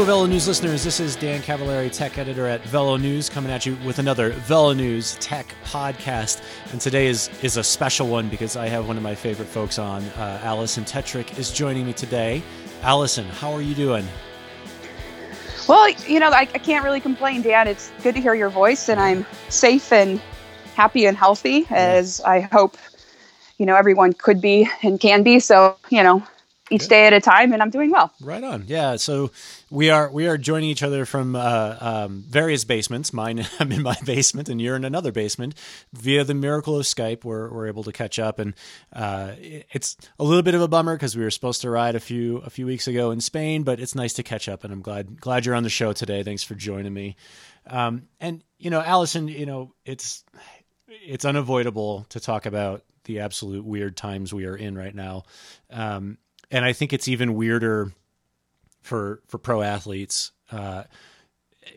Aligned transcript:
Hello, 0.00 0.26
VeloNews 0.26 0.48
listeners. 0.48 0.82
This 0.82 0.98
is 0.98 1.14
Dan 1.14 1.42
Cavallari, 1.42 1.92
tech 1.92 2.16
editor 2.16 2.46
at 2.46 2.62
VeloNews, 2.62 3.30
coming 3.30 3.52
at 3.52 3.66
you 3.66 3.76
with 3.84 3.98
another 3.98 4.30
VeloNews 4.32 5.18
tech 5.20 5.54
podcast. 5.62 6.42
And 6.72 6.80
today 6.80 7.06
is 7.06 7.28
is 7.42 7.58
a 7.58 7.62
special 7.62 8.08
one 8.08 8.30
because 8.30 8.56
I 8.56 8.66
have 8.68 8.88
one 8.88 8.96
of 8.96 9.02
my 9.02 9.14
favorite 9.14 9.44
folks 9.48 9.78
on. 9.78 10.02
Uh, 10.02 10.40
Alison 10.42 10.86
Tetrick 10.86 11.38
is 11.38 11.52
joining 11.52 11.84
me 11.84 11.92
today. 11.92 12.42
Alison, 12.80 13.26
how 13.26 13.52
are 13.52 13.60
you 13.60 13.74
doing? 13.74 14.08
Well, 15.68 15.90
you 16.08 16.18
know, 16.18 16.30
I, 16.30 16.48
I 16.54 16.58
can't 16.58 16.82
really 16.82 17.00
complain, 17.00 17.42
Dan. 17.42 17.68
It's 17.68 17.92
good 18.02 18.14
to 18.14 18.22
hear 18.22 18.34
your 18.34 18.48
voice, 18.48 18.88
and 18.88 18.98
I'm 18.98 19.26
safe 19.50 19.92
and 19.92 20.18
happy 20.76 21.04
and 21.04 21.14
healthy, 21.14 21.66
as 21.68 22.22
I 22.22 22.40
hope, 22.40 22.78
you 23.58 23.66
know, 23.66 23.76
everyone 23.76 24.14
could 24.14 24.40
be 24.40 24.66
and 24.82 24.98
can 24.98 25.22
be. 25.22 25.40
So, 25.40 25.76
you 25.90 26.02
know, 26.02 26.26
each 26.70 26.88
day 26.88 27.06
at 27.06 27.12
a 27.12 27.20
time, 27.20 27.52
and 27.52 27.62
I'm 27.62 27.70
doing 27.70 27.90
well. 27.90 28.12
Right 28.20 28.42
on. 28.42 28.64
Yeah. 28.66 28.96
So 28.96 29.32
we 29.70 29.90
are 29.90 30.10
we 30.10 30.26
are 30.26 30.38
joining 30.38 30.70
each 30.70 30.82
other 30.82 31.04
from 31.04 31.36
uh, 31.36 31.76
um, 31.80 32.24
various 32.28 32.64
basements. 32.64 33.12
Mine, 33.12 33.46
I'm 33.60 33.72
in 33.72 33.82
my 33.82 33.96
basement, 34.04 34.48
and 34.48 34.60
you're 34.60 34.76
in 34.76 34.84
another 34.84 35.12
basement. 35.12 35.54
Via 35.92 36.24
the 36.24 36.34
miracle 36.34 36.76
of 36.76 36.86
Skype, 36.86 37.24
we're 37.24 37.50
we're 37.52 37.66
able 37.66 37.84
to 37.84 37.92
catch 37.92 38.18
up, 38.18 38.38
and 38.38 38.54
uh, 38.92 39.32
it's 39.38 39.96
a 40.18 40.24
little 40.24 40.42
bit 40.42 40.54
of 40.54 40.62
a 40.62 40.68
bummer 40.68 40.94
because 40.94 41.16
we 41.16 41.22
were 41.22 41.30
supposed 41.30 41.60
to 41.62 41.70
ride 41.70 41.94
a 41.94 42.00
few 42.00 42.38
a 42.38 42.50
few 42.50 42.66
weeks 42.66 42.86
ago 42.88 43.10
in 43.10 43.20
Spain, 43.20 43.62
but 43.62 43.80
it's 43.80 43.94
nice 43.94 44.14
to 44.14 44.22
catch 44.22 44.48
up, 44.48 44.64
and 44.64 44.72
I'm 44.72 44.82
glad 44.82 45.20
glad 45.20 45.44
you're 45.44 45.54
on 45.54 45.64
the 45.64 45.68
show 45.70 45.92
today. 45.92 46.22
Thanks 46.22 46.42
for 46.42 46.54
joining 46.54 46.94
me. 46.94 47.16
Um, 47.66 48.08
and 48.20 48.42
you 48.58 48.70
know, 48.70 48.80
Alison, 48.80 49.28
you 49.28 49.46
know, 49.46 49.74
it's 49.84 50.24
it's 50.88 51.24
unavoidable 51.24 52.06
to 52.10 52.20
talk 52.20 52.46
about 52.46 52.82
the 53.04 53.20
absolute 53.20 53.64
weird 53.64 53.96
times 53.96 54.32
we 54.32 54.44
are 54.44 54.56
in 54.56 54.76
right 54.76 54.94
now. 54.94 55.24
Um, 55.70 56.18
and 56.50 56.64
I 56.64 56.72
think 56.72 56.92
it's 56.92 57.08
even 57.08 57.34
weirder 57.34 57.92
for 58.80 59.20
for 59.26 59.38
pro 59.38 59.62
athletes 59.62 60.32
uh, 60.50 60.84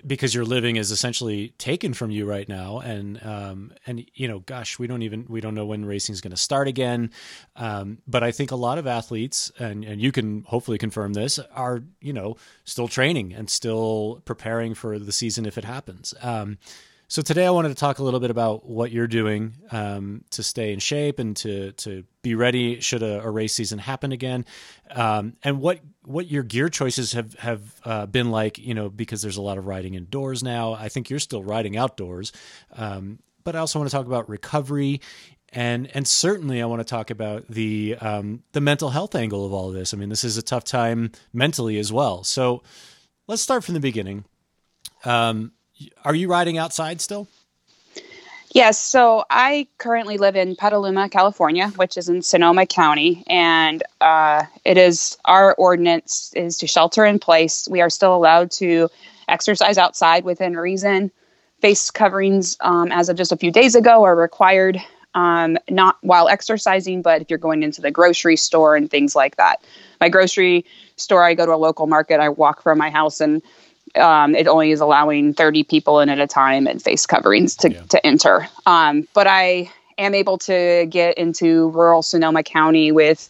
because 0.06 0.34
your 0.34 0.46
living 0.46 0.78
is 0.78 0.92
essentially 0.92 1.50
taken 1.58 1.94
from 1.94 2.12
you 2.12 2.26
right 2.26 2.48
now, 2.48 2.80
and 2.80 3.24
um, 3.26 3.74
and 3.86 4.06
you 4.14 4.28
know, 4.28 4.40
gosh, 4.40 4.80
we 4.80 4.88
don't 4.88 5.02
even 5.02 5.26
we 5.30 5.42
don't 5.42 5.56
know 5.56 5.66
when 5.66 5.86
racing 5.86 6.14
is 6.14 6.22
going 6.22 6.32
to 6.32 6.38
start 6.38 6.68
again. 6.68 7.12
Um, 7.56 8.00
but 8.08 8.24
I 8.24 8.32
think 8.32 8.52
a 8.52 8.56
lot 8.56 8.78
of 8.78 8.88
athletes, 8.88 9.52
and 9.60 9.84
and 9.84 10.02
you 10.02 10.12
can 10.12 10.44
hopefully 10.44 10.78
confirm 10.78 11.14
this, 11.14 11.40
are 11.54 11.84
you 12.02 12.14
know 12.14 12.38
still 12.64 12.88
training 12.88 13.34
and 13.34 13.50
still 13.50 14.22
preparing 14.26 14.74
for 14.74 14.98
the 14.98 15.12
season 15.12 15.46
if 15.46 15.58
it 15.58 15.66
happens. 15.66 16.14
Um, 16.22 16.58
so 17.14 17.22
today 17.22 17.45
I 17.45 17.52
wanted 17.52 17.69
to 17.69 17.75
talk 17.75 18.00
a 18.00 18.03
little 18.03 18.19
bit 18.19 18.31
about 18.31 18.67
what 18.67 18.89
you're 18.89 19.06
doing 19.06 19.53
um, 19.69 20.23
to 20.31 20.42
stay 20.42 20.73
in 20.73 20.80
shape 20.80 21.19
and 21.19 21.38
to 21.38 21.72
to 21.73 22.06
be 22.23 22.33
ready 22.33 22.80
should 22.80 23.03
a, 23.03 23.22
a 23.22 23.30
race 23.30 23.53
season 23.53 23.78
happen 23.78 24.11
again, 24.11 24.45
um, 24.89 25.36
and 25.44 25.61
what 25.61 25.80
what 26.06 26.25
your 26.25 26.41
gear 26.41 26.69
choices 26.69 27.11
have 27.11 27.36
have 27.36 27.61
uh, 27.86 28.08
been 28.08 28.31
like. 28.31 28.58
You 28.58 28.73
know, 28.73 28.89
because 28.89 29.22
there's 29.22 29.38
a 29.38 29.44
lot 29.44 29.59
of 29.59 29.67
riding 29.67 29.94
indoors 29.94 30.41
now. 30.41 30.73
I 30.73 30.89
think 30.89 31.11
you're 31.11 31.19
still 31.19 31.44
riding 31.44 31.78
outdoors, 31.78 32.31
um, 32.72 33.19
but 33.44 33.56
I 33.56 33.59
also 33.59 33.78
want 33.78 33.91
to 33.91 33.95
talk 33.95 34.08
about 34.08 34.28
recovery. 34.28 35.00
And 35.50 35.95
and 35.95 36.08
certainly 36.08 36.64
I 36.64 36.66
want 36.66 36.80
to 36.80 36.84
talk 36.84 37.11
about 37.11 37.47
the 37.47 37.95
um, 38.02 38.41
the 38.53 38.61
mental 38.61 38.89
health 38.89 39.14
angle 39.14 39.45
of 39.45 39.53
all 39.53 39.67
of 39.67 39.75
this. 39.75 39.94
I 39.94 39.97
mean, 39.97 40.09
this 40.09 40.23
is 40.23 40.38
a 40.38 40.41
tough 40.41 40.64
time 40.64 41.11
mentally 41.31 41.78
as 41.78 41.94
well. 41.94 42.23
So 42.23 42.64
let's 43.28 43.44
start 43.44 43.64
from 43.64 43.75
the 43.75 43.80
beginning. 43.80 44.25
Um, 45.06 45.52
are 46.06 46.16
you 46.16 46.30
riding 46.30 46.58
outside 46.58 47.02
still? 47.02 47.28
Yes. 48.53 48.80
So 48.80 49.26
I 49.31 49.67
currently 49.80 50.17
live 50.17 50.36
in 50.36 50.56
Petaluma, 50.56 51.09
California, 51.09 51.70
which 51.70 51.98
is 51.98 52.08
in 52.08 52.22
Sonoma 52.22 52.67
County, 52.67 53.23
and 53.25 53.81
uh, 54.00 54.44
it 54.63 54.78
is 54.78 55.18
our 55.25 55.56
ordinance 55.56 56.31
is 56.35 56.58
to 56.59 56.68
shelter 56.68 57.03
in 57.03 57.18
place. 57.18 57.68
We 57.69 57.81
are 57.81 57.90
still 57.90 58.16
allowed 58.16 58.52
to 58.52 58.90
exercise 59.28 59.80
outside 59.80 60.24
within 60.24 60.56
reason. 60.56 61.12
Face 61.62 61.90
coverings, 61.90 62.56
um, 62.59 62.91
as 62.91 63.09
of 63.09 63.18
just 63.18 63.31
a 63.31 63.38
few 63.38 63.52
days 63.52 63.74
ago, 63.74 64.03
are 64.03 64.16
required. 64.16 64.79
Um, 65.16 65.58
not 65.69 65.97
while 66.02 66.28
exercising, 66.28 67.02
but 67.02 67.22
if 67.22 67.29
you're 67.29 67.40
going 67.40 67.63
into 67.63 67.81
the 67.81 67.91
grocery 67.91 68.35
store 68.35 68.75
and 68.75 68.90
things 68.90 69.16
like 69.16 69.35
that. 69.38 69.63
My 70.02 70.09
grocery 70.09 70.66
store, 70.96 71.24
I 71.24 71.34
go 71.35 71.46
to 71.46 71.53
a 71.53 71.56
local 71.56 71.88
market. 71.88 72.19
I 72.19 72.29
walk 72.29 72.62
from 72.62 72.78
my 72.79 72.90
house 72.90 73.19
and 73.22 73.41
um, 73.96 74.36
it 74.36 74.48
only 74.48 74.72
is 74.72 74.80
allowing 74.80 75.34
30 75.34 75.64
people 75.64 76.00
in 76.00 76.09
at 76.09 76.20
a 76.20 76.28
time 76.28 76.68
and 76.68 76.81
face 76.81 77.06
coverings 77.06 77.56
to, 77.58 77.72
yeah. 77.72 77.81
to 77.90 78.06
enter. 78.06 78.48
Um, 78.66 79.08
but 79.14 79.28
I 79.28 79.72
am 79.98 80.16
able 80.16 80.38
to 80.40 80.86
get 80.90 81.18
into 81.18 81.70
rural 81.70 82.02
Sonoma 82.02 82.44
County 82.44 82.92
with 82.92 83.30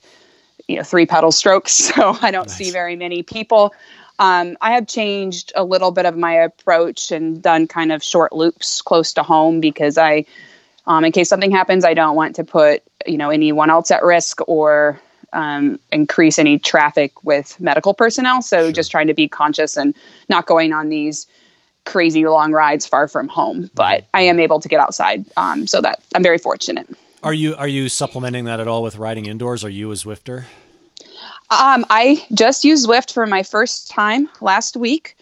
you 0.67 0.77
know 0.77 0.83
three 0.83 1.05
pedal 1.05 1.31
strokes, 1.31 1.73
so 1.95 2.17
I 2.21 2.31
don't 2.31 2.47
nice. 2.47 2.55
see 2.55 2.71
very 2.71 2.95
many 2.95 3.23
people. 3.23 3.73
Um, 4.19 4.57
I 4.61 4.73
have 4.73 4.87
changed 4.87 5.51
a 5.55 5.63
little 5.63 5.91
bit 5.91 6.05
of 6.05 6.15
my 6.15 6.33
approach 6.33 7.11
and 7.11 7.41
done 7.41 7.67
kind 7.67 7.91
of 7.91 8.03
short 8.03 8.31
loops 8.31 8.81
close 8.81 9.13
to 9.13 9.23
home 9.23 9.59
because 9.59 9.97
I, 9.97 10.25
um, 10.85 11.03
in 11.03 11.11
case 11.11 11.29
something 11.29 11.51
happens, 11.51 11.83
I 11.83 11.95
don't 11.95 12.15
want 12.15 12.35
to 12.37 12.43
put 12.43 12.83
you 13.05 13.17
know 13.17 13.29
anyone 13.29 13.69
else 13.69 13.91
at 13.91 14.03
risk 14.03 14.39
or 14.47 15.01
um, 15.33 15.79
increase 15.91 16.39
any 16.39 16.57
traffic 16.59 17.23
with 17.23 17.59
medical 17.59 17.93
personnel. 17.93 18.41
So 18.41 18.65
sure. 18.65 18.71
just 18.71 18.91
trying 18.91 19.07
to 19.07 19.13
be 19.13 19.27
conscious 19.27 19.77
and 19.77 19.93
not 20.29 20.45
going 20.45 20.73
on 20.73 20.89
these 20.89 21.27
crazy 21.85 22.25
long 22.25 22.53
rides 22.53 22.85
far 22.85 23.07
from 23.07 23.27
home. 23.27 23.69
But 23.73 24.05
I 24.13 24.21
am 24.21 24.39
able 24.39 24.59
to 24.59 24.69
get 24.69 24.79
outside, 24.79 25.25
um, 25.35 25.67
so 25.67 25.81
that 25.81 26.01
I'm 26.15 26.23
very 26.23 26.37
fortunate. 26.37 26.87
Are 27.23 27.33
you 27.33 27.55
are 27.55 27.67
you 27.67 27.89
supplementing 27.89 28.45
that 28.45 28.59
at 28.59 28.67
all 28.67 28.83
with 28.83 28.97
riding 28.97 29.25
indoors? 29.25 29.63
Are 29.63 29.69
you 29.69 29.91
a 29.91 29.95
Zwifter? 29.95 30.45
Um, 31.49 31.85
I 31.89 32.25
just 32.33 32.63
used 32.63 32.87
Zwift 32.87 33.13
for 33.13 33.25
my 33.25 33.43
first 33.43 33.89
time 33.91 34.27
last 34.41 34.75
week. 34.75 35.15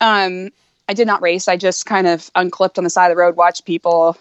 Um, 0.00 0.50
I 0.88 0.94
did 0.94 1.06
not 1.06 1.20
race. 1.22 1.48
I 1.48 1.56
just 1.56 1.86
kind 1.86 2.06
of 2.06 2.30
unclipped 2.34 2.78
on 2.78 2.84
the 2.84 2.90
side 2.90 3.10
of 3.10 3.16
the 3.16 3.20
road, 3.20 3.36
watched 3.36 3.64
people 3.64 4.16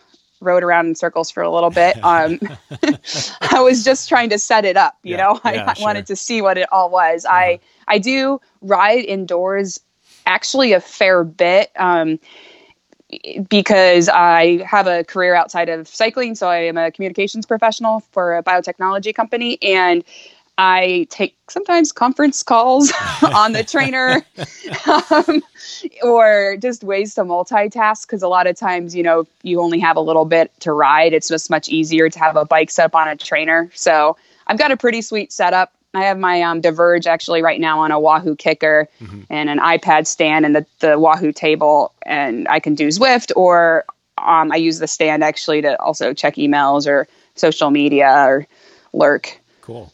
rode 0.45 0.63
around 0.63 0.87
in 0.87 0.95
circles 0.95 1.29
for 1.29 1.43
a 1.43 1.49
little 1.49 1.69
bit. 1.69 1.97
Um, 2.05 2.39
I 3.51 3.61
was 3.61 3.83
just 3.83 4.07
trying 4.07 4.29
to 4.29 4.37
set 4.37 4.63
it 4.63 4.77
up, 4.77 4.95
you 5.01 5.11
yeah, 5.11 5.23
know. 5.23 5.39
I, 5.43 5.53
yeah, 5.55 5.73
I 5.75 5.75
wanted 5.81 6.05
to 6.07 6.15
see 6.15 6.39
what 6.41 6.57
it 6.57 6.71
all 6.71 6.89
was. 6.89 7.25
Uh-huh. 7.25 7.35
I 7.35 7.59
I 7.87 7.97
do 7.97 8.39
ride 8.61 9.05
indoors 9.05 9.79
actually 10.27 10.73
a 10.73 10.79
fair 10.79 11.23
bit. 11.23 11.71
Um, 11.77 12.19
because 13.49 14.09
I 14.09 14.63
have 14.65 14.87
a 14.87 15.03
career 15.03 15.35
outside 15.35 15.69
of 15.69 15.87
cycling. 15.87 16.35
So 16.35 16.49
I 16.49 16.57
am 16.57 16.77
a 16.77 16.91
communications 16.91 17.45
professional 17.45 18.01
for 18.11 18.35
a 18.35 18.43
biotechnology 18.43 19.13
company. 19.13 19.61
And 19.61 20.03
I 20.57 21.07
take 21.09 21.35
sometimes 21.49 21.91
conference 21.91 22.41
calls 22.43 22.91
on 23.21 23.51
the 23.51 23.63
trainer 23.63 24.25
um, 25.11 25.43
or 26.01 26.57
just 26.61 26.83
ways 26.83 27.13
to 27.15 27.21
multitask 27.21 28.03
because 28.03 28.23
a 28.23 28.27
lot 28.27 28.47
of 28.47 28.55
times, 28.55 28.95
you 28.95 29.03
know, 29.03 29.25
you 29.43 29.61
only 29.61 29.79
have 29.79 29.97
a 29.97 30.01
little 30.01 30.25
bit 30.25 30.51
to 30.61 30.71
ride. 30.71 31.13
It's 31.13 31.27
just 31.27 31.49
much 31.49 31.67
easier 31.67 32.09
to 32.09 32.19
have 32.19 32.37
a 32.37 32.45
bike 32.45 32.71
set 32.71 32.85
up 32.85 32.95
on 32.95 33.07
a 33.07 33.15
trainer. 33.15 33.69
So 33.73 34.17
I've 34.47 34.57
got 34.57 34.71
a 34.71 34.77
pretty 34.77 35.01
sweet 35.01 35.33
setup. 35.33 35.73
I 35.93 36.03
have 36.03 36.19
my 36.19 36.41
um, 36.41 36.61
Diverge 36.61 37.07
actually 37.07 37.41
right 37.41 37.59
now 37.59 37.79
on 37.79 37.91
a 37.91 37.99
Wahoo 37.99 38.35
KICKR 38.35 38.87
mm-hmm. 39.01 39.21
and 39.29 39.49
an 39.49 39.59
iPad 39.59 40.07
stand 40.07 40.45
and 40.45 40.55
the, 40.55 40.65
the 40.79 40.99
Wahoo 40.99 41.31
table, 41.31 41.93
and 42.05 42.47
I 42.49 42.59
can 42.59 42.75
do 42.75 42.89
Zwift 42.89 43.31
or 43.35 43.85
um, 44.17 44.51
I 44.51 44.57
use 44.57 44.79
the 44.79 44.87
stand 44.87 45.23
actually 45.23 45.61
to 45.61 45.81
also 45.81 46.13
check 46.13 46.35
emails 46.35 46.87
or 46.87 47.07
social 47.35 47.71
media 47.71 48.09
or 48.09 48.47
lurk. 48.93 49.39
Cool. 49.61 49.91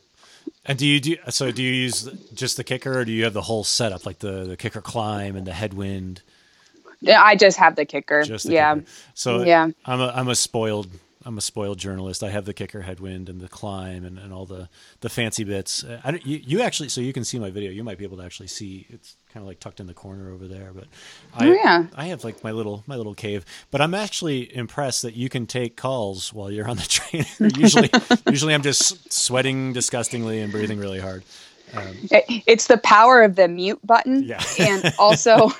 And 0.66 0.78
do 0.78 0.86
you 0.86 1.00
do 1.00 1.18
so? 1.30 1.52
Do 1.52 1.64
you 1.64 1.74
use 1.74 2.10
just 2.34 2.58
the 2.58 2.64
KICKR, 2.64 2.96
or 2.98 3.06
do 3.06 3.12
you 3.12 3.24
have 3.24 3.34
the 3.34 3.42
whole 3.42 3.64
setup, 3.64 4.06
like 4.06 4.20
the 4.20 4.46
the 4.46 4.58
KICKR 4.58 4.84
climb 4.84 5.36
and 5.36 5.48
the 5.48 5.54
headwind? 5.54 6.22
I 7.08 7.36
just 7.36 7.58
have 7.58 7.76
the 7.76 7.86
KICKR. 7.86 8.26
Just 8.26 8.46
the 8.46 8.54
yeah. 8.54 8.76
KICKR. 8.76 8.88
So 9.16 9.44
yeah, 9.44 9.70
I'm 9.86 10.02
a 10.02 10.14
I'm 10.16 10.28
a 10.28 10.36
spoiled 10.36 10.88
I'm 11.26 11.38
a 11.38 11.42
spoiled 11.42 11.78
journalist. 11.78 12.24
I 12.24 12.30
have 12.30 12.46
the 12.46 12.54
KICKR 12.54 12.84
headwind 12.84 13.30
and 13.30 13.42
the 13.42 13.48
climb 13.48 14.06
and, 14.06 14.18
and 14.18 14.34
all 14.34 14.46
the, 14.46 14.70
the 15.02 15.10
fancy 15.10 15.44
bits. 15.44 15.86
I 16.04 16.20
you, 16.24 16.42
you 16.44 16.62
actually, 16.62 16.90
so 16.90 17.02
you 17.02 17.14
can 17.14 17.24
see 17.24 17.38
my 17.40 17.52
video. 17.52 17.72
You 17.72 17.84
might 17.84 17.98
be 17.98 18.04
able 18.04 18.18
to 18.18 18.24
actually 18.24 18.48
see. 18.48 18.88
It's 18.90 19.16
kind 19.34 19.44
of 19.44 19.48
like 19.48 19.60
tucked 19.60 19.80
in 19.80 19.88
the 19.88 19.94
corner 19.94 20.32
over 20.32 20.48
there. 20.48 20.72
But 20.74 20.86
I, 21.34 21.48
oh, 21.48 21.52
yeah. 21.52 21.86
I 21.96 22.06
have 22.06 22.24
like 22.24 22.44
my 22.44 22.52
little 22.52 22.84
my 22.88 22.96
little 22.96 23.14
cave. 23.14 23.46
But 23.70 23.82
I'm 23.82 23.94
actually 23.94 24.56
impressed 24.56 25.02
that 25.04 25.16
you 25.16 25.30
can 25.30 25.46
take 25.46 25.76
calls 25.76 26.34
while 26.34 26.52
you're 26.52 26.68
on 26.68 26.78
the 26.78 26.84
train. 26.88 27.26
usually, 27.56 27.90
usually 28.30 28.54
I'm 28.54 28.64
just 28.64 29.12
sweating 29.12 29.74
disgustingly 29.74 30.40
and 30.40 30.52
breathing 30.52 30.80
really 30.80 31.00
hard. 31.00 31.24
Um, 31.74 31.96
it's 32.12 32.68
the 32.68 32.78
power 32.78 33.24
of 33.24 33.38
the 33.38 33.48
mute 33.48 33.80
button, 33.86 34.24
yeah. 34.24 34.44
and 34.60 34.94
also, 35.00 35.52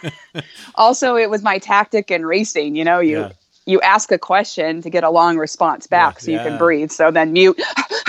also 0.76 1.16
it 1.16 1.30
was 1.30 1.42
my 1.42 1.58
tactic 1.58 2.12
in 2.12 2.26
racing. 2.26 2.76
You 2.76 2.84
know, 2.84 3.00
you 3.00 3.20
yeah 3.20 3.32
you 3.66 3.80
ask 3.82 4.12
a 4.12 4.18
question 4.18 4.82
to 4.82 4.90
get 4.90 5.04
a 5.04 5.10
long 5.10 5.38
response 5.38 5.88
back 5.88 6.16
yeah, 6.16 6.20
so 6.20 6.32
you 6.32 6.38
can 6.40 6.58
breathe. 6.58 6.92
So 6.92 7.12
then 7.12 7.32
mute 7.32 7.62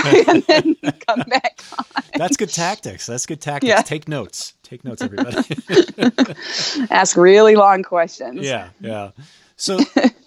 and 0.04 0.42
then 0.44 0.76
come 1.06 1.20
back 1.28 1.62
on. 1.78 2.02
That's 2.16 2.36
good 2.36 2.48
tactics. 2.48 3.06
That's 3.06 3.26
good 3.26 3.40
tactics. 3.40 3.82
Take 3.84 4.08
notes. 4.08 4.54
Take 4.72 4.84
notes, 4.86 5.02
everybody. 5.02 5.36
ask 6.90 7.18
really 7.18 7.56
long 7.56 7.82
questions. 7.82 8.40
Yeah, 8.40 8.70
yeah. 8.80 9.10
So 9.56 9.78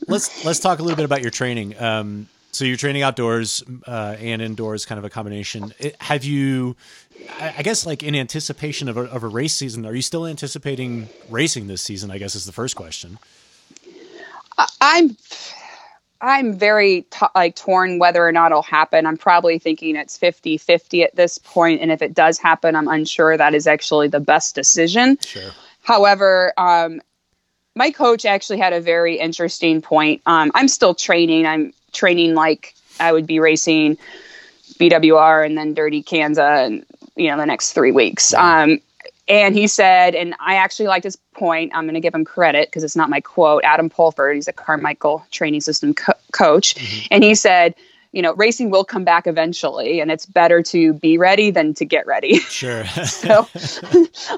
let's 0.08 0.46
let's 0.46 0.60
talk 0.60 0.78
a 0.78 0.84
little 0.84 0.96
bit 0.96 1.06
about 1.06 1.24
your 1.24 1.32
training. 1.32 1.76
Um, 1.82 2.28
so 2.52 2.64
you're 2.64 2.78
training 2.78 3.02
outdoors 3.02 3.64
uh, 3.88 4.18
and 4.20 4.44
indoors, 4.44 4.86
kind 4.86 5.00
of 5.00 5.04
a 5.04 5.10
combination. 5.10 5.74
It, 5.80 6.00
have 6.00 6.24
you? 6.24 6.76
I 7.40 7.64
guess 7.64 7.88
like 7.88 8.04
in 8.04 8.14
anticipation 8.14 8.88
of 8.88 8.98
a, 8.98 9.06
of 9.06 9.24
a 9.24 9.28
race 9.28 9.56
season, 9.56 9.84
are 9.84 9.96
you 9.96 10.04
still 10.04 10.28
anticipating 10.28 11.10
racing 11.32 11.66
this 11.66 11.82
season? 11.82 12.12
I 12.12 12.20
guess 12.20 12.36
is 12.36 12.46
the 12.46 12.52
first 12.52 12.76
question. 12.76 13.18
I'm 14.80 15.18
I'm 16.22 16.54
very 16.54 17.06
t- 17.12 17.26
like 17.36 17.56
torn 17.56 18.00
whether 18.00 18.26
or 18.26 18.32
not 18.32 18.52
it'll 18.52 18.64
happen. 18.64 19.06
I'm 19.06 19.18
probably 19.18 19.60
thinking 19.60 19.96
it's 19.96 20.18
50-50 20.18 21.04
at 21.04 21.16
this 21.16 21.38
point 21.38 21.82
and 21.82 21.92
if 21.92 22.02
it 22.02 22.14
does 22.14 22.38
happen, 22.38 22.76
I'm 22.76 22.88
unsure 22.88 23.38
that 23.38 23.54
is 23.54 23.68
actually 23.68 24.08
the 24.08 24.20
best 24.20 24.56
decision. 24.56 25.18
Sure. 25.22 25.52
However, 25.82 26.54
um, 26.58 27.02
my 27.76 27.92
coach 27.92 28.26
actually 28.26 28.60
had 28.60 28.74
a 28.74 28.82
very 28.82 29.20
interesting 29.20 29.82
point. 29.82 30.22
Um, 30.26 30.52
I'm 30.56 30.68
still 30.68 30.96
training. 30.96 31.46
I'm 31.46 31.74
training 31.92 32.34
like 32.34 32.74
I 33.00 33.12
would 33.12 33.28
be 33.28 33.40
racing 33.40 33.98
BWR 34.80 35.46
and 35.46 35.58
then 35.58 35.74
Dirty 35.74 36.02
Kanza 36.02 36.66
and 36.66 36.86
you 37.16 37.30
know 37.30 37.38
the 37.38 37.46
next 37.46 37.74
3 37.74 37.92
weeks. 37.92 38.34
Um, 38.34 38.80
and 39.28 39.56
he 39.56 39.68
said, 39.68 40.14
and 40.14 40.36
I 40.40 40.56
actually 40.56 40.88
liked 40.88 41.04
his 41.04 41.16
point. 41.34 41.72
I'm 41.74 41.86
going 41.86 41.96
to 41.96 42.00
give 42.00 42.14
him 42.14 42.26
credit 42.26 42.68
because 42.68 42.84
it's 42.84 42.96
not 42.96 43.10
my 43.10 43.22
quote. 43.22 43.64
Adam 43.64 43.90
Pulford, 43.90 44.36
he's 44.36 44.48
a 44.48 44.54
Carmichael 44.54 45.26
training 45.32 45.62
system 45.62 45.94
co- 45.94 46.14
coach. 46.32 46.76
Mm-hmm. 46.76 47.08
And 47.12 47.24
he 47.24 47.34
said, 47.34 47.74
you 48.12 48.22
know, 48.22 48.34
racing 48.36 48.70
will 48.70 48.86
come 48.86 49.04
back 49.04 49.28
eventually, 49.28 50.00
and 50.00 50.10
it's 50.10 50.26
better 50.26 50.62
to 50.64 50.94
be 50.94 51.18
ready 51.18 51.52
than 51.52 51.74
to 51.74 51.86
get 51.86 52.08
ready. 52.08 52.40
Sure. 52.56 52.86
so 52.86 53.46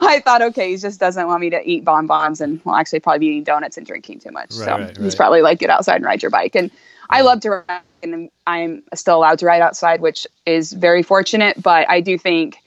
I 0.02 0.22
thought, 0.22 0.42
okay, 0.42 0.72
he 0.72 0.78
just 0.78 1.00
doesn't 1.00 1.28
want 1.28 1.42
me 1.42 1.52
to 1.52 1.70
eat 1.70 1.86
bonbons 1.86 2.42
and, 2.42 2.60
well, 2.64 2.76
actually, 2.76 3.02
probably 3.02 3.20
be 3.20 3.26
eating 3.28 3.44
donuts 3.44 3.78
and 3.78 3.86
drinking 3.86 4.22
too 4.22 4.32
much. 4.32 4.56
Right, 4.56 4.66
so 4.66 4.72
right, 4.72 4.98
he's 4.98 5.14
probably 5.14 5.44
like, 5.44 5.60
get 5.60 5.70
outside 5.70 5.98
and 5.98 6.06
ride 6.06 6.24
your 6.24 6.32
bike. 6.32 6.56
And 6.56 6.72
I 7.12 7.22
love 7.22 7.42
to 7.42 7.50
ride, 7.52 7.82
and 8.02 8.32
I'm 8.48 8.82
still 8.96 9.18
allowed 9.18 9.38
to 9.40 9.46
ride 9.46 9.62
outside, 9.62 10.02
which 10.02 10.26
is 10.48 10.74
very 10.74 11.04
fortunate. 11.04 11.62
But 11.62 11.88
I 11.88 12.02
do 12.02 12.18
think 12.18 12.58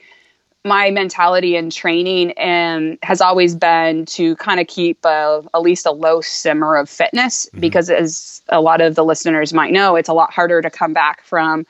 my 0.63 0.91
mentality 0.91 1.55
in 1.55 1.69
training 1.69 2.31
and 2.33 2.97
has 3.01 3.19
always 3.19 3.55
been 3.55 4.05
to 4.05 4.35
kind 4.35 4.59
of 4.59 4.67
keep 4.67 5.03
a, 5.05 5.43
at 5.53 5.61
least 5.61 5.85
a 5.85 5.91
low 5.91 6.21
simmer 6.21 6.75
of 6.75 6.89
fitness 6.89 7.47
mm-hmm. 7.47 7.59
because 7.59 7.89
as 7.89 8.41
a 8.49 8.61
lot 8.61 8.79
of 8.79 8.95
the 8.95 9.03
listeners 9.03 9.53
might 9.53 9.71
know 9.71 9.95
it's 9.95 10.09
a 10.09 10.13
lot 10.13 10.31
harder 10.31 10.61
to 10.61 10.69
come 10.69 10.93
back 10.93 11.23
from 11.23 11.65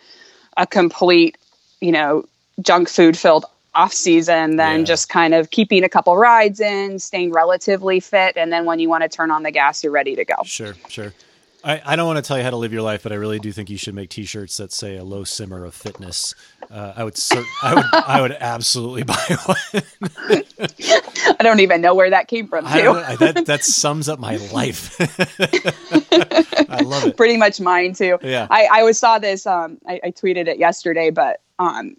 a 0.58 0.68
complete 0.68 1.38
you 1.80 1.92
know 1.92 2.26
junk 2.62 2.90
food 2.90 3.18
filled 3.18 3.46
off 3.74 3.94
season 3.94 4.58
than 4.58 4.80
yeah. 4.80 4.86
just 4.86 5.08
kind 5.08 5.34
of 5.34 5.50
keeping 5.52 5.86
a 5.86 5.90
couple 5.90 6.18
rides 6.18 6.60
in 6.60 7.00
staying 7.00 7.32
relatively 7.32 8.02
fit 8.02 8.36
and 8.36 8.52
then 8.52 8.66
when 8.66 8.80
you 8.80 8.90
want 8.90 9.02
to 9.04 9.10
turn 9.10 9.32
on 9.32 9.44
the 9.44 9.52
gas 9.52 9.84
you're 9.84 9.94
ready 9.94 10.16
to 10.16 10.26
go 10.26 10.36
sure 10.44 10.76
sure 10.90 11.14
I, 11.64 11.82
I 11.86 11.96
don't 11.96 12.08
want 12.08 12.18
to 12.18 12.28
tell 12.28 12.38
you 12.38 12.44
how 12.44 12.50
to 12.50 12.58
live 12.58 12.74
your 12.74 12.82
life, 12.82 13.04
but 13.04 13.12
I 13.12 13.16
really 13.16 13.40
do 13.40 13.52
think 13.52 13.70
you 13.70 13.78
should 13.78 13.94
make 13.94 14.10
T-shirts 14.10 14.58
that 14.58 14.72
say 14.72 14.98
"a 14.98 15.04
low 15.04 15.24
simmer 15.24 15.64
of 15.64 15.74
fitness." 15.74 16.34
Uh, 16.70 16.94
I 16.96 17.04
would, 17.04 17.16
cert- 17.16 17.46
I 17.62 17.76
would, 17.76 17.86
I 17.94 18.22
would 18.22 18.32
absolutely 18.32 19.04
buy 19.04 19.38
one. 19.46 19.84
I 21.40 21.44
don't 21.44 21.60
even 21.60 21.82
know 21.82 21.94
where 21.94 22.10
that 22.10 22.28
came 22.28 22.48
from. 22.48 22.66
Too. 22.66 22.92
I, 22.92 23.16
that 23.18 23.46
that 23.46 23.64
sums 23.64 24.10
up 24.10 24.20
my 24.20 24.38
life. 24.38 24.96
I 26.70 26.82
love 26.82 27.06
it. 27.06 27.18
Pretty 27.18 27.38
much 27.38 27.60
mine 27.60 27.94
too. 27.94 28.18
Yeah. 28.24 28.48
I, 28.50 28.68
I 28.72 28.80
always 28.80 28.98
saw 28.98 29.20
this. 29.20 29.46
Um, 29.46 29.78
I, 29.88 30.00
I 30.06 30.12
tweeted 30.12 30.48
it 30.48 30.58
yesterday, 30.58 31.10
but 31.10 31.42
um, 31.60 31.96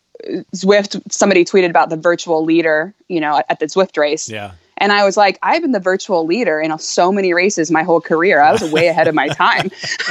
Zwift. 0.55 1.01
Somebody 1.13 1.45
tweeted 1.45 1.71
about 1.71 1.89
the 1.89 1.97
virtual 1.97 2.45
leader. 2.45 2.95
You 3.09 3.21
know, 3.21 3.39
at, 3.39 3.47
at 3.51 3.61
the 3.61 3.67
Zwift 3.67 3.97
race. 3.97 4.29
Yeah 4.29 4.53
and 4.83 4.91
I 4.91 5.05
was 5.05 5.17
like, 5.17 5.39
I've 5.45 5.63
been 5.63 5.71
the 5.71 5.79
virtual 5.79 6.27
leader 6.27 6.61
in 6.61 6.77
so 6.81 7.13
many 7.13 7.33
races 7.33 7.71
my 7.71 7.85
whole 7.85 8.01
career. 8.01 8.43
I 8.43 8.51
was 8.51 8.65
way 8.73 8.89
ahead 8.89 9.07
of 9.07 9.15
my 9.15 9.29
time. 9.29 9.71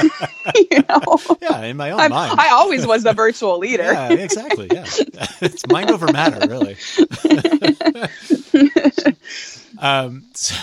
you 0.70 0.82
know? 0.88 1.18
Yeah, 1.42 1.64
in 1.64 1.76
my 1.76 1.90
own 1.90 2.00
I'm, 2.00 2.10
mind. 2.10 2.40
I 2.40 2.48
always 2.52 2.86
was 2.86 3.02
the 3.02 3.12
virtual 3.12 3.58
leader. 3.58 3.92
yeah, 3.92 4.10
exactly. 4.12 4.68
Yeah. 4.72 4.86
it's 5.42 5.66
mind 5.66 5.90
over 5.90 6.10
matter, 6.10 6.48
really. 6.48 6.78
um, 9.78 10.24
so 10.32 10.54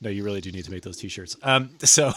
no, 0.00 0.10
you 0.10 0.22
really 0.22 0.40
do 0.40 0.52
need 0.52 0.64
to 0.64 0.70
make 0.70 0.82
those 0.82 0.96
t-shirts. 0.96 1.36
Um, 1.42 1.70
so 1.82 2.12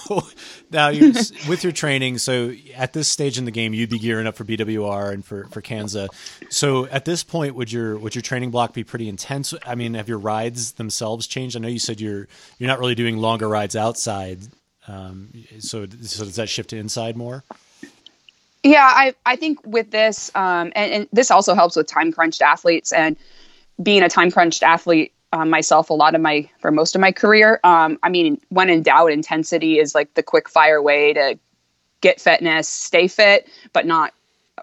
now 0.69 0.89
you 0.89 1.13
with 1.47 1.63
your 1.63 1.73
training. 1.73 2.19
So 2.19 2.53
at 2.75 2.93
this 2.93 3.07
stage 3.07 3.37
in 3.37 3.45
the 3.45 3.51
game, 3.51 3.73
you'd 3.73 3.89
be 3.89 3.99
gearing 3.99 4.27
up 4.27 4.35
for 4.35 4.43
BWR 4.43 5.11
and 5.11 5.25
for 5.25 5.45
for 5.45 5.61
Kanza. 5.61 6.07
So 6.49 6.85
at 6.87 7.05
this 7.05 7.23
point, 7.23 7.55
would 7.55 7.71
your 7.71 7.97
would 7.97 8.13
your 8.15 8.21
training 8.21 8.51
block 8.51 8.73
be 8.73 8.83
pretty 8.83 9.09
intense? 9.09 9.53
I 9.65 9.75
mean, 9.75 9.95
have 9.95 10.07
your 10.07 10.19
rides 10.19 10.73
themselves 10.73 11.27
changed? 11.27 11.55
I 11.55 11.59
know 11.59 11.67
you 11.67 11.79
said 11.79 11.99
you're 11.99 12.27
you're 12.59 12.67
not 12.67 12.79
really 12.79 12.95
doing 12.95 13.17
longer 13.17 13.47
rides 13.47 13.75
outside. 13.75 14.39
Um, 14.87 15.29
so 15.59 15.85
so 15.85 16.25
does 16.25 16.35
that 16.35 16.49
shift 16.49 16.71
to 16.71 16.77
inside 16.77 17.17
more? 17.17 17.43
Yeah, 18.63 18.87
I 18.87 19.15
I 19.25 19.37
think 19.37 19.65
with 19.65 19.89
this, 19.89 20.29
um, 20.35 20.71
and, 20.75 20.91
and 20.91 21.07
this 21.11 21.31
also 21.31 21.55
helps 21.55 21.75
with 21.75 21.87
time 21.87 22.11
crunched 22.11 22.43
athletes 22.43 22.93
and 22.93 23.17
being 23.81 24.03
a 24.03 24.09
time 24.09 24.29
crunched 24.29 24.61
athlete 24.61 25.13
um, 25.33 25.49
myself 25.49 25.89
a 25.89 25.93
lot 25.93 26.15
of 26.15 26.21
my 26.21 26.49
for 26.59 26.71
most 26.71 26.95
of 26.95 27.01
my 27.01 27.11
career. 27.11 27.59
Um, 27.63 27.97
I 28.03 28.09
mean, 28.09 28.39
when 28.49 28.69
in 28.69 28.83
doubt, 28.83 29.11
intensity 29.11 29.79
is 29.79 29.95
like 29.95 30.13
the 30.15 30.23
quick 30.23 30.49
fire 30.49 30.81
way 30.81 31.13
to 31.13 31.39
get 32.01 32.19
fitness, 32.19 32.67
stay 32.67 33.07
fit, 33.07 33.47
but 33.73 33.85
not 33.85 34.13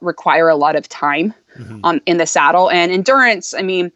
require 0.01 0.49
a 0.49 0.57
lot 0.57 0.77
of 0.77 0.89
time 0.89 1.33
mm-hmm. 1.57 1.81
um, 1.85 2.01
in 2.07 2.19
the 2.19 2.27
saddle. 2.27 2.71
And 2.71 2.93
endurance, 2.93 3.55
I 3.55 3.63
mean, 3.63 3.91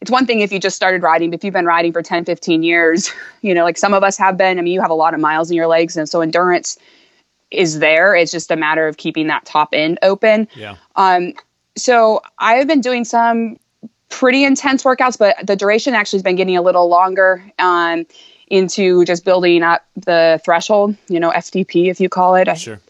it's 0.00 0.10
one 0.10 0.26
thing 0.26 0.40
if 0.40 0.52
you 0.52 0.58
just 0.58 0.76
started 0.76 1.02
riding, 1.02 1.30
but 1.30 1.40
if 1.40 1.44
you've 1.44 1.54
been 1.54 1.66
riding 1.66 1.92
for 1.92 2.02
10, 2.02 2.24
15 2.24 2.62
years, 2.62 3.10
you 3.42 3.54
know, 3.54 3.64
like 3.64 3.78
some 3.78 3.94
of 3.94 4.02
us 4.02 4.16
have 4.18 4.36
been, 4.36 4.58
I 4.58 4.62
mean, 4.62 4.74
you 4.74 4.80
have 4.80 4.90
a 4.90 4.94
lot 4.94 5.14
of 5.14 5.20
miles 5.20 5.50
in 5.50 5.56
your 5.56 5.66
legs. 5.66 5.96
And 5.96 6.08
so 6.08 6.20
endurance 6.20 6.78
is 7.50 7.78
there. 7.78 8.14
It's 8.14 8.32
just 8.32 8.50
a 8.50 8.56
matter 8.56 8.88
of 8.88 8.96
keeping 8.96 9.28
that 9.28 9.44
top 9.44 9.70
end 9.72 9.98
open. 10.02 10.48
Yeah. 10.56 10.76
Um, 10.96 11.32
so 11.76 12.22
I've 12.38 12.66
been 12.66 12.80
doing 12.80 13.04
some 13.04 13.58
pretty 14.16 14.44
intense 14.44 14.82
workouts, 14.82 15.18
but 15.18 15.36
the 15.46 15.54
duration 15.54 15.92
actually 15.94 16.16
has 16.16 16.22
been 16.22 16.36
getting 16.36 16.56
a 16.56 16.62
little 16.62 16.88
longer 16.88 17.44
um, 17.58 18.06
into 18.48 19.04
just 19.04 19.26
building 19.26 19.62
up 19.62 19.84
the 19.94 20.40
threshold, 20.42 20.96
you 21.08 21.20
know, 21.20 21.30
FTP, 21.30 21.90
if 21.90 22.00
you 22.00 22.08
call 22.08 22.34
it. 22.34 22.48
Sure. 22.56 22.80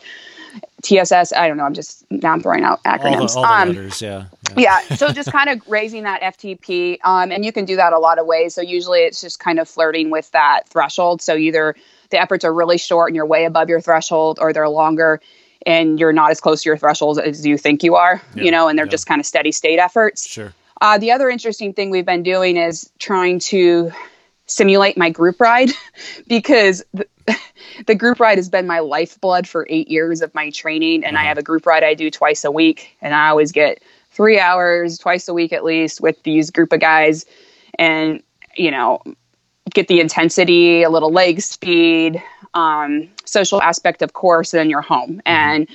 TSS, 0.83 1.33
I 1.33 1.49
don't 1.49 1.57
know. 1.57 1.65
I'm 1.65 1.75
just 1.75 2.09
now 2.11 2.33
I'm 2.33 2.41
throwing 2.41 2.63
out 2.63 2.83
acronyms. 2.85 3.35
All 3.35 3.43
the, 3.43 3.49
all 3.49 3.63
um, 3.63 3.69
letters, 3.71 4.01
yeah. 4.01 4.27
Yeah. 4.57 4.81
yeah. 4.89 4.97
So 4.97 5.13
just 5.13 5.33
kind 5.33 5.51
of 5.51 5.67
raising 5.69 6.05
that 6.05 6.21
FTP. 6.23 6.99
Um, 7.03 7.33
and 7.33 7.45
you 7.45 7.53
can 7.53 7.65
do 7.65 7.75
that 7.75 7.93
a 7.93 7.99
lot 7.99 8.19
of 8.21 8.27
ways. 8.27 8.55
So 8.55 8.63
usually 8.63 9.01
it's 9.01 9.21
just 9.21 9.41
kind 9.41 9.59
of 9.59 9.69
flirting 9.69 10.11
with 10.11 10.31
that 10.31 10.69
threshold. 10.69 11.23
So 11.23 11.35
either 11.35 11.75
the 12.11 12.21
efforts 12.21 12.45
are 12.45 12.55
really 12.55 12.79
short 12.79 13.09
and 13.09 13.17
you're 13.17 13.27
way 13.27 13.47
above 13.47 13.69
your 13.69 13.81
threshold, 13.81 14.39
or 14.41 14.53
they're 14.53 14.69
longer 14.69 15.21
and 15.67 15.99
you're 15.99 16.13
not 16.13 16.31
as 16.31 16.41
close 16.41 16.63
to 16.63 16.69
your 16.69 16.77
threshold 16.77 17.19
as 17.19 17.45
you 17.45 17.59
think 17.59 17.83
you 17.83 17.97
are, 17.97 18.23
yeah. 18.37 18.45
you 18.45 18.51
know, 18.53 18.69
and 18.69 18.79
they're 18.79 18.87
yeah. 18.87 18.91
just 18.91 19.07
kind 19.07 19.19
of 19.19 19.27
steady 19.27 19.51
state 19.51 19.81
efforts. 19.81 20.27
Sure. 20.27 20.55
Uh, 20.81 20.99
the 20.99 21.13
other 21.13 21.31
interesting 21.31 21.73
thing 21.73 21.91
we've 21.91 22.07
been 22.07 22.23
doing 22.23 22.57
is 22.57 22.91
trying 22.99 23.39
to 23.39 23.93
simulate 24.47 24.97
my 24.97 25.11
group 25.11 25.41
ride 25.41 25.71
because 26.29 26.85
the, 26.95 27.07
the, 27.87 27.95
group 27.95 28.21
ride 28.21 28.39
has 28.39 28.49
been 28.49 28.67
my 28.67 28.81
lifeblood 28.81 29.49
for 29.49 29.67
eight 29.69 29.89
years 29.89 30.23
of 30.23 30.35
my 30.35 30.51
training. 30.51 31.05
And 31.05 31.17
mm-hmm. 31.17 31.25
I 31.25 31.29
have 31.29 31.39
a 31.39 31.43
group 31.43 31.67
ride 31.67 31.83
I 31.83 31.95
do 31.95 32.11
twice 32.11 32.45
a 32.45 32.51
week, 32.51 32.97
and 33.01 33.15
I 33.15 33.29
always 33.29 33.53
get 33.53 33.83
three 34.11 34.39
hours 34.39 34.99
twice 34.99 35.29
a 35.29 35.35
week 35.35 35.53
at 35.53 35.65
least 35.65 36.01
with 36.01 36.23
these 36.23 36.51
group 36.51 36.73
of 36.73 36.81
guys 36.81 37.27
and, 37.79 38.23
you 38.57 38.71
know, 38.71 39.03
get 39.71 39.89
the 39.89 40.01
intensity, 40.01 40.83
a 40.83 40.91
little 40.91 41.13
leg 41.13 41.41
speed, 41.41 42.23
um, 42.55 43.11
social 43.25 43.61
aspect, 43.61 44.01
of 44.01 44.13
course, 44.13 44.55
and 44.55 44.61
then 44.61 44.71
you're 44.71 44.81
home. 44.81 45.17
Mm-hmm. 45.17 45.21
And 45.27 45.69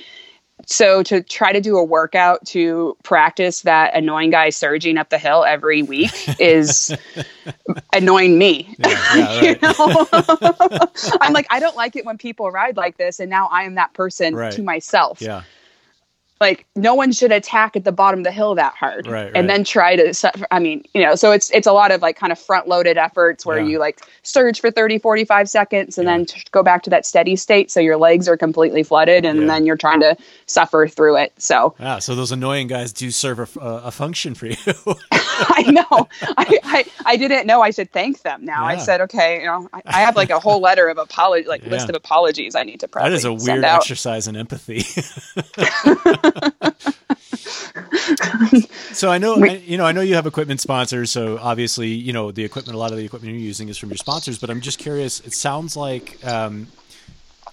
so 0.66 1.02
to 1.04 1.22
try 1.22 1.52
to 1.52 1.60
do 1.60 1.76
a 1.76 1.84
workout 1.84 2.44
to 2.46 2.96
practice 3.02 3.62
that 3.62 3.94
annoying 3.96 4.30
guy 4.30 4.50
surging 4.50 4.98
up 4.98 5.08
the 5.08 5.18
hill 5.18 5.44
every 5.44 5.82
week 5.82 6.12
is 6.38 6.94
annoying 7.92 8.38
me. 8.38 8.74
Yeah, 8.78 9.14
yeah, 9.16 9.40
you 9.42 9.58
know? 9.62 10.08
I'm 11.20 11.32
like, 11.32 11.46
I 11.50 11.60
don't 11.60 11.76
like 11.76 11.96
it 11.96 12.04
when 12.04 12.18
people 12.18 12.50
ride 12.50 12.76
like 12.76 12.96
this, 12.96 13.20
and 13.20 13.30
now 13.30 13.48
I 13.50 13.64
am 13.64 13.74
that 13.76 13.92
person 13.94 14.34
right. 14.34 14.52
to 14.52 14.62
myself. 14.62 15.20
Yeah 15.20 15.42
like 16.42 16.66
no 16.76 16.94
one 16.94 17.12
should 17.12 17.32
attack 17.32 17.76
at 17.76 17.84
the 17.84 17.92
bottom 17.92 18.20
of 18.20 18.24
the 18.24 18.32
hill 18.32 18.54
that 18.54 18.74
hard 18.74 19.06
right, 19.06 19.24
right. 19.24 19.32
and 19.34 19.48
then 19.48 19.64
try 19.64 19.96
to 19.96 20.12
i 20.50 20.58
mean 20.58 20.84
you 20.92 21.02
know 21.02 21.14
so 21.14 21.30
it's 21.30 21.50
it's 21.52 21.66
a 21.66 21.72
lot 21.72 21.90
of 21.90 22.02
like 22.02 22.16
kind 22.16 22.32
of 22.32 22.38
front 22.38 22.68
loaded 22.68 22.98
efforts 22.98 23.46
where 23.46 23.60
yeah. 23.60 23.66
you 23.66 23.78
like 23.78 24.02
surge 24.22 24.60
for 24.60 24.70
30 24.70 24.98
45 24.98 25.48
seconds 25.48 25.96
and 25.96 26.06
yeah. 26.06 26.16
then 26.16 26.26
t- 26.26 26.42
go 26.50 26.62
back 26.62 26.82
to 26.82 26.90
that 26.90 27.06
steady 27.06 27.36
state. 27.36 27.70
So 27.70 27.80
your 27.80 27.96
legs 27.96 28.28
are 28.28 28.36
completely 28.36 28.82
flooded 28.82 29.24
and 29.24 29.40
yeah. 29.40 29.46
then 29.46 29.64
you're 29.64 29.76
trying 29.76 30.00
to 30.00 30.16
suffer 30.46 30.88
through 30.88 31.16
it. 31.16 31.32
So 31.38 31.74
yeah 31.78 31.98
so 32.00 32.14
those 32.14 32.32
annoying 32.32 32.66
guys 32.66 32.92
do 32.92 33.10
serve 33.10 33.38
a, 33.56 33.60
a 33.60 33.90
function 33.90 34.34
for 34.34 34.46
you. 34.46 34.56
I 35.20 35.62
know. 35.68 36.08
I, 36.36 36.58
I, 36.64 36.84
I 37.06 37.16
didn't 37.16 37.46
know 37.46 37.62
i 37.62 37.70
should 37.70 37.92
thank 37.92 38.22
them 38.22 38.44
now. 38.44 38.64
I 38.64 38.76
said 38.78 39.00
okay 39.02 39.40
you 39.40 39.46
know 39.46 39.68
I, 39.72 39.82
I, 39.86 40.00
have 40.00 40.16
like 40.16 40.30
a 40.30 40.40
whole 40.40 40.60
letter 40.60 40.88
of 40.88 40.98
apology 40.98 41.46
like 41.46 41.64
list 41.66 41.88
of 41.88 41.94
apologies 41.94 42.54
i 42.54 42.62
need 42.62 42.80
to 42.80 42.88
practice 42.88 43.22
that 43.22 43.32
is 43.32 43.46
a 43.46 43.52
weird 43.52 43.64
exercise 43.64 44.26
in 44.26 44.36
empathy 44.36 44.78
so 48.92 49.10
I 49.10 49.18
know, 49.18 49.36
you 49.44 49.78
know, 49.78 49.84
I 49.84 49.92
know 49.92 50.00
you 50.00 50.14
have 50.14 50.26
equipment 50.26 50.60
sponsors. 50.60 51.10
So 51.10 51.38
obviously, 51.38 51.88
you 51.88 52.12
know, 52.12 52.32
the 52.32 52.44
equipment, 52.44 52.74
a 52.74 52.78
lot 52.78 52.90
of 52.90 52.98
the 52.98 53.04
equipment 53.04 53.34
you're 53.34 53.42
using 53.42 53.68
is 53.68 53.78
from 53.78 53.90
your 53.90 53.98
sponsors. 53.98 54.38
But 54.38 54.50
I'm 54.50 54.60
just 54.60 54.78
curious. 54.78 55.20
It 55.20 55.32
sounds 55.32 55.76
like 55.76 56.24
um, 56.26 56.68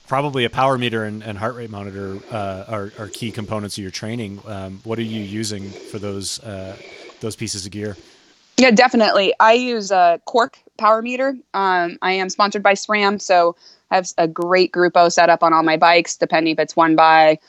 probably 0.07 0.45
a 0.45 0.49
power 0.49 0.77
meter 0.77 1.05
and, 1.05 1.23
and 1.23 1.37
heart 1.37 1.55
rate 1.55 1.69
monitor 1.69 2.19
uh, 2.31 2.65
are, 2.67 2.91
are, 2.97 3.07
key 3.07 3.31
components 3.31 3.77
of 3.77 3.83
your 3.83 3.91
training. 3.91 4.41
Um, 4.45 4.81
what 4.83 4.99
are 4.99 5.03
you 5.03 5.21
using 5.21 5.69
for 5.69 5.99
those 5.99 6.39
uh, 6.43 6.75
those 7.21 7.35
pieces 7.35 7.65
of 7.65 7.71
gear? 7.71 7.95
Yeah, 8.57 8.71
definitely. 8.71 9.33
I 9.39 9.53
use 9.53 9.91
a 9.91 10.19
Quarq 10.27 10.55
power 10.77 11.01
meter. 11.01 11.29
Um, 11.53 11.97
I 12.01 12.13
am 12.13 12.29
sponsored 12.29 12.63
by 12.63 12.73
SRAM, 12.73 13.21
so 13.21 13.55
I 13.91 13.95
have 13.95 14.07
a 14.17 14.27
great 14.27 14.73
Grupo 14.73 15.11
set 15.11 15.29
up 15.29 15.43
on 15.43 15.53
all 15.53 15.63
my 15.63 15.77
bikes, 15.77 16.17
depending 16.17 16.53
if 16.53 16.59
it's 16.59 16.75
one 16.75 16.95
by 16.95 17.39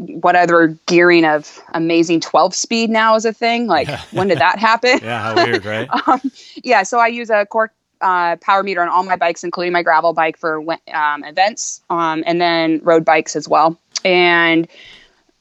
what 0.00 0.34
other 0.34 0.78
gearing 0.86 1.26
of 1.26 1.60
amazing 1.74 2.20
12 2.20 2.54
speed 2.54 2.88
now 2.88 3.16
is 3.16 3.26
a 3.26 3.34
thing. 3.34 3.66
Like, 3.66 3.88
when 4.12 4.28
did 4.28 4.38
that 4.38 4.58
happen? 4.58 4.98
yeah, 5.02 5.22
how 5.22 5.44
weird, 5.44 5.64
right? 5.66 5.88
um, 6.08 6.20
yeah, 6.64 6.82
so 6.82 6.98
I 6.98 7.08
use 7.08 7.28
a 7.28 7.46
Quarq 7.46 7.68
uh, 8.00 8.36
power 8.36 8.62
meter 8.62 8.80
on 8.80 8.88
all 8.88 9.02
my 9.02 9.16
bikes, 9.16 9.44
including 9.44 9.74
my 9.74 9.82
gravel 9.82 10.14
bike 10.14 10.38
for 10.38 10.62
um, 10.94 11.22
events, 11.24 11.82
um, 11.90 12.24
and 12.26 12.40
then 12.40 12.80
road 12.82 13.04
bikes 13.04 13.36
as 13.36 13.46
well. 13.46 13.78
And 14.02 14.66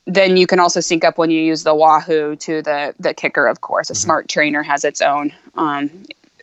then 0.05 0.35
you 0.35 0.45
can 0.45 0.59
also 0.59 0.81
sync 0.81 1.05
up 1.05 1.17
when 1.17 1.31
you 1.31 1.39
use 1.39 1.63
the 1.63 1.73
Wahoo 1.73 2.35
to 2.35 2.61
the 2.61 2.93
the 2.99 3.13
KICKR. 3.13 3.49
Of 3.49 3.61
course, 3.61 3.89
a 3.89 3.93
mm-hmm. 3.93 3.99
smart 3.99 4.27
trainer 4.27 4.61
has 4.61 4.83
its 4.83 5.01
own 5.01 5.31
um, 5.55 5.89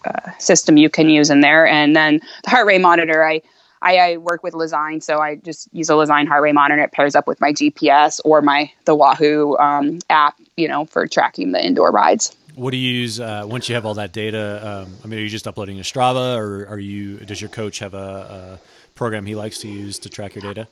uh, 0.06 0.30
system 0.38 0.78
you 0.78 0.88
can 0.88 1.10
use 1.10 1.28
in 1.28 1.42
there, 1.42 1.66
and 1.66 1.94
then 1.94 2.20
the 2.44 2.50
heart 2.50 2.66
rate 2.66 2.80
monitor. 2.80 3.22
I, 3.22 3.42
I 3.86 3.96
I, 3.98 4.16
work 4.16 4.42
with 4.42 4.54
Lezyne, 4.54 5.00
so 5.00 5.20
I 5.20 5.36
just 5.36 5.68
use 5.72 5.88
a 5.88 5.92
Lezyne 5.92 6.26
heart 6.26 6.42
rate 6.42 6.54
monitor. 6.54 6.82
It 6.82 6.90
pairs 6.90 7.14
up 7.14 7.28
with 7.28 7.40
my 7.40 7.52
GPS 7.52 8.20
or 8.24 8.42
my 8.42 8.70
the 8.84 8.96
Wahoo 8.96 9.56
um, 9.58 10.00
app, 10.10 10.34
you 10.56 10.66
know, 10.66 10.86
for 10.86 11.06
tracking 11.06 11.52
the 11.52 11.64
indoor 11.64 11.92
rides. 11.92 12.36
What 12.56 12.72
do 12.72 12.78
you 12.78 12.92
use 12.92 13.20
uh, 13.20 13.44
once 13.46 13.68
you 13.68 13.76
have 13.76 13.86
all 13.86 13.94
that 13.94 14.12
data? 14.12 14.86
Um, 14.86 14.94
I 15.04 15.06
mean, 15.06 15.20
are 15.20 15.22
you 15.22 15.28
just 15.28 15.46
uploading 15.46 15.76
to 15.76 15.82
Strava, 15.82 16.36
or 16.36 16.66
are 16.66 16.78
you? 16.78 17.18
Does 17.18 17.40
your 17.40 17.50
coach 17.50 17.78
have 17.78 17.94
a, 17.94 18.58
a 18.58 18.94
program 18.96 19.24
he 19.24 19.36
likes 19.36 19.58
to 19.60 19.68
use 19.68 20.00
to 20.00 20.08
track 20.08 20.34
your 20.34 20.42
data? 20.42 20.66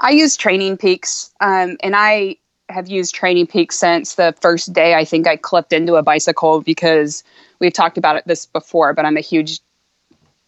I 0.00 0.10
use 0.10 0.36
Training 0.36 0.78
Peaks, 0.78 1.30
um, 1.40 1.76
and 1.82 1.94
I 1.94 2.36
have 2.70 2.88
used 2.88 3.14
Training 3.14 3.46
Peaks 3.46 3.76
since 3.76 4.14
the 4.14 4.34
first 4.40 4.72
day. 4.72 4.94
I 4.94 5.04
think 5.04 5.26
I 5.26 5.36
clipped 5.36 5.72
into 5.72 5.96
a 5.96 6.02
bicycle 6.02 6.62
because 6.62 7.24
we've 7.58 7.72
talked 7.72 7.98
about 7.98 8.16
it 8.16 8.26
this 8.26 8.46
before, 8.46 8.94
but 8.94 9.04
I'm 9.04 9.16
a 9.16 9.22
huge 9.22 9.60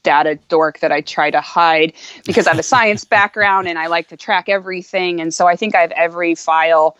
data 0.02 0.38
dork 0.48 0.80
that 0.80 0.92
I 0.92 1.00
try 1.00 1.30
to 1.30 1.40
hide 1.40 1.92
because 2.24 2.46
I 2.46 2.50
have 2.50 2.58
a 2.58 2.64
science 2.64 3.04
background 3.16 3.68
and 3.68 3.78
I 3.78 3.86
like 3.86 4.08
to 4.08 4.16
track 4.16 4.48
everything. 4.48 5.20
And 5.20 5.32
so 5.32 5.46
I 5.46 5.56
think 5.56 5.74
I 5.74 5.80
have 5.80 5.92
every 5.92 6.34
file 6.34 6.96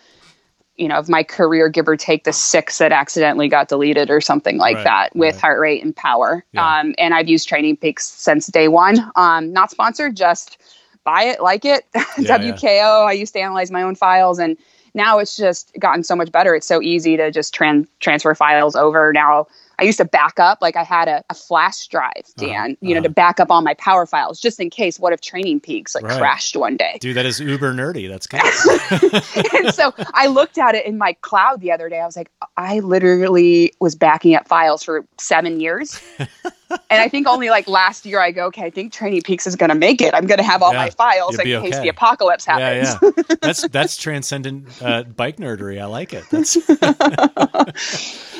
you 0.81 0.89
know, 0.89 0.97
of 0.97 1.11
my 1.11 1.23
career, 1.23 1.69
give 1.69 1.87
or 1.87 1.97
take 1.97 2.25
the 2.25 2.33
six 2.33 2.79
that 2.79 2.91
accidentally 2.91 3.49
got 3.49 3.69
deleted 3.69 4.11
or 4.11 4.21
something 4.21 4.57
like 4.57 4.77
right, 4.77 4.85
that 4.85 5.15
with 5.15 5.35
right. 5.35 5.41
heart 5.41 5.61
rate 5.61 5.85
and 5.85 5.95
power. 5.95 6.43
Yeah. 6.53 6.79
Um, 6.79 6.95
and 6.97 7.13
I've 7.13 7.29
used 7.29 7.47
Training 7.47 7.77
Peaks 7.77 8.07
since 8.07 8.47
day 8.47 8.67
one. 8.67 8.99
Um, 9.15 9.53
not 9.53 9.71
sponsored, 9.71 10.17
just 10.17 10.57
buy 11.05 11.25
it, 11.25 11.43
like 11.43 11.67
it. 11.67 11.85
Yeah, 12.19 12.39
WKO. 12.39 12.63
Yeah. 12.63 12.89
I 12.89 13.13
used 13.13 13.35
to 13.35 13.41
analyze 13.41 13.71
my 13.71 13.83
own 13.83 13.95
files, 13.95 14.39
and 14.39 14.57
now 14.95 15.19
it's 15.19 15.37
just 15.37 15.71
gotten 15.79 16.03
so 16.03 16.17
much 16.17 16.33
better. 16.33 16.55
It's 16.55 16.67
so 16.67 16.81
easy 16.81 17.17
to 17.19 17.31
just 17.31 17.55
tran- 17.55 17.87
transfer 18.01 18.35
files 18.35 18.75
over. 18.75 19.13
Now 19.13 19.49
I 19.81 19.85
used 19.85 19.99
to 19.99 20.05
back 20.05 20.39
up, 20.39 20.59
like 20.61 20.77
I 20.77 20.85
had 20.85 21.09
a, 21.09 21.25
a 21.31 21.35
flash 21.35 21.87
drive, 21.87 22.13
uh-huh, 22.17 22.47
Dan, 22.47 22.73
uh, 22.73 22.77
you 22.83 22.95
know, 22.95 23.01
uh, 23.01 23.05
to 23.05 23.09
back 23.09 23.41
up 23.41 23.51
all 23.51 23.63
my 23.63 23.75
power 23.75 24.05
files 24.05 24.39
just 24.39 24.61
in 24.61 24.69
case. 24.69 25.01
What 25.01 25.15
if 25.15 25.23
Training 25.23 25.61
Peaks 25.61 25.95
like 25.95 26.05
right. 26.05 26.19
crashed 26.19 26.55
one 26.55 26.77
day? 26.77 26.99
Dude, 27.01 27.17
that 27.17 27.25
is 27.25 27.41
uber 27.41 27.73
nerdy. 27.73 28.07
That's 28.07 28.27
good. 28.31 29.55
and 29.55 29.75
so 29.75 29.95
I 30.13 30.27
looked 30.27 30.59
at 30.59 30.75
it 30.75 30.85
in 30.85 30.99
my 30.99 31.15
cloud 31.23 31.63
the 31.63 31.73
other 31.73 31.89
day. 31.89 32.01
I 32.01 32.07
was 32.07 32.17
like, 32.17 32.31
I 32.59 32.81
literally 32.81 33.73
was 33.81 33.95
backing 33.95 34.35
up 34.35 34.47
files 34.47 34.83
for 34.83 35.07
seven 35.19 35.61
years. 35.61 35.99
and 36.19 37.01
I 37.01 37.09
think 37.09 37.27
only 37.27 37.51
like 37.51 37.67
last 37.67 38.05
year 38.05 38.21
I 38.21 38.31
go, 38.31 38.47
okay, 38.47 38.65
I 38.65 38.71
think 38.71 38.93
Training 38.93 39.23
Peaks 39.23 39.47
is 39.47 39.57
going 39.57 39.71
to 39.71 39.75
make 39.75 40.01
it. 40.01 40.15
I'm 40.15 40.27
going 40.27 40.39
to 40.39 40.45
have 40.45 40.63
all 40.63 40.73
yeah, 40.73 40.85
my 40.85 40.91
files 40.91 41.35
in 41.37 41.41
okay. 41.41 41.71
case 41.71 41.81
the 41.81 41.89
apocalypse 41.89 42.45
happens. 42.45 42.97
Yeah, 43.03 43.11
yeah. 43.17 43.37
that's 43.41 43.67
that's 43.69 43.97
transcendent 43.97 44.69
uh, 44.83 45.05
bike 45.05 45.39
nerdery. 45.39 45.81
I 45.81 45.87
like 45.87 46.13
it. 46.13 46.25
That's 46.31 46.57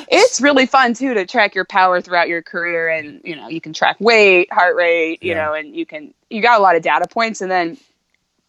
it's 0.11 0.41
really 0.41 0.65
fun 0.65 0.93
too 0.93 1.13
to 1.13 1.25
track 1.25 1.55
your 1.55 1.65
power 1.65 2.01
throughout 2.01 2.27
your 2.27 2.41
career 2.41 2.89
and 2.89 3.21
you 3.23 3.35
know 3.35 3.47
you 3.47 3.61
can 3.61 3.73
track 3.73 3.95
weight 3.99 4.51
heart 4.51 4.75
rate 4.75 5.23
you 5.23 5.31
yeah. 5.31 5.45
know 5.45 5.53
and 5.53 5.75
you 5.75 5.85
can 5.85 6.13
you 6.29 6.41
got 6.41 6.59
a 6.59 6.61
lot 6.63 6.75
of 6.75 6.81
data 6.81 7.07
points. 7.07 7.41
And 7.41 7.49
then 7.49 7.77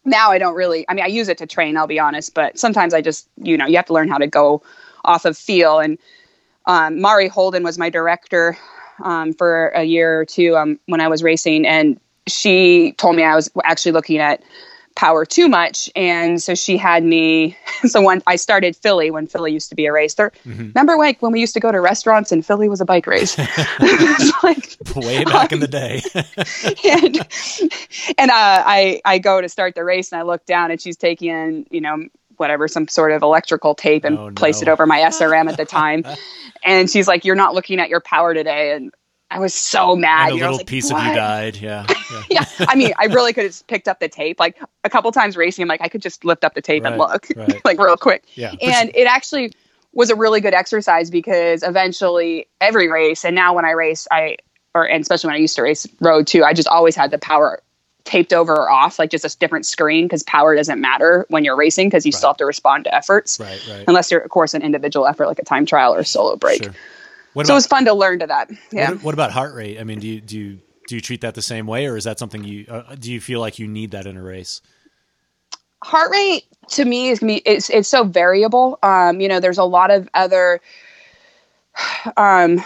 now 0.05 0.31
i 0.31 0.37
don't 0.37 0.55
really 0.55 0.85
i 0.89 0.93
mean 0.93 1.05
i 1.05 1.07
use 1.07 1.29
it 1.29 1.37
to 1.37 1.47
train 1.47 1.77
i'll 1.77 1.87
be 1.87 1.97
honest 1.97 2.33
but 2.33 2.59
sometimes 2.59 2.93
i 2.93 2.99
just 2.99 3.29
you 3.37 3.55
know 3.55 3.65
you 3.65 3.77
have 3.77 3.85
to 3.85 3.93
learn 3.93 4.09
how 4.09 4.17
to 4.17 4.27
go 4.27 4.61
off 5.05 5.25
of 5.25 5.37
feel. 5.37 5.79
And 5.79 5.97
um, 6.65 7.01
mari 7.01 7.27
holden 7.27 7.63
was 7.63 7.77
my 7.77 7.89
director 7.89 8.57
um, 9.03 9.33
for 9.33 9.67
a 9.69 9.83
year 9.83 10.19
or 10.19 10.25
two 10.25 10.55
um, 10.55 10.79
when 10.85 11.01
i 11.01 11.07
was 11.07 11.23
racing. 11.23 11.65
And 11.65 11.99
she 12.27 12.93
told 12.93 13.15
me 13.15 13.23
i 13.23 13.35
was 13.35 13.49
actually 13.63 13.93
looking 13.93 14.19
at 14.19 14.43
power 14.95 15.25
too 15.25 15.49
much. 15.49 15.89
And 15.95 16.41
so 16.41 16.55
she 16.55 16.77
had 16.77 17.03
me. 17.03 17.57
So 17.85 18.01
when 18.01 18.23
I 18.27 18.37
started 18.37 18.77
Philly, 18.77 19.11
when 19.11 19.27
Philly 19.27 19.51
used 19.51 19.67
to 19.67 19.75
be 19.75 19.87
a 19.87 19.91
race, 19.91 20.13
there, 20.13 20.31
mm-hmm. 20.45 20.67
remember 20.67 20.95
like 20.95 21.21
when 21.21 21.33
we 21.33 21.41
used 21.41 21.53
to 21.55 21.59
go 21.59 21.69
to 21.69 21.81
restaurants 21.81 22.31
and 22.31 22.45
Philly 22.45 22.69
was 22.69 22.79
a 22.79 22.85
bike 22.85 23.05
race? 23.07 23.37
like 24.43 24.77
way 24.95 25.25
back 25.25 25.51
um, 25.51 25.55
in 25.55 25.59
the 25.59 25.67
day. 25.67 26.01
and 26.89 27.17
and 28.17 28.31
uh, 28.31 28.63
I 28.65 29.01
I 29.03 29.19
go 29.19 29.41
to 29.41 29.49
start 29.49 29.75
the 29.75 29.83
race 29.83 30.13
and 30.13 30.19
I 30.21 30.23
look 30.23 30.45
down 30.45 30.71
and 30.71 30.79
she's 30.79 30.95
taking 30.95 31.67
you 31.71 31.81
know 31.81 32.05
whatever 32.37 32.69
some 32.69 32.87
sort 32.87 33.11
of 33.11 33.21
electrical 33.21 33.75
tape 33.75 34.05
and 34.05 34.17
oh, 34.17 34.31
place 34.31 34.61
no. 34.61 34.69
it 34.69 34.71
over 34.71 34.85
my 34.85 34.99
SRM 34.99 35.49
at 35.49 35.57
the 35.57 35.65
time. 35.65 36.05
and 36.63 36.89
she's 36.89 37.07
like, 37.07 37.25
"You're 37.25 37.35
not 37.35 37.53
looking 37.53 37.81
at 37.81 37.89
your 37.89 37.99
power 37.99 38.33
today." 38.33 38.71
And 38.71 38.93
I 39.33 39.39
was 39.39 39.53
so 39.53 39.95
mad. 39.95 40.31
And 40.31 40.39
a 40.39 40.43
little 40.43 40.57
like, 40.57 40.67
piece 40.67 40.91
what? 40.91 41.01
of 41.01 41.07
you 41.07 41.15
died. 41.15 41.57
Yeah. 41.57 41.85
Yeah. 42.29 42.45
yeah. 42.59 42.65
I 42.67 42.75
mean, 42.75 42.91
I 42.99 43.05
really 43.05 43.33
could 43.33 43.45
have 43.45 43.65
picked 43.67 43.87
up 43.87 43.99
the 43.99 44.07
tape. 44.07 44.39
Like 44.39 44.59
a 44.83 44.89
couple 44.89 45.11
times 45.11 45.35
racing, 45.35 45.63
I'm 45.63 45.67
like, 45.67 45.81
I 45.81 45.87
could 45.87 46.01
just 46.01 46.23
lift 46.23 46.43
up 46.43 46.53
the 46.53 46.61
tape 46.61 46.83
right, 46.83 46.91
and 46.91 46.99
look, 46.99 47.27
right. 47.35 47.65
like 47.65 47.79
real 47.79 47.97
quick. 47.97 48.23
Yeah. 48.35 48.53
And 48.61 48.91
it 48.93 49.07
actually 49.07 49.53
was 49.93 50.11
a 50.11 50.15
really 50.15 50.39
good 50.39 50.53
exercise 50.53 51.09
because 51.09 51.63
eventually 51.63 52.47
every 52.61 52.89
race, 52.89 53.25
and 53.25 53.35
now 53.35 53.55
when 53.55 53.65
I 53.65 53.71
race, 53.71 54.07
I 54.11 54.37
or 54.75 54.87
and 54.87 55.01
especially 55.01 55.29
when 55.29 55.35
I 55.35 55.39
used 55.39 55.55
to 55.55 55.63
race 55.63 55.87
road 56.01 56.27
too, 56.27 56.43
I 56.43 56.53
just 56.53 56.67
always 56.67 56.95
had 56.95 57.09
the 57.09 57.17
power 57.17 57.63
taped 58.03 58.33
over 58.33 58.53
or 58.53 58.69
off, 58.69 58.99
like 58.99 59.09
just 59.09 59.25
a 59.25 59.37
different 59.39 59.65
screen 59.65 60.05
because 60.05 60.23
power 60.23 60.55
doesn't 60.55 60.79
matter 60.79 61.25
when 61.29 61.43
you're 61.43 61.55
racing 61.55 61.87
because 61.87 62.05
you 62.05 62.11
right. 62.11 62.17
still 62.17 62.29
have 62.29 62.37
to 62.37 62.45
respond 62.45 62.83
to 62.83 62.93
efforts. 62.93 63.39
Right, 63.39 63.65
right. 63.69 63.85
Unless 63.87 64.11
you're, 64.11 64.19
of 64.19 64.29
course, 64.29 64.53
an 64.53 64.61
individual 64.61 65.07
effort 65.07 65.27
like 65.27 65.39
a 65.39 65.45
time 65.45 65.65
trial 65.65 65.95
or 65.95 65.99
a 65.99 66.05
solo 66.05 66.35
break. 66.35 66.63
Sure. 66.63 66.73
What 67.33 67.45
so 67.45 67.53
about, 67.53 67.55
it 67.55 67.57
was 67.57 67.67
fun 67.67 67.85
to 67.85 67.93
learn 67.93 68.19
to 68.19 68.27
that. 68.27 68.51
Yeah. 68.71 68.91
What, 68.91 69.03
what, 69.03 69.13
about 69.13 69.31
heart 69.31 69.55
rate? 69.55 69.79
I 69.79 69.83
mean, 69.83 69.99
do 69.99 70.07
you 70.07 70.21
do 70.21 70.37
you 70.37 70.59
do 70.87 70.95
you 70.95 71.01
treat 71.01 71.21
that 71.21 71.35
the 71.35 71.41
same 71.41 71.67
way, 71.67 71.87
or 71.87 71.97
is 71.97 72.03
that 72.03 72.19
something 72.19 72.43
you 72.43 72.65
uh, 72.69 72.95
do 72.95 73.11
you 73.11 73.19
feel 73.19 73.39
like 73.39 73.59
you 73.59 73.67
need 73.67 73.91
that 73.91 74.05
in 74.05 74.17
a 74.17 74.21
race? 74.21 74.61
Heart 75.83 76.11
rate 76.11 76.43
to 76.69 76.85
me 76.85 77.09
is 77.09 77.21
me 77.21 77.41
it's 77.45 77.69
it's 77.69 77.89
so 77.89 78.03
variable. 78.03 78.79
Um, 78.83 79.19
you 79.19 79.27
know, 79.27 79.39
there's 79.39 79.57
a 79.57 79.63
lot 79.63 79.91
of 79.91 80.07
other 80.13 80.61
um 82.17 82.63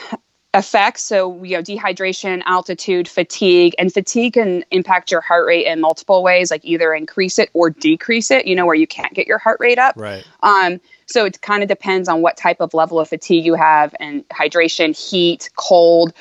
effects. 0.58 1.04
So, 1.04 1.44
you 1.44 1.56
know, 1.56 1.62
dehydration, 1.62 2.42
altitude, 2.46 3.08
fatigue, 3.08 3.76
and 3.78 3.94
fatigue 3.94 4.34
can 4.34 4.66
impact 4.72 5.12
your 5.12 5.22
heart 5.22 5.46
rate 5.46 5.68
in 5.68 5.80
multiple 5.80 6.24
ways, 6.24 6.50
like 6.50 6.66
either 6.66 6.94
increase 6.94 7.38
it 7.38 7.50
or 7.54 7.70
decrease 7.70 8.32
it, 8.32 8.48
you 8.48 8.56
know, 8.56 8.66
where 8.66 8.76
you 8.76 8.88
can't 8.88 9.14
get 9.14 9.28
your 9.28 9.38
heart 9.38 9.60
rate 9.60 9.78
up. 9.78 9.96
Right. 9.96 10.26
Um, 10.42 10.82
so 11.06 11.26
it 11.26 11.42
kind 11.42 11.62
of 11.62 11.70
depends 11.70 12.10
on 12.10 12.22
what 12.22 12.38
type 12.38 12.60
of 12.60 12.74
level 12.74 13.00
of 13.00 13.08
fatigue 13.08 13.46
you 13.46 13.54
have 13.54 13.96
and 14.00 14.28
hydration, 14.30 14.98
heat, 14.98 15.50
cold. 15.56 16.14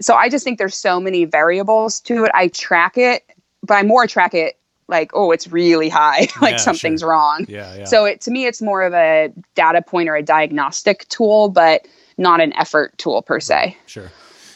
So 0.00 0.14
I 0.14 0.28
just 0.28 0.42
think 0.42 0.58
there's 0.58 0.76
so 0.76 0.98
many 0.98 1.26
variables 1.26 2.00
to 2.00 2.24
it. 2.24 2.32
I 2.34 2.48
track 2.48 2.96
it, 2.96 3.24
but 3.62 3.74
I 3.74 3.82
more 3.82 4.06
track 4.06 4.34
it 4.34 4.58
like, 4.88 5.10
oh, 5.14 5.30
it's 5.30 5.48
really 5.48 5.88
high, 5.88 6.28
like 6.40 6.52
yeah, 6.52 6.56
something's 6.56 7.00
sure. 7.00 7.10
wrong. 7.10 7.44
Yeah, 7.48 7.74
yeah. 7.76 7.84
So 7.84 8.06
it 8.06 8.22
to 8.22 8.30
me, 8.30 8.46
it's 8.46 8.62
more 8.62 8.82
of 8.82 8.94
a 8.94 9.32
data 9.54 9.82
point 9.82 10.08
or 10.08 10.16
a 10.16 10.22
diagnostic 10.22 11.06
tool, 11.08 11.50
but 11.50 11.86
not 12.18 12.40
an 12.40 12.52
effort 12.54 12.96
tool 12.98 13.22
per 13.22 13.40
se. 13.40 13.76
Sure. 13.86 14.10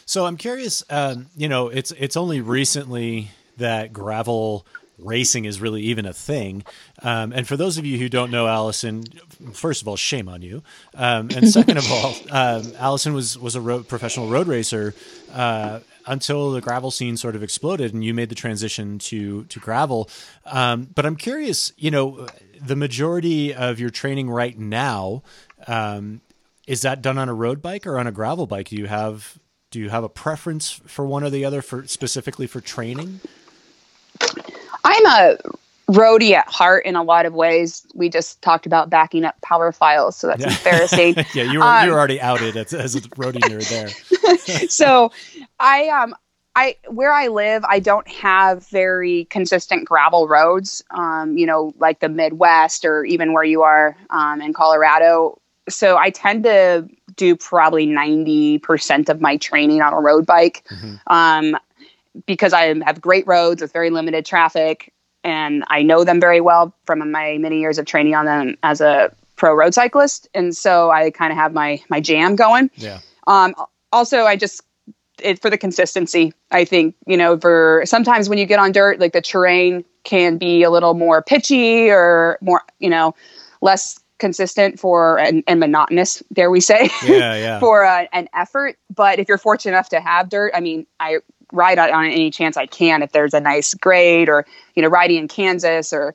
So 0.05 0.25
I'm 0.25 0.37
curious. 0.37 0.85
Um, 0.89 1.27
you 1.37 1.49
know, 1.49 1.69
it's 1.69 1.91
it's 1.93 2.17
only 2.17 2.41
recently 2.41 3.31
that 3.57 3.93
gravel 3.93 4.67
racing 4.99 5.45
is 5.45 5.61
really 5.61 5.83
even 5.83 6.07
a 6.07 6.13
thing. 6.13 6.65
Um, 7.03 7.33
and 7.33 7.47
for 7.47 7.57
those 7.57 7.79
of 7.79 7.85
you 7.85 7.99
who 7.99 8.09
don't 8.09 8.31
know 8.31 8.47
Alison, 8.47 9.05
first 9.53 9.83
of 9.83 9.89
all, 9.89 9.97
shame 9.97 10.29
on 10.29 10.43
you. 10.43 10.63
Um, 10.95 11.29
and 11.35 11.49
second 11.59 11.79
of 11.79 11.91
all, 11.91 12.15
um, 12.31 12.73
Alison 12.79 13.15
was 13.15 13.39
was 13.39 13.55
a 13.57 13.61
road, 13.61 13.89
professional 13.89 14.29
road 14.29 14.47
racer 14.47 14.95
uh, 15.33 15.81
until 16.07 16.53
the 16.53 16.61
gravel 16.61 16.91
scene 16.91 17.17
sort 17.17 17.37
of 17.37 17.43
exploded, 17.43 17.93
and 17.93 18.05
you 18.05 18.15
made 18.15 18.29
the 18.29 18.35
transition 18.35 18.99
to 19.01 19.45
to 19.45 19.61
gravel. 19.61 20.09
Um, 20.45 20.89
but 20.95 21.05
I'm 21.05 21.17
curious, 21.17 21.73
you 21.77 21.91
know, 21.91 22.27
the 22.61 22.77
majority 22.77 23.55
of 23.55 23.81
your 23.81 23.91
training 23.91 24.31
right 24.31 24.59
now 24.59 25.23
um, 25.67 26.21
is 26.66 26.82
that 26.82 27.02
done 27.02 27.18
on 27.18 27.28
a 27.28 27.35
road 27.35 27.62
bike 27.62 27.87
or 27.87 27.99
on 27.99 28.06
a 28.06 28.12
gravel 28.12 28.46
bike? 28.46 28.68
Do 28.68 28.76
you 28.76 28.87
have 28.87 29.38
do 29.70 29.80
you 29.80 29.90
have 29.90 30.04
a 30.04 30.08
preference 30.08 30.70
for 30.70 31.06
one 31.06 31.25
or 31.25 31.30
the 31.30 31.44
other 31.44 31.62
for 31.62 31.87
specifically 31.87 32.46
for 32.46 32.61
training? 32.61 33.20
I'm 34.85 35.06
a 35.06 35.37
roadie 35.88 36.32
at 36.32 36.49
heart 36.49 36.85
in 36.87 36.96
a 36.96 37.02
lot 37.02 37.26
of 37.26 37.35
ways. 37.35 37.87
We 37.94 38.08
just 38.08 38.40
talked 38.42 38.66
about 38.66 38.90
backing 38.90 39.25
up 39.25 39.40
power 39.42 39.73
files, 39.73 40.16
so 40.16 40.26
that's 40.26 40.40
yeah. 40.40 40.56
embarrassing. 40.56 41.14
yeah, 41.35 41.50
you 41.50 41.58
were 41.58 41.64
um, 41.64 41.85
you 41.85 41.92
were 41.92 41.99
already 41.99 42.20
outed 42.20 42.56
as, 42.56 42.73
as 42.73 42.94
a 42.94 43.00
roadie 43.00 43.40
nerd 43.40 43.68
there. 43.68 44.68
so, 44.68 45.12
I 45.61 45.88
um 45.88 46.14
I 46.54 46.76
where 46.88 47.12
I 47.12 47.28
live, 47.28 47.64
I 47.64 47.80
don't 47.80 48.08
have 48.08 48.66
very 48.68 49.26
consistent 49.26 49.87
gravel 49.87 50.26
roads. 50.26 50.82
Um, 50.90 51.37
you 51.37 51.46
know, 51.46 51.75
like 51.78 52.00
the 52.00 52.08
Midwest 52.08 52.85
or 52.85 53.04
even 53.04 53.32
where 53.32 53.44
you 53.44 53.62
are 53.62 53.96
um, 54.11 54.40
in 54.40 54.52
Colorado. 54.52 55.40
So 55.68 55.96
I 55.96 56.11
tend 56.11 56.44
to 56.44 56.88
do 57.16 57.37
probably 57.37 57.87
ninety 57.87 58.58
percent 58.58 59.08
of 59.08 59.20
my 59.20 59.37
training 59.37 59.82
on 59.82 59.92
a 59.92 60.00
road 60.00 60.26
bike, 60.26 60.64
um, 61.06 61.56
because 62.26 62.52
I 62.52 62.75
have 62.85 63.00
great 63.00 63.26
roads 63.26 63.62
with 63.62 63.73
very 63.73 63.90
limited 63.90 64.25
traffic, 64.25 64.92
and 65.25 65.64
I 65.68 65.82
know 65.82 66.04
them 66.04 66.20
very 66.20 66.40
well 66.40 66.75
from 66.85 67.11
my 67.11 67.38
many 67.38 67.61
years 67.61 67.78
of 67.78 67.87
training 67.87 68.14
on 68.14 68.26
them 68.26 68.56
as 68.62 68.80
a 68.80 69.12
pro 69.37 69.54
road 69.54 69.75
cyclist. 69.75 70.28
And 70.35 70.56
so 70.56 70.90
I 70.90 71.11
kind 71.11 71.32
of 71.32 71.38
have 71.38 71.52
my 71.52 71.82
my 71.88 72.00
jam 72.00 72.37
going. 72.37 72.70
Yeah. 72.76 73.00
Um, 73.26 73.54
also, 73.92 74.25
I 74.25 74.37
just 74.37 74.62
it 75.23 75.40
for 75.40 75.50
the 75.50 75.58
consistency. 75.58 76.32
I 76.50 76.64
think 76.64 76.94
you 77.06 77.16
know 77.16 77.38
for 77.38 77.82
sometimes 77.87 78.28
when 78.28 78.38
you 78.38 78.46
get 78.46 78.58
on 78.58 78.73
dirt, 78.73 79.00
like 79.00 79.12
the 79.12 79.23
terrain 79.23 79.85
can 80.04 80.38
be 80.38 80.62
a 80.62 80.70
little 80.70 80.94
more 80.94 81.23
pitchy 81.23 81.90
or 81.90 82.38
more 82.40 82.62
you 82.78 82.90
know 82.90 83.14
less 83.61 83.99
consistent 84.18 84.78
for 84.78 85.18
and, 85.18 85.42
and 85.46 85.61
monotonous. 85.61 86.23
Dare 86.32 86.50
we 86.50 86.61
say? 86.61 86.90
Yeah, 87.04 87.37
yeah. 87.37 87.61
for 87.61 87.85
uh, 87.85 88.06
an 88.12 88.28
effort. 88.35 88.76
But 88.94 89.18
if 89.18 89.28
you're 89.28 89.38
fortunate 89.38 89.73
enough 89.73 89.90
to 89.90 90.00
have 90.00 90.28
dirt, 90.28 90.52
I 90.54 90.61
mean, 90.61 90.87
I 91.00 91.18
ride 91.52 91.78
on, 91.78 92.04
any 92.06 92.30
chance 92.30 92.56
I 92.56 92.66
can. 92.66 93.02
If 93.02 93.12
there's 93.12 93.35
a 93.35 93.40
nice 93.40 93.75
grade 93.75 94.28
or 94.28 94.46
you 94.75 94.82
know 94.82 94.88
riding 94.88 95.18
in 95.18 95.28
Kansas 95.28 95.92
or 95.92 96.14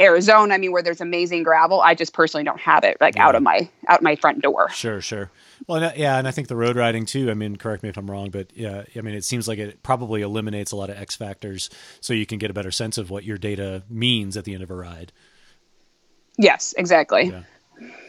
Arizona, 0.00 0.54
I 0.54 0.58
mean, 0.58 0.72
where 0.72 0.82
there's 0.82 1.00
amazing 1.00 1.44
gravel, 1.44 1.80
I 1.80 1.94
just 1.94 2.12
personally 2.12 2.42
don't 2.42 2.60
have 2.60 2.82
it 2.82 2.96
like 3.00 3.16
out 3.16 3.34
of 3.34 3.42
my 3.42 3.68
out 3.88 4.02
my 4.02 4.16
front 4.16 4.42
door. 4.42 4.68
Sure, 4.70 5.00
sure. 5.00 5.30
Well, 5.68 5.84
uh, 5.84 5.92
yeah, 5.96 6.18
and 6.18 6.26
I 6.26 6.30
think 6.32 6.48
the 6.48 6.56
road 6.56 6.76
riding 6.76 7.06
too. 7.06 7.30
I 7.30 7.34
mean, 7.34 7.56
correct 7.56 7.82
me 7.82 7.88
if 7.88 7.96
I'm 7.96 8.10
wrong, 8.10 8.30
but 8.30 8.48
yeah, 8.56 8.84
I 8.96 9.00
mean, 9.02 9.14
it 9.14 9.24
seems 9.24 9.46
like 9.46 9.58
it 9.58 9.82
probably 9.82 10.22
eliminates 10.22 10.72
a 10.72 10.76
lot 10.76 10.90
of 10.90 10.96
X 10.96 11.14
factors, 11.16 11.70
so 12.00 12.12
you 12.12 12.26
can 12.26 12.38
get 12.38 12.50
a 12.50 12.54
better 12.54 12.72
sense 12.72 12.98
of 12.98 13.10
what 13.10 13.24
your 13.24 13.38
data 13.38 13.84
means 13.88 14.36
at 14.36 14.44
the 14.44 14.54
end 14.54 14.62
of 14.62 14.70
a 14.70 14.74
ride. 14.74 15.12
Yes, 16.38 16.74
exactly. 16.76 17.24
Yeah. 17.24 17.42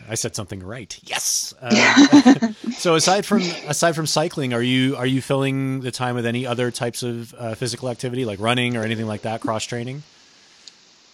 I 0.08 0.14
said 0.16 0.36
something 0.36 0.62
right. 0.62 0.98
Yes. 1.04 1.54
Uh, 1.62 2.52
so 2.78 2.96
aside 2.96 3.26
from 3.26 3.42
aside 3.68 3.94
from 3.96 4.06
cycling, 4.06 4.54
are 4.54 4.62
you 4.62 4.96
are 4.98 5.06
you 5.06 5.22
filling 5.22 5.82
the 5.82 5.92
time 5.92 6.14
with 6.16 6.26
any 6.26 6.46
other 6.46 6.70
types 6.70 7.02
of 7.02 7.34
uh, 7.36 7.56
physical 7.56 7.90
activity 7.90 8.24
like 8.26 8.40
running 8.40 8.78
or 8.78 8.84
anything 8.84 9.08
like 9.08 9.22
that, 9.24 9.42
cross 9.42 9.64
training? 9.64 10.04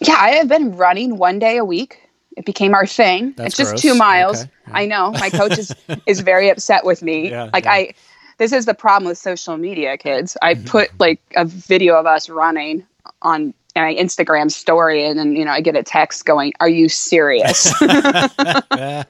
Yeah, 0.00 0.16
I 0.18 0.30
have 0.32 0.48
been 0.48 0.76
running 0.76 1.16
one 1.16 1.38
day 1.38 1.56
a 1.56 1.64
week. 1.64 2.00
It 2.36 2.44
became 2.44 2.74
our 2.74 2.86
thing. 2.86 3.32
That's 3.36 3.48
it's 3.48 3.56
just 3.56 3.70
gross. 3.70 3.82
two 3.82 3.94
miles. 3.94 4.40
Okay. 4.42 4.50
Yeah. 4.68 4.72
I 4.76 4.86
know. 4.86 5.12
My 5.12 5.30
coach 5.30 5.58
is, 5.58 5.74
is 6.06 6.20
very 6.20 6.48
upset 6.50 6.84
with 6.84 7.02
me. 7.02 7.30
Yeah, 7.30 7.50
like 7.52 7.64
yeah. 7.64 7.72
I 7.72 7.94
this 8.38 8.52
is 8.52 8.66
the 8.66 8.74
problem 8.74 9.08
with 9.08 9.18
social 9.18 9.56
media, 9.56 9.96
kids. 9.96 10.36
I 10.42 10.54
Mm-hmm. 10.54 10.64
put 10.66 10.90
like 10.98 11.20
a 11.36 11.44
video 11.44 11.96
of 11.98 12.06
us 12.06 12.28
running 12.28 12.84
on 13.22 13.54
my 13.74 13.94
Instagram 13.94 14.50
story 14.50 15.06
and 15.06 15.18
then, 15.18 15.34
you 15.34 15.44
know, 15.44 15.50
I 15.50 15.60
get 15.60 15.76
a 15.76 15.82
text 15.82 16.24
going, 16.24 16.52
Are 16.60 16.68
you 16.68 16.88
serious? 16.88 17.72
and 18.60 19.06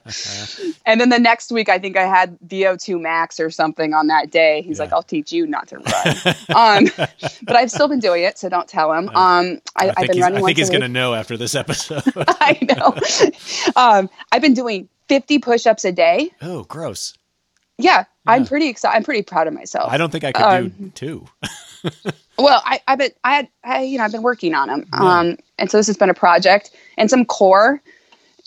then 1.01 1.09
the 1.09 1.19
next 1.19 1.51
week 1.51 1.69
I 1.69 1.79
think 1.79 1.97
I 1.97 2.05
had 2.05 2.37
VO2 2.47 2.99
max 3.01 3.39
or 3.39 3.49
something 3.51 3.93
on 3.93 4.07
that 4.07 4.31
day. 4.31 4.61
He's 4.61 4.77
Yeah. 4.77 4.85
like, 4.85 4.93
I'll 4.93 5.03
teach 5.03 5.31
you 5.31 5.45
not 5.47 5.67
to 5.69 5.77
run. 5.77 6.15
um, 6.87 7.07
but 7.43 7.55
I've 7.55 7.71
still 7.71 7.87
been 7.87 7.99
doing 7.99 8.23
it, 8.23 8.37
so 8.37 8.49
don't 8.49 8.67
tell 8.67 8.91
him. 8.93 9.09
Um, 9.09 9.59
I, 9.75 9.89
I 9.89 9.93
I've 9.97 10.07
been 10.07 10.19
running 10.19 10.43
I 10.43 10.45
think 10.45 10.57
he's 10.57 10.69
going 10.69 10.81
to 10.81 10.89
know 10.89 11.13
after 11.13 11.37
this 11.37 11.55
episode. 11.55 12.03
I 12.15 12.57
know. 12.61 12.95
um, 13.75 14.09
I've 14.31 14.41
been 14.41 14.53
doing 14.53 14.87
50 15.09 15.39
push-ups 15.39 15.85
a 15.85 15.91
day. 15.91 16.31
oh, 16.41 16.63
gross. 16.63 17.17
Yeah, 17.77 18.05
I'm 18.27 18.45
pretty 18.45 18.67
excited. 18.67 18.95
I'm 18.95 19.03
pretty 19.03 19.23
proud 19.23 19.47
of 19.47 19.53
myself. 19.53 19.91
I 19.91 19.97
don't 19.97 20.11
think 20.11 20.23
I 20.23 20.31
could 20.31 20.43
Um, 20.43 20.69
do 20.69 20.89
two. 20.91 21.27
Well, 22.37 22.61
I, 22.65 22.81
I've 22.87 22.97
been, 22.97 23.11
I 23.23 23.35
had, 23.35 23.47
I, 23.63 23.81
you 23.83 23.97
know, 23.97 24.03
I've 24.03 24.11
been 24.11 24.23
working 24.23 24.55
on 24.55 24.67
them. 24.67 24.85
Yeah. 24.93 25.19
Um, 25.19 25.37
and 25.59 25.69
so 25.69 25.77
this 25.77 25.87
has 25.87 25.97
been 25.97 26.09
a 26.09 26.13
project 26.15 26.71
and 26.97 27.09
some 27.09 27.25
core, 27.25 27.81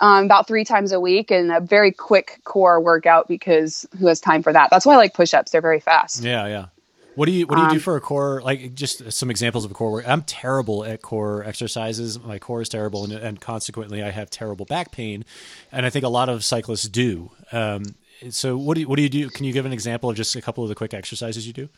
um, 0.01 0.25
about 0.25 0.47
three 0.47 0.65
times 0.65 0.93
a 0.93 1.01
week 1.01 1.31
and 1.31 1.53
a 1.53 1.61
very 1.61 1.93
quick 1.93 2.41
core 2.45 2.81
workout 2.81 3.29
because 3.29 3.87
who 3.99 4.09
has 4.09 4.21
time 4.21 4.43
for 4.43 4.53
that? 4.53 4.69
That's 4.71 4.85
why 4.85 4.95
I 4.95 4.97
like 4.97 5.15
push-ups. 5.15 5.53
They're 5.53 5.61
very 5.61 5.81
fast. 5.81 6.23
Yeah, 6.23 6.47
yeah. 6.47 6.67
What 7.15 7.25
do 7.25 7.33
you 7.33 7.47
what 7.47 7.57
do 7.57 7.63
you 7.63 7.69
do 7.71 7.75
Um, 7.77 7.81
for 7.81 7.97
a 7.97 8.01
core? 8.03 8.43
Like 8.45 8.75
just 8.75 9.11
some 9.11 9.31
examples 9.31 9.65
of 9.65 9.71
a 9.71 9.75
core 9.75 9.91
work. 9.91 10.07
I'm 10.07 10.21
terrible 10.21 10.85
at 10.85 11.01
core 11.01 11.43
exercises. 11.45 12.21
My 12.23 12.39
core 12.39 12.61
is 12.61 12.69
terrible, 12.69 13.05
and, 13.05 13.13
and 13.15 13.41
consequently, 13.41 14.03
I 14.03 14.11
have 14.11 14.29
terrible 14.29 14.67
back 14.67 14.93
pain. 14.93 15.25
And 15.73 15.87
I 15.87 15.91
think 15.91 16.05
a 16.05 16.11
lot 16.11 16.29
of 16.29 16.45
cyclists 16.45 16.87
do. 16.91 17.31
Um, 17.53 17.95
so 18.29 18.59
what 18.59 18.75
do 18.75 18.83
you, 18.83 18.89
what 18.89 18.97
do 18.97 19.03
you 19.03 19.09
do? 19.09 19.31
Can 19.31 19.47
you 19.47 19.55
give 19.55 19.65
an 19.65 19.73
example 19.73 20.11
of 20.11 20.17
just 20.17 20.37
a 20.37 20.43
couple 20.43 20.63
of 20.63 20.69
the 20.69 20.75
quick 20.75 20.93
exercises 20.93 21.47
you 21.47 21.55
do? 21.55 21.71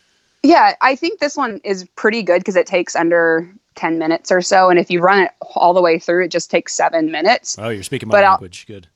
Yeah, 0.43 0.75
I 0.81 0.95
think 0.97 1.21
this 1.21 1.37
one 1.37 1.61
is 1.65 1.85
pretty 1.97 2.23
good 2.23 2.39
because 2.41 2.57
it 2.57 2.67
takes 2.67 2.95
under 2.95 3.49
10 3.75 3.99
minutes 3.99 4.31
or 4.31 4.41
so. 4.41 4.71
And 4.71 4.79
if 4.79 4.91
you 4.91 5.01
run 5.01 5.21
it 5.21 5.31
all 5.55 5.75
the 5.75 5.83
way 5.83 5.99
through, 5.99 6.25
it 6.25 6.29
just 6.31 6.51
takes 6.51 6.75
seven 6.75 7.11
minutes. 7.11 7.57
Oh, 7.59 7.69
you're 7.69 7.83
speaking 7.83 8.09
my 8.09 8.13
But 8.13 8.25
I'll- 8.25 8.31
language. 8.33 8.67
Good. 8.67 8.87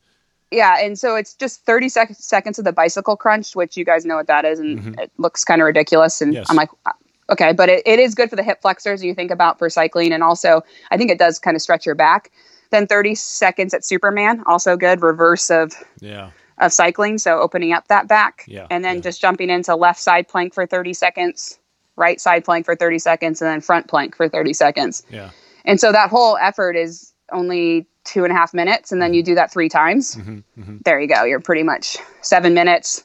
Yeah, 0.50 0.76
and 0.85 0.98
so 0.98 1.16
it's 1.16 1.33
just 1.33 1.64
30 1.64 1.88
sec- 1.88 2.14
seconds 2.14 2.59
of 2.59 2.66
the 2.66 2.72
bicycle 2.74 3.16
crunch, 3.16 3.57
which 3.57 3.74
you 3.76 3.87
guys 3.87 4.05
know 4.05 4.16
what 4.16 4.26
that 4.26 4.44
is, 4.44 4.59
and 4.59 5.00
it 5.00 5.11
looks 5.16 5.44
kind 5.44 5.62
of 5.62 5.66
ridiculous. 5.66 6.20
And 6.20 6.33
Mm-hmm. 6.33 6.37
Yes. 6.40 6.50
I'm 6.50 6.57
like, 6.57 6.68
uh, 6.85 6.92
okay, 7.31 7.55
but 7.55 7.70
it, 7.70 7.83
it 7.87 7.98
is 7.98 8.14
good 8.14 8.28
for 8.28 8.37
the 8.37 8.42
hip 8.42 8.61
flexors 8.61 9.02
you 9.02 9.14
think 9.14 9.31
about 9.31 9.59
for 9.59 9.70
cycling, 9.70 10.12
and 10.12 10.22
also 10.22 10.62
I 10.90 10.98
think 10.98 11.11
it 11.11 11.18
does 11.18 11.38
kind 11.38 11.55
of 11.57 11.62
stretch 11.62 11.87
your 11.87 11.94
back. 11.94 12.31
Then 12.70 12.87
30 12.87 13.14
seconds 13.14 13.72
at 13.72 13.83
Superman, 13.83 14.42
also 14.46 14.76
good, 14.76 15.00
reverse 15.00 15.50
of 15.50 15.72
Yeah. 16.00 16.31
Of 16.62 16.72
cycling, 16.72 17.18
so 17.18 17.38
opening 17.40 17.72
up 17.72 17.88
that 17.88 18.09
back, 18.09 18.44
Yeah, 18.46 18.66
and 18.70 18.85
then 18.85 18.96
yeah. 18.96 19.03
just 19.03 19.20
jumping 19.20 19.51
into 19.51 19.75
left 19.77 20.01
side 20.01 20.29
plank 20.29 20.55
for 20.55 20.66
30 20.66 20.94
seconds, 20.94 21.59
right 21.96 22.20
side 22.20 22.44
plank 22.44 22.64
for 22.64 22.75
30 22.75 22.98
seconds, 22.98 23.42
and 23.42 23.51
then 23.51 23.61
front 23.61 23.88
plank 23.88 24.16
for 24.16 24.29
30 24.29 24.53
seconds. 24.55 25.03
Yeah. 25.11 25.31
And 25.64 25.79
so 25.81 25.92
that 25.92 26.09
whole 26.11 26.37
effort 26.40 26.77
is 26.77 27.12
only 27.33 27.87
two 28.05 28.25
and 28.25 28.33
a 28.33 28.37
half 28.37 28.53
minutes, 28.55 28.92
and 28.92 29.01
then 29.03 29.14
you 29.14 29.22
do 29.22 29.35
that 29.35 29.53
three 29.53 29.68
times. 29.68 30.16
Mm-hmm, 30.16 30.79
There 30.85 31.01
you 31.01 31.07
go. 31.09 31.25
You're 31.25 31.40
pretty 31.40 31.62
much 31.62 31.98
seven 32.22 32.55
minutes. 32.55 33.05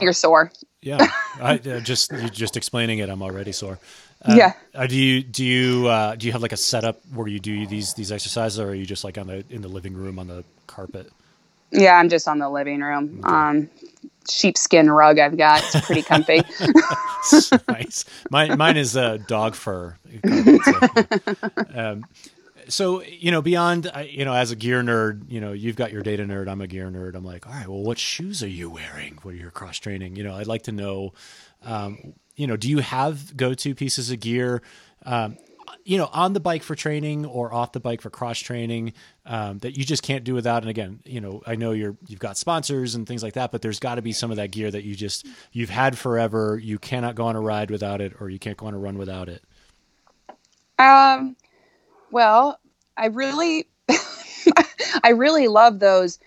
You're 0.00 0.12
sore. 0.12 0.52
Yeah. 0.80 0.98
I 1.40 1.54
uh, 1.56 1.80
just 1.80 2.12
just 2.32 2.56
explaining 2.56 2.98
it. 3.00 3.08
I'm 3.08 3.22
already 3.22 3.50
sore. 3.52 3.78
Uh, 4.24 4.34
Yeah. 4.36 4.52
Uh, 4.74 4.86
do 4.86 4.96
you 4.96 5.22
do 5.22 5.44
you 5.44 5.88
uh, 5.88 6.14
do 6.14 6.26
you 6.26 6.32
have 6.32 6.42
like 6.42 6.52
a 6.52 6.56
setup 6.56 7.00
where 7.12 7.26
you 7.26 7.40
do 7.40 7.66
these 7.66 7.94
these 7.94 8.12
exercises, 8.12 8.60
or 8.60 8.68
are 8.70 8.74
you 8.74 8.86
just 8.86 9.02
like 9.02 9.18
on 9.18 9.26
the 9.26 9.44
in 9.50 9.60
the 9.62 9.68
living 9.68 9.94
room 9.94 10.18
on 10.20 10.28
the 10.28 10.44
carpet? 10.68 11.10
Yeah, 11.70 11.94
I'm 11.94 12.08
just 12.08 12.26
on 12.28 12.38
the 12.38 12.48
living 12.48 12.80
room. 12.80 13.20
Um, 13.24 13.70
sheepskin 14.30 14.90
rug 14.90 15.18
I've 15.18 15.36
got. 15.36 15.62
It's 15.62 15.86
pretty 15.86 16.02
comfy. 16.02 16.42
nice. 17.68 18.04
Mine, 18.30 18.56
mine 18.56 18.76
is 18.76 18.96
uh, 18.96 19.18
dog 19.26 19.54
fur. 19.54 19.96
So, 20.64 20.72
um, 21.74 22.04
so 22.68 23.02
you 23.02 23.30
know, 23.30 23.42
beyond 23.42 23.90
you 24.08 24.24
know, 24.24 24.34
as 24.34 24.50
a 24.50 24.56
gear 24.56 24.82
nerd, 24.82 25.30
you 25.30 25.40
know, 25.40 25.52
you've 25.52 25.76
got 25.76 25.92
your 25.92 26.02
data 26.02 26.24
nerd. 26.24 26.48
I'm 26.48 26.60
a 26.60 26.66
gear 26.66 26.88
nerd. 26.90 27.14
I'm 27.14 27.24
like, 27.24 27.46
all 27.46 27.52
right, 27.52 27.68
well, 27.68 27.82
what 27.82 27.98
shoes 27.98 28.42
are 28.42 28.48
you 28.48 28.70
wearing 28.70 29.18
when 29.22 29.36
you're 29.36 29.50
cross 29.50 29.78
training? 29.78 30.16
You 30.16 30.24
know, 30.24 30.34
I'd 30.34 30.46
like 30.46 30.62
to 30.64 30.72
know. 30.72 31.12
Um, 31.64 32.14
you 32.36 32.46
know, 32.46 32.56
do 32.56 32.68
you 32.68 32.78
have 32.78 33.36
go 33.36 33.52
to 33.52 33.74
pieces 33.74 34.10
of 34.10 34.20
gear? 34.20 34.62
Um, 35.04 35.38
you 35.88 35.96
know, 35.96 36.10
on 36.12 36.34
the 36.34 36.40
bike 36.40 36.62
for 36.62 36.74
training 36.74 37.24
or 37.24 37.50
off 37.54 37.72
the 37.72 37.80
bike 37.80 38.02
for 38.02 38.10
cross 38.10 38.38
training 38.38 38.92
um, 39.24 39.56
that 39.60 39.78
you 39.78 39.84
just 39.84 40.02
can't 40.02 40.22
do 40.22 40.34
without. 40.34 40.62
And 40.62 40.68
again, 40.68 41.00
you 41.06 41.18
know, 41.18 41.42
I 41.46 41.54
know 41.54 41.72
you're 41.72 41.96
you've 42.06 42.20
got 42.20 42.36
sponsors 42.36 42.94
and 42.94 43.06
things 43.06 43.22
like 43.22 43.32
that, 43.32 43.50
but 43.52 43.62
there's 43.62 43.80
got 43.80 43.94
to 43.94 44.02
be 44.02 44.12
some 44.12 44.30
of 44.30 44.36
that 44.36 44.50
gear 44.50 44.70
that 44.70 44.84
you 44.84 44.94
just 44.94 45.26
you've 45.50 45.70
had 45.70 45.96
forever. 45.96 46.60
You 46.62 46.78
cannot 46.78 47.14
go 47.14 47.24
on 47.24 47.36
a 47.36 47.40
ride 47.40 47.70
without 47.70 48.02
it, 48.02 48.12
or 48.20 48.28
you 48.28 48.38
can't 48.38 48.58
go 48.58 48.66
on 48.66 48.74
a 48.74 48.78
run 48.78 48.98
without 48.98 49.30
it. 49.30 49.42
um, 50.78 51.36
well, 52.10 52.60
I 52.96 53.06
really, 53.06 53.66
I 55.02 55.10
really 55.10 55.48
love 55.48 55.78
those 55.78 56.18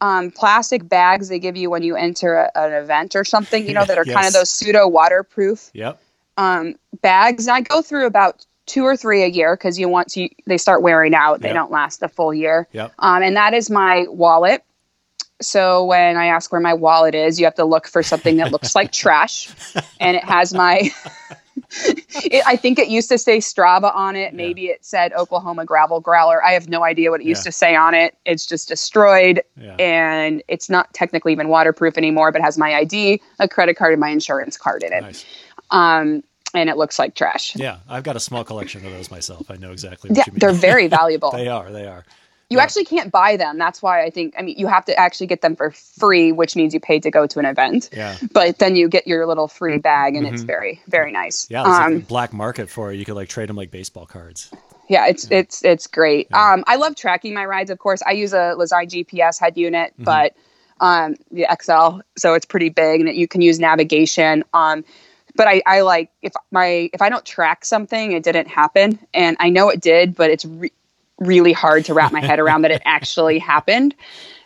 um, 0.00 0.30
plastic 0.30 0.88
bags 0.88 1.28
they 1.28 1.40
give 1.40 1.56
you 1.56 1.70
when 1.70 1.82
you 1.82 1.96
enter 1.96 2.36
a, 2.36 2.50
an 2.54 2.72
event 2.72 3.16
or 3.16 3.24
something. 3.24 3.66
You 3.66 3.74
know 3.74 3.84
that 3.84 3.98
are 3.98 4.04
kind 4.04 4.28
of 4.28 4.32
those 4.34 4.50
pseudo 4.50 4.86
waterproof 4.86 5.70
Yep. 5.74 6.00
um, 6.36 6.76
bags. 7.02 7.48
And 7.48 7.56
I 7.56 7.60
go 7.62 7.82
through 7.82 8.06
about 8.06 8.46
two 8.68 8.84
or 8.84 8.96
three 8.96 9.22
a 9.24 9.26
year 9.26 9.56
because 9.56 9.78
you 9.78 9.88
want 9.88 10.08
to. 10.12 10.28
They 10.46 10.58
start 10.58 10.82
wearing 10.82 11.14
out. 11.14 11.40
They 11.40 11.48
Yep. 11.48 11.54
don't 11.56 11.70
last 11.72 12.02
a 12.02 12.08
full 12.08 12.32
year. 12.32 12.68
Yep. 12.72 12.92
Um, 13.00 13.22
and 13.22 13.36
that 13.36 13.54
is 13.54 13.68
my 13.70 14.06
wallet. 14.08 14.62
So 15.40 15.84
when 15.84 16.16
I 16.16 16.26
ask 16.26 16.50
where 16.52 16.60
my 16.60 16.74
wallet 16.74 17.14
is, 17.14 17.38
you 17.38 17.46
have 17.46 17.54
to 17.56 17.64
look 17.64 17.86
for 17.86 18.02
something 18.02 18.36
that 18.38 18.50
looks 18.52 18.74
like 18.74 18.92
trash, 19.02 19.48
and 20.00 20.16
it 20.16 20.24
has 20.24 20.52
my. 20.54 20.90
it, 22.24 22.42
I 22.46 22.56
think 22.56 22.78
it 22.78 22.88
used 22.88 23.08
to 23.10 23.18
say 23.18 23.38
Strava 23.38 23.94
on 23.94 24.16
it. 24.16 24.34
Maybe 24.34 24.66
it 24.66 24.84
said 24.84 25.12
Oklahoma 25.12 25.64
gravel 25.64 26.00
growler. 26.00 26.42
I 26.44 26.52
have 26.52 26.68
no 26.68 26.82
idea 26.82 27.10
what 27.10 27.20
it 27.20 27.26
used 27.26 27.40
Yeah. 27.44 27.50
to 27.50 27.52
say 27.52 27.76
on 27.76 27.94
it. 27.94 28.16
It's 28.24 28.46
just 28.46 28.68
destroyed, 28.68 29.42
Yeah. 29.56 29.74
and 29.78 30.42
it's 30.48 30.68
not 30.70 30.92
technically 30.94 31.32
even 31.32 31.48
waterproof 31.48 31.96
anymore. 31.98 32.32
But 32.32 32.42
has 32.42 32.58
my 32.58 32.74
ID, 32.74 33.20
a 33.38 33.48
credit 33.48 33.74
card, 33.76 33.92
and 33.92 34.00
my 34.00 34.08
insurance 34.10 34.56
card 34.56 34.82
in 34.82 34.92
it. 34.92 35.02
Nice. 35.02 35.24
Um, 35.70 36.22
and 36.54 36.68
it 36.70 36.76
looks 36.76 36.98
like 36.98 37.14
trash. 37.14 37.54
Yeah, 37.56 37.78
I've 37.88 38.04
got 38.04 38.16
a 38.16 38.20
small 38.20 38.44
collection 38.44 38.84
of 38.86 38.92
those 38.92 39.10
myself. 39.10 39.50
I 39.50 39.56
know 39.56 39.72
exactly 39.72 40.08
what 40.10 40.16
Yeah, 40.18 40.24
you 40.26 40.32
mean. 40.32 40.38
they're 40.38 40.52
very 40.52 40.86
valuable. 41.00 41.30
they 41.30 41.48
are. 41.48 41.70
They 41.70 41.86
are. 41.86 42.04
You 42.50 42.56
Yeah. 42.56 42.62
actually 42.62 42.86
can't 42.86 43.12
buy 43.12 43.36
them. 43.36 43.58
That's 43.58 43.82
why 43.82 44.02
I 44.04 44.08
think. 44.08 44.34
I 44.38 44.40
mean, 44.42 44.56
you 44.58 44.66
have 44.68 44.86
to 44.86 44.98
actually 44.98 45.26
get 45.26 45.42
them 45.42 45.54
for 45.54 45.70
free, 45.70 46.32
which 46.32 46.56
means 46.56 46.72
you 46.72 46.80
paid 46.80 47.02
to 47.02 47.10
go 47.10 47.26
to 47.26 47.38
an 47.38 47.44
event. 47.44 47.90
Yeah. 47.92 48.16
But 48.32 48.58
then 48.58 48.74
you 48.74 48.88
get 48.88 49.06
your 49.06 49.26
little 49.26 49.48
free 49.48 49.76
bag, 49.76 50.16
and 50.16 50.26
it's 50.26 50.42
very, 50.42 50.80
very 50.88 51.12
nice. 51.12 51.44
Mm-hmm. 51.44 51.52
Yeah, 51.54 51.62
there's 51.64 51.76
Um, 51.76 51.92
like 51.94 52.02
a 52.02 52.06
black 52.06 52.32
market 52.32 52.70
for 52.70 52.90
it. 52.90 52.96
You 52.96 53.04
could 53.04 53.16
like 53.16 53.28
trade 53.28 53.50
them 53.50 53.56
like 53.56 53.70
baseball 53.70 54.06
cards. 54.06 54.50
yeah, 54.88 55.06
it's 55.08 55.30
it's 55.30 55.62
it's 55.62 55.86
great. 55.86 56.32
Um, 56.32 56.64
I 56.66 56.76
love 56.76 56.96
tracking 56.96 57.34
my 57.34 57.44
rides. 57.44 57.70
Of 57.70 57.78
course, 57.78 58.00
I 58.06 58.12
use 58.12 58.32
a 58.32 58.54
Lezyne 58.56 58.88
GPS 58.88 59.38
head 59.38 59.58
unit, 59.58 59.92
Mm-hmm. 59.92 60.04
but 60.04 60.34
um, 60.80 61.16
the 61.30 61.44
XL, 61.60 62.00
so 62.16 62.32
it's 62.32 62.46
pretty 62.46 62.70
big, 62.70 63.02
and 63.02 63.14
you 63.14 63.28
can 63.28 63.42
use 63.42 63.58
navigation. 63.60 64.42
Um, 64.54 64.84
but 65.38 65.46
I, 65.46 65.62
I 65.64 65.80
like 65.82 66.10
if 66.20 66.32
my 66.50 66.90
if 66.92 67.00
I 67.00 67.08
don't 67.08 67.24
track 67.24 67.64
something, 67.64 68.10
it 68.12 68.24
didn't 68.24 68.48
happen, 68.48 68.98
and 69.14 69.36
I 69.38 69.48
know 69.48 69.70
it 69.70 69.80
did, 69.80 70.16
but 70.16 70.30
it's 70.30 70.44
re- 70.44 70.72
really 71.20 71.52
hard 71.52 71.84
to 71.86 71.94
wrap 71.94 72.12
my 72.12 72.20
head 72.20 72.40
around 72.40 72.62
that 72.62 72.72
it 72.72 72.82
actually 72.84 73.38
happened. 73.38 73.94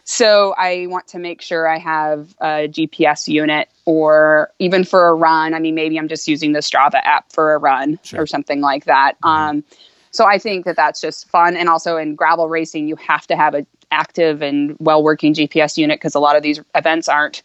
So 0.05 0.55
I 0.59 0.87
want 0.88 1.09
to 1.09 1.18
make 1.18 1.40
sure 1.40 1.66
I 1.66 1.78
have 1.78 2.35
a 2.40 2.68
GPS 2.68 3.26
unit 3.26 3.68
or 3.87 4.52
even 4.59 4.85
for 4.85 5.09
a 5.09 5.14
run. 5.14 5.55
I 5.55 5.61
mean, 5.61 5.74
maybe 5.74 5.98
I'm 5.98 6.09
just 6.09 6.28
using 6.28 6.52
the 6.52 6.59
Strava 6.59 7.00
app 7.05 7.33
for 7.33 7.55
a 7.55 7.59
run 7.59 7.98
Sure. 8.02 8.20
or 8.22 8.26
something 8.26 8.61
like 8.61 8.85
that. 8.85 9.14
Um, 9.22 9.64
so 10.11 10.26
I 10.26 10.38
think 10.38 10.66
that 10.66 10.76
that's 10.76 11.00
just 11.00 11.28
fun. 11.28 11.57
And 11.57 11.68
also 11.68 11.96
in 11.96 12.16
gravel 12.16 12.48
racing, 12.48 12.87
you 12.88 12.96
have 12.96 13.26
to 13.28 13.37
have 13.37 13.55
an 13.55 13.66
active 13.92 14.42
and 14.42 14.76
well 14.81 15.02
working 15.02 15.33
GPS 15.33 15.78
unit 15.78 16.00
because 16.00 16.14
a 16.14 16.20
lot 16.20 16.37
of 16.37 16.42
these 16.42 16.61
events 16.74 17.09
aren't 17.09 17.42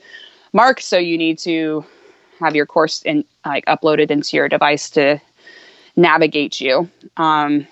marked. 0.51 0.83
So 0.83 0.97
you 0.97 1.17
need 1.17 1.37
to 1.39 1.85
have 2.39 2.55
your 2.55 2.65
course 2.65 3.01
in 3.03 3.23
like 3.45 3.65
uploaded 3.65 4.11
into 4.11 4.37
your 4.37 4.47
device 4.49 4.89
to 4.91 5.19
navigate 5.95 6.61
you. 6.61 6.89
Um, 7.17 7.67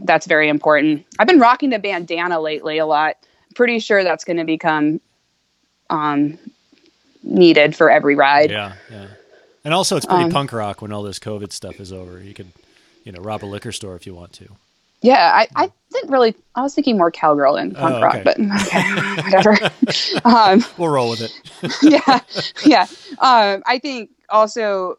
that's 0.00 0.26
very 0.26 0.48
important. 0.48 1.04
I've 1.18 1.26
been 1.26 1.40
rocking 1.40 1.70
the 1.70 1.78
bandana 1.78 2.40
lately 2.40 2.78
a 2.78 2.86
lot. 2.86 3.16
Pretty 3.54 3.78
sure 3.78 4.04
that's 4.04 4.24
going 4.24 4.36
to 4.36 4.44
become 4.44 5.00
um, 5.90 6.38
needed 7.22 7.74
for 7.74 7.90
every 7.90 8.14
ride. 8.14 8.50
Yeah, 8.50 8.74
yeah. 8.90 9.08
And 9.64 9.74
also, 9.74 9.96
it's 9.96 10.06
pretty 10.06 10.24
Um, 10.24 10.30
punk 10.30 10.52
rock 10.52 10.80
when 10.80 10.92
all 10.92 11.02
this 11.02 11.18
COVID 11.18 11.52
stuff 11.52 11.80
is 11.80 11.92
over. 11.92 12.18
You 12.20 12.32
could, 12.32 12.52
you 13.04 13.12
know, 13.12 13.20
rob 13.20 13.44
a 13.44 13.46
liquor 13.46 13.72
store 13.72 13.94
if 13.94 14.06
you 14.06 14.14
want 14.14 14.32
to. 14.34 14.48
Yeah, 15.02 15.32
I, 15.34 15.48
I 15.56 15.72
didn't 15.92 16.10
really. 16.10 16.34
I 16.54 16.62
was 16.62 16.74
thinking 16.74 16.98
more 16.98 17.10
cowgirl 17.10 17.54
than 17.54 17.74
punk 17.74 17.96
Oh, 17.96 18.02
rock, 18.02 18.18
but 18.24 18.38
okay, 18.38 18.82
whatever. 19.22 19.56
um, 20.24 20.64
We'll 20.76 20.90
roll 20.90 21.10
with 21.10 21.22
it. 21.22 21.76
yeah, 21.82 22.20
yeah. 22.64 22.86
Um, 23.18 23.62
I 23.66 23.78
think 23.80 24.10
also 24.28 24.98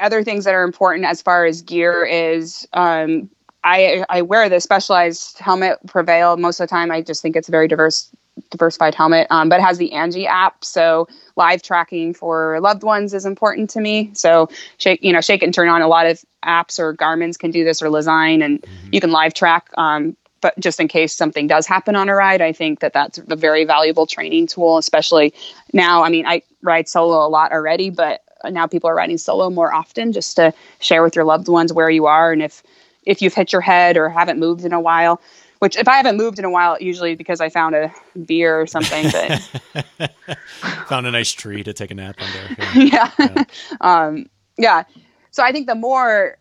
other 0.00 0.22
things 0.24 0.44
that 0.44 0.54
are 0.54 0.64
important 0.64 1.04
as 1.04 1.22
far 1.22 1.46
as 1.46 1.62
gear 1.62 2.04
is 2.04 2.66
um, 2.72 3.30
I 3.64 4.04
I 4.08 4.22
wear 4.22 4.48
the 4.48 4.60
specialized 4.60 5.38
helmet 5.38 5.78
Prevail 5.86 6.36
most 6.36 6.60
of 6.60 6.64
the 6.64 6.70
time. 6.70 6.90
I 6.90 7.02
just 7.02 7.22
think 7.22 7.36
it's 7.36 7.48
a 7.48 7.52
very 7.52 7.68
diverse 7.68 8.10
diversified 8.50 8.94
helmet, 8.94 9.26
um, 9.30 9.48
but 9.48 9.60
it 9.60 9.62
has 9.62 9.78
the 9.78 9.90
ANGi 9.90 10.26
app, 10.26 10.64
so 10.64 11.08
live 11.36 11.62
tracking 11.62 12.12
for 12.12 12.60
loved 12.60 12.82
ones 12.82 13.14
is 13.14 13.24
important 13.24 13.70
to 13.70 13.80
me. 13.80 14.10
So 14.14 14.48
shake 14.78 15.02
you 15.02 15.12
know 15.12 15.20
shake 15.20 15.42
and 15.42 15.54
turn 15.54 15.68
on. 15.68 15.82
A 15.82 15.88
lot 15.88 16.06
of 16.06 16.22
apps 16.44 16.78
or 16.78 16.92
Garmin's 16.92 17.36
can 17.36 17.50
do 17.50 17.64
this 17.64 17.82
or 17.82 17.86
Lezyne, 17.86 18.44
and 18.44 18.64
you 18.92 19.00
can 19.00 19.12
live 19.12 19.34
track. 19.34 19.68
Um, 19.78 20.16
but 20.40 20.58
just 20.58 20.80
in 20.80 20.88
case 20.88 21.14
something 21.14 21.46
does 21.46 21.66
happen 21.66 21.96
on 21.96 22.08
a 22.08 22.14
ride, 22.14 22.40
I 22.40 22.52
think 22.52 22.80
that 22.80 22.92
that's 22.92 23.18
a 23.18 23.36
very 23.36 23.64
valuable 23.64 24.06
training 24.06 24.46
tool, 24.46 24.78
especially 24.78 25.34
now. 25.72 26.02
I 26.02 26.08
mean, 26.08 26.26
I 26.26 26.42
ride 26.62 26.88
solo 26.88 27.26
a 27.26 27.28
lot 27.28 27.52
already, 27.52 27.90
but 27.90 28.22
now 28.48 28.66
people 28.66 28.88
are 28.88 28.94
riding 28.94 29.18
solo 29.18 29.50
more 29.50 29.72
often 29.72 30.12
just 30.12 30.36
to 30.36 30.54
share 30.78 31.02
with 31.02 31.14
your 31.14 31.24
loved 31.24 31.48
ones 31.48 31.72
where 31.72 31.90
you 31.90 32.06
are 32.06 32.32
and 32.32 32.42
if 32.42 32.62
if 33.06 33.22
you've 33.22 33.34
hit 33.34 33.52
your 33.52 33.62
head 33.62 33.96
or 33.96 34.08
haven't 34.08 34.38
moved 34.38 34.64
in 34.64 34.72
a 34.72 34.80
while. 34.80 35.20
Which, 35.60 35.76
if 35.76 35.86
I 35.88 35.96
haven't 35.96 36.16
moved 36.16 36.38
in 36.38 36.46
a 36.46 36.50
while, 36.50 36.78
usually 36.80 37.14
because 37.14 37.40
I 37.40 37.50
found 37.50 37.74
a 37.74 37.92
beer 38.24 38.58
or 38.58 38.66
something. 38.66 39.10
But 39.12 40.14
Found 40.88 41.06
a 41.06 41.10
nice 41.10 41.32
tree 41.32 41.62
to 41.62 41.74
take 41.74 41.90
a 41.90 41.94
nap 41.94 42.16
under. 42.18 42.80
Yeah. 42.80 43.10
yeah, 43.18 43.44
um, 43.82 44.28
yeah. 44.56 44.84
So 45.30 45.42
I 45.42 45.52
think 45.52 45.66
the 45.66 45.74
more 45.74 46.38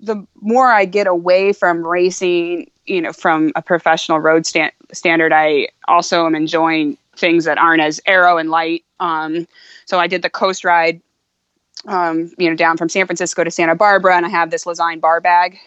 the 0.00 0.24
more 0.40 0.70
I 0.70 0.84
get 0.84 1.06
away 1.06 1.52
from 1.52 1.84
racing, 1.84 2.70
you 2.86 3.00
know, 3.00 3.12
from 3.12 3.52
a 3.56 3.62
professional 3.62 4.20
road 4.20 4.46
stand, 4.46 4.72
standard, 4.92 5.32
I 5.32 5.68
also 5.88 6.26
am 6.26 6.34
enjoying 6.34 6.96
things 7.16 7.46
that 7.46 7.58
aren't 7.58 7.82
as 7.82 8.00
aero 8.06 8.36
and 8.36 8.50
light. 8.50 8.84
Um, 9.00 9.48
so 9.86 9.98
I 9.98 10.06
did 10.06 10.22
the 10.22 10.30
coast 10.30 10.62
ride, 10.62 11.00
um, 11.86 12.30
you 12.38 12.48
know, 12.48 12.54
down 12.54 12.76
from 12.76 12.88
San 12.88 13.06
Francisco 13.06 13.44
to 13.44 13.50
Santa 13.50 13.74
Barbara, 13.74 14.16
and 14.16 14.26
I 14.26 14.28
have 14.28 14.50
this 14.50 14.64
Lezyne 14.64 15.00
bar 15.00 15.20
bag 15.20 15.58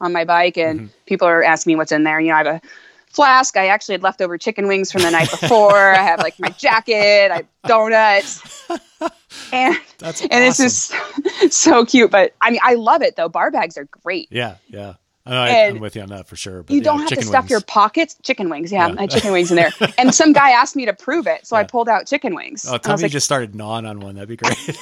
on 0.00 0.12
my 0.12 0.24
bike, 0.24 0.56
and 0.56 0.80
mm-hmm. 0.80 0.88
people 1.06 1.28
are 1.28 1.42
asking 1.42 1.72
me 1.72 1.76
what's 1.76 1.92
in 1.92 2.04
there. 2.04 2.20
You 2.20 2.28
know, 2.28 2.34
I 2.34 2.38
have 2.38 2.46
a 2.46 2.60
flask. 3.08 3.56
I 3.56 3.68
actually 3.68 3.94
had 3.94 4.02
leftover 4.02 4.38
chicken 4.38 4.68
wings 4.68 4.92
from 4.92 5.02
the 5.02 5.10
night 5.10 5.30
before. 5.30 5.76
I 5.76 6.02
have 6.02 6.20
like 6.20 6.38
my 6.38 6.50
jacket, 6.50 7.30
I 7.30 7.36
have 7.36 7.46
donuts, 7.66 8.68
and 9.52 9.76
That's 9.98 10.20
and 10.22 10.44
it's 10.44 10.60
awesome. 10.60 11.24
just 11.42 11.52
so 11.58 11.84
cute. 11.84 12.10
But 12.10 12.34
I 12.40 12.50
mean, 12.50 12.60
I 12.62 12.74
love 12.74 13.02
it 13.02 13.16
though. 13.16 13.28
Bar 13.28 13.50
bags 13.50 13.76
are 13.76 13.88
great. 14.02 14.28
Yeah, 14.30 14.56
yeah. 14.68 14.94
I 15.28 15.30
know, 15.30 15.40
I, 15.40 15.48
And 15.48 15.76
I'm 15.76 15.82
with 15.82 15.94
you 15.94 16.02
on 16.02 16.08
that 16.08 16.26
for 16.26 16.36
sure. 16.36 16.62
But 16.62 16.74
You 16.74 16.80
don't 16.80 17.00
have 17.00 17.08
to 17.10 17.22
stuff 17.22 17.44
wings. 17.44 17.50
your 17.50 17.60
pockets. 17.60 18.16
Chicken 18.22 18.48
wings, 18.48 18.72
yeah, 18.72 18.88
Yeah. 18.88 18.94
I 18.96 19.00
had 19.02 19.10
chicken 19.10 19.32
wings 19.32 19.50
in 19.50 19.56
there. 19.56 19.70
And 19.98 20.14
some 20.14 20.32
guy 20.32 20.50
asked 20.50 20.74
me 20.76 20.86
to 20.86 20.92
prove 20.92 21.26
it, 21.26 21.46
so 21.46 21.56
I 21.56 21.64
pulled 21.64 21.88
out 21.88 22.06
chicken 22.06 22.34
wings. 22.34 22.66
Oh, 22.68 22.74
I 22.74 22.78
tell 22.78 22.94
was 22.94 23.00
me 23.00 23.04
you 23.04 23.06
like, 23.06 23.12
just 23.12 23.26
started 23.26 23.54
gnawing 23.54 23.84
on 23.86 24.00
one. 24.00 24.14
That'd 24.14 24.28
be 24.28 24.36
great. 24.36 24.56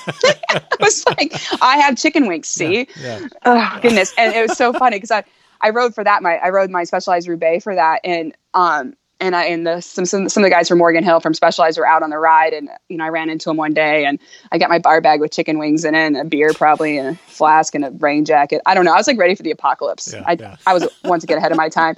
I 0.51 0.63
was 0.81 1.05
like, 1.07 1.35
I 1.61 1.79
have 1.79 1.97
chicken 1.97 2.27
wings. 2.27 2.49
See, 2.49 2.87
yeah. 3.01 3.27
oh 3.45 3.79
goodness 3.83 4.13
and 4.17 4.35
it 4.35 4.49
was 4.49 4.57
so 4.57 4.73
funny 4.73 4.97
because 4.97 5.11
i 5.11 5.25
i 5.61 5.71
rode 5.71 5.95
for 5.95 6.05
that 6.05 6.23
my 6.23 6.37
i 6.37 6.49
rode 6.49 6.71
my 6.71 6.85
specialized 6.85 7.29
roubaix 7.29 7.65
for 7.65 7.75
that 7.75 8.01
and 8.05 8.35
um 8.55 8.95
and 9.21 9.35
I 9.35 9.45
and 9.47 9.67
the 9.67 9.81
some, 9.81 10.05
some 10.05 10.29
some 10.29 10.43
of 10.43 10.47
the 10.47 10.55
guys 10.55 10.69
from 10.69 10.79
Morgan 10.79 11.03
Hill 11.03 11.21
from 11.21 11.35
Specialized 11.35 11.79
were 11.79 11.87
out 11.87 12.03
on 12.03 12.11
the 12.11 12.19
ride, 12.19 12.53
and 12.53 12.69
you 12.89 12.99
know 12.99 13.05
I 13.05 13.09
ran 13.09 13.31
into 13.31 13.49
them 13.49 13.57
one 13.57 13.73
day, 13.73 14.05
and 14.05 14.19
I 14.53 14.59
got 14.59 14.69
my 14.69 14.79
bar 14.79 15.01
bag 15.01 15.21
with 15.21 15.33
chicken 15.33 15.59
wings 15.59 15.85
in 15.85 15.95
it, 15.95 15.99
and 15.99 16.17
a 16.17 16.25
beer 16.25 16.53
probably, 16.53 16.99
and 16.99 17.17
a 17.17 17.19
flask, 17.31 17.75
and 17.75 17.85
a 17.85 17.91
rain 17.93 18.25
jacket. 18.25 18.61
I 18.67 18.75
don't 18.75 18.85
know. 18.85 18.93
I 18.93 18.97
was 18.97 19.07
like 19.07 19.19
ready 19.19 19.35
for 19.35 19.43
the 19.43 19.51
apocalypse. 19.51 20.13
Yeah, 20.13 20.23
I 20.27 20.37
yeah. 20.39 20.57
I 20.67 20.75
was 20.75 20.87
one 21.03 21.21
to 21.21 21.27
get 21.27 21.39
ahead 21.39 21.51
of 21.51 21.57
my 21.57 21.69
time, 21.69 21.97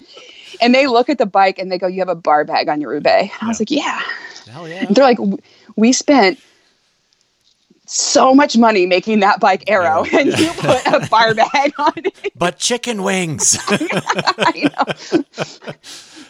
and 0.61 0.75
they 0.75 0.87
look 0.87 1.09
at 1.09 1.19
the 1.19 1.27
bike 1.27 1.59
and 1.59 1.73
they 1.73 1.79
go, 1.79 1.87
"You 1.87 2.01
have 2.01 2.09
a 2.09 2.15
bar 2.15 2.45
bag 2.45 2.69
on 2.69 2.81
your 2.81 2.91
Roubaix." 2.91 3.35
And 3.41 3.47
I 3.47 3.49
was 3.49 3.61
like, 3.61 3.71
"Yeah." 3.71 4.01
Hell 4.49 4.69
yeah. 4.69 4.85
And 4.87 4.95
they're 4.95 5.05
like, 5.05 5.19
"We 5.77 5.93
spent." 5.93 6.39
So 7.91 8.35
much 8.35 8.55
money 8.55 8.85
making 8.85 9.21
that 9.21 9.41
bike 9.41 9.65
aero, 9.67 10.05
and 10.13 10.39
you 10.39 10.51
put 10.59 10.87
a 10.87 11.09
bar 11.11 11.35
bag 11.35 11.73
on 11.79 11.95
it. 11.97 12.33
But 12.37 12.59
chicken 12.59 13.03
wings. 13.03 13.57
I 13.67 14.71
know. 14.77 15.73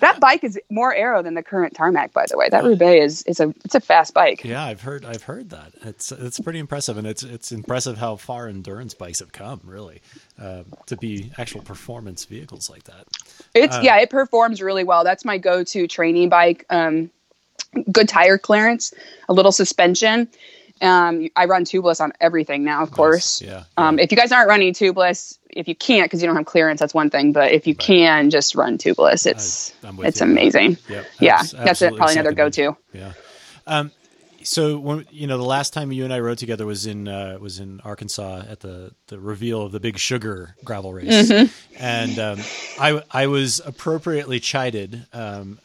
That 0.00 0.20
bike 0.20 0.44
is 0.44 0.58
more 0.70 0.94
aero 0.94 1.22
than 1.22 1.34
the 1.34 1.42
current 1.42 1.74
tarmac, 1.74 2.12
by 2.12 2.26
the 2.28 2.36
way. 2.36 2.48
That 2.48 2.64
Roubaix 2.64 3.04
is 3.04 3.22
is 3.22 3.40
a 3.40 3.54
it's 3.64 3.74
a 3.74 3.80
fast 3.80 4.14
bike. 4.14 4.44
yeah, 4.44 4.64
I've 4.64 4.80
heard. 4.80 5.04
I've 5.04 5.22
heard 5.22 5.50
that. 5.50 5.72
It's 5.82 6.12
it's 6.12 6.40
pretty 6.40 6.58
impressive, 6.58 6.96
and 6.98 7.06
it's 7.06 7.22
it's 7.22 7.52
impressive 7.52 7.98
how 7.98 8.16
far 8.16 8.48
endurance 8.48 8.94
bikes 8.94 9.20
have 9.20 9.32
come. 9.32 9.60
Really, 9.64 10.00
uh, 10.40 10.64
to 10.86 10.96
be 10.96 11.30
actual 11.38 11.62
performance 11.62 12.24
vehicles 12.24 12.70
like 12.70 12.84
that. 12.84 13.06
It's 13.54 13.76
Uh, 13.76 13.80
yeah, 13.82 13.98
it 13.98 14.10
performs 14.10 14.62
really 14.62 14.84
well. 14.84 15.04
That's 15.04 15.24
my 15.24 15.38
go-to 15.38 15.86
training 15.86 16.28
bike. 16.28 16.64
Um, 16.70 17.10
good 17.92 18.08
tire 18.08 18.38
clearance, 18.38 18.94
a 19.28 19.32
little 19.32 19.52
suspension. 19.52 20.28
Um, 20.80 21.28
I 21.34 21.46
run 21.46 21.64
tubeless 21.64 22.00
on 22.00 22.12
everything 22.20 22.62
now, 22.64 22.82
of 22.82 22.92
course. 22.92 23.42
Yeah. 23.42 23.64
Um, 23.76 23.98
if 23.98 24.12
you 24.12 24.16
guys 24.16 24.30
aren't 24.30 24.48
running 24.48 24.72
tubeless, 24.72 25.36
if 25.58 25.68
you 25.68 25.74
can't 25.74 26.06
because 26.06 26.22
you 26.22 26.26
don't 26.28 26.36
have 26.36 26.46
clearance, 26.46 26.80
that's 26.80 26.94
one 26.94 27.10
thing. 27.10 27.32
But 27.32 27.52
if 27.52 27.66
you 27.66 27.74
can, 27.74 28.30
just 28.30 28.54
run 28.54 28.78
tubeless. 28.78 29.26
It's 29.26 29.74
it's 29.82 30.20
you. 30.20 30.26
amazing. 30.26 30.78
Yep, 30.88 31.06
yeah, 31.20 31.42
that's 31.42 31.82
it. 31.82 31.96
Probably 31.96 32.14
another 32.14 32.32
go-to. 32.32 32.76
Yeah. 32.92 33.12
Um, 33.66 33.90
so 34.44 34.78
when 34.78 35.04
you 35.10 35.26
know 35.26 35.36
the 35.36 35.44
last 35.44 35.74
time 35.74 35.92
you 35.92 36.04
and 36.04 36.12
I 36.14 36.20
rode 36.20 36.38
together 36.38 36.64
was 36.64 36.86
in 36.86 37.06
uh, 37.08 37.36
was 37.40 37.58
in 37.58 37.80
Arkansas 37.80 38.44
at 38.48 38.60
the 38.60 38.92
the 39.08 39.18
reveal 39.18 39.62
of 39.62 39.72
the 39.72 39.80
Big 39.80 39.98
Sugar 39.98 40.54
gravel 40.64 40.92
race, 40.94 41.30
Mm-hmm. 41.30 41.52
and 41.78 42.18
um, 42.18 42.38
I 42.80 43.02
I 43.10 43.26
was 43.26 43.60
appropriately 43.64 44.40
chided 44.40 45.04
um, 45.12 45.58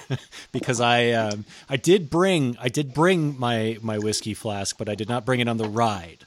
because 0.52 0.80
I 0.80 1.12
um, 1.12 1.44
I 1.70 1.76
did 1.76 2.10
bring 2.10 2.56
I 2.60 2.68
did 2.68 2.92
bring 2.92 3.38
my 3.38 3.78
my 3.80 3.98
whiskey 3.98 4.34
flask, 4.34 4.76
but 4.76 4.88
I 4.88 4.96
did 4.96 5.08
not 5.08 5.24
bring 5.24 5.40
it 5.40 5.48
on 5.48 5.56
the 5.56 5.68
ride, 5.68 6.24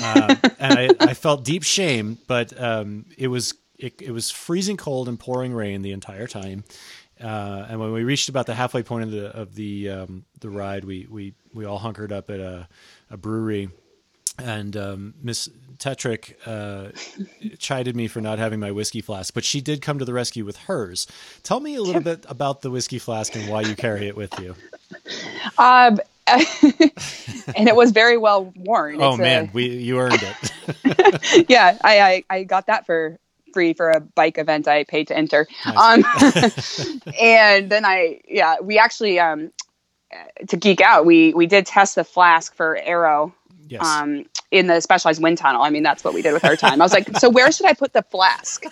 uh, 0.00 0.36
and 0.58 0.78
I, 0.78 0.90
I 1.00 1.14
felt 1.14 1.44
deep 1.44 1.62
shame, 1.62 2.18
but 2.26 2.58
um, 2.60 3.06
it 3.16 3.28
was 3.28 3.54
it, 3.78 4.00
it 4.00 4.10
was 4.10 4.30
freezing 4.30 4.76
cold 4.76 5.08
and 5.08 5.18
pouring 5.18 5.54
rain 5.54 5.82
the 5.82 5.92
entire 5.92 6.26
time. 6.26 6.64
Uh, 7.20 7.66
and 7.68 7.80
when 7.80 7.92
we 7.92 8.02
reached 8.02 8.28
about 8.28 8.46
the 8.46 8.54
halfway 8.54 8.82
point 8.82 9.04
of 9.04 9.10
the 9.10 9.26
of 9.36 9.54
the 9.54 9.90
um, 9.90 10.24
the 10.40 10.48
ride, 10.48 10.84
we, 10.84 11.06
we 11.10 11.34
we 11.52 11.64
all 11.64 11.78
hunkered 11.78 12.12
up 12.12 12.30
at 12.30 12.40
a, 12.40 12.66
a 13.10 13.16
brewery, 13.16 13.68
and 14.38 14.74
um, 14.76 15.14
Miss 15.22 15.48
Tetrick 15.78 16.36
uh, 16.46 16.92
chided 17.58 17.94
me 17.94 18.06
for 18.06 18.20
not 18.22 18.38
having 18.38 18.58
my 18.58 18.70
whiskey 18.70 19.02
flask, 19.02 19.34
but 19.34 19.44
she 19.44 19.60
did 19.60 19.82
come 19.82 19.98
to 19.98 20.04
the 20.04 20.14
rescue 20.14 20.44
with 20.46 20.56
hers. 20.56 21.06
Tell 21.42 21.60
me 21.60 21.74
a 21.74 21.82
little 21.82 22.02
bit 22.02 22.24
about 22.28 22.62
the 22.62 22.70
whiskey 22.70 22.98
flask 22.98 23.34
and 23.36 23.50
why 23.50 23.62
you 23.62 23.74
carry 23.74 24.06
it 24.06 24.16
with 24.16 24.38
you. 24.38 24.54
Um, 25.58 25.98
and 27.56 27.68
it 27.68 27.74
was 27.76 27.90
very 27.90 28.16
well 28.16 28.52
worn. 28.56 29.00
oh 29.00 29.10
It's 29.10 29.18
a- 29.18 29.22
man, 29.22 29.50
we 29.52 29.68
you 29.68 29.98
earned 29.98 30.22
it. 30.22 31.46
yeah, 31.48 31.76
I, 31.82 32.00
I 32.00 32.24
I 32.30 32.42
got 32.44 32.66
that 32.66 32.86
for 32.86 33.18
free 33.52 33.72
for 33.72 33.90
a 33.90 34.00
bike 34.00 34.38
event 34.38 34.68
I 34.68 34.84
paid 34.84 35.08
to 35.08 35.16
enter. 35.16 35.46
Nice. 35.66 35.76
Um, 36.80 37.02
and 37.20 37.68
then 37.70 37.84
I, 37.84 38.20
yeah, 38.28 38.60
we 38.60 38.78
actually, 38.78 39.18
um, 39.18 39.50
to 40.48 40.56
geek 40.56 40.80
out, 40.80 41.04
we 41.04 41.34
we 41.34 41.46
did 41.46 41.66
test 41.66 41.96
the 41.96 42.04
flask 42.04 42.54
for 42.54 42.76
Aero 42.76 43.34
Yes. 43.68 43.84
um, 43.86 44.24
in 44.50 44.66
the 44.66 44.80
specialized 44.80 45.22
wind 45.22 45.38
tunnel. 45.38 45.62
I 45.62 45.70
mean, 45.70 45.82
that's 45.84 46.02
what 46.02 46.12
we 46.12 46.22
did 46.22 46.32
with 46.32 46.44
our 46.44 46.56
time. 46.56 46.80
I 46.80 46.84
was 46.84 46.92
like, 46.92 47.16
so 47.18 47.28
where 47.30 47.52
should 47.52 47.66
I 47.66 47.72
put 47.72 47.92
the 47.92 48.02
flask? 48.02 48.64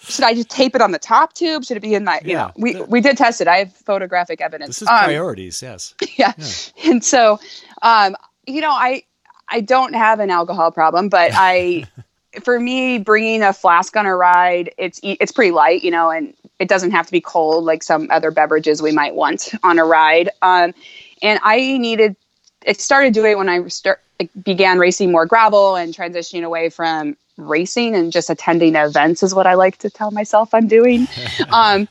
Should 0.00 0.24
I 0.24 0.34
just 0.34 0.50
tape 0.50 0.74
it 0.74 0.80
on 0.82 0.90
the 0.92 0.98
top 0.98 1.32
tube? 1.34 1.64
Should 1.64 1.76
it 1.76 1.80
be 1.80 1.94
in 1.94 2.04
my, 2.04 2.20
you 2.24 2.32
Yeah. 2.32 2.46
know, 2.46 2.52
we, 2.56 2.82
we 2.82 3.00
did 3.00 3.16
test 3.16 3.40
it. 3.40 3.46
I 3.48 3.58
have 3.58 3.72
photographic 3.72 4.40
evidence. 4.40 4.68
this 4.78 4.82
is 4.82 4.88
Um, 4.88 5.04
priorities. 5.04 5.62
Yes. 5.62 5.94
yeah. 6.16 6.32
Yeah. 6.36 6.90
And 6.90 7.04
so, 7.04 7.38
um, 7.82 8.16
you 8.46 8.60
know, 8.60 8.70
I, 8.72 9.04
I 9.48 9.60
don't 9.60 9.94
have 9.94 10.18
an 10.20 10.30
alcohol 10.30 10.70
problem, 10.72 11.08
but 11.08 11.30
I, 11.34 11.84
for 12.42 12.58
me, 12.58 12.98
bringing 12.98 13.42
a 13.42 13.52
flask 13.52 13.96
on 13.96 14.06
a 14.06 14.16
ride, 14.16 14.72
it's, 14.76 14.98
it's 15.02 15.30
pretty 15.32 15.52
light, 15.52 15.82
you 15.84 15.90
know, 15.92 16.10
and 16.10 16.34
it 16.58 16.68
doesn't 16.68 16.90
have 16.90 17.06
to 17.06 17.12
be 17.12 17.20
cold 17.20 17.64
like 17.64 17.82
some 17.84 18.08
other 18.10 18.30
beverages 18.32 18.82
we 18.82 18.92
might 18.92 19.14
want 19.14 19.52
on 19.62 19.78
a 19.78 19.84
ride. 19.84 20.30
Um, 20.42 20.74
and 21.22 21.38
I 21.42 21.78
needed, 21.78 22.16
it 22.64 22.80
started 22.80 23.14
doing 23.14 23.32
it 23.32 23.38
when 23.38 23.48
I 23.48 23.66
start, 23.68 24.00
like, 24.18 24.30
began 24.42 24.78
racing 24.78 25.12
more 25.12 25.26
gravel 25.26 25.76
and 25.76 25.94
transitioning 25.94 26.44
away 26.44 26.68
from 26.68 27.16
racing 27.36 27.94
and 27.94 28.12
just 28.12 28.28
attending 28.28 28.74
events 28.76 29.22
is 29.22 29.34
what 29.34 29.46
I 29.46 29.54
like 29.54 29.78
to 29.78 29.90
tell 29.90 30.10
myself 30.10 30.52
I'm 30.52 30.68
doing. 30.68 31.08
um, 31.52 31.88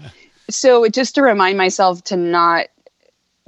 so 0.50 0.88
just 0.88 1.16
to 1.16 1.22
remind 1.22 1.58
myself 1.58 2.04
to 2.06 2.18
not 2.18 2.68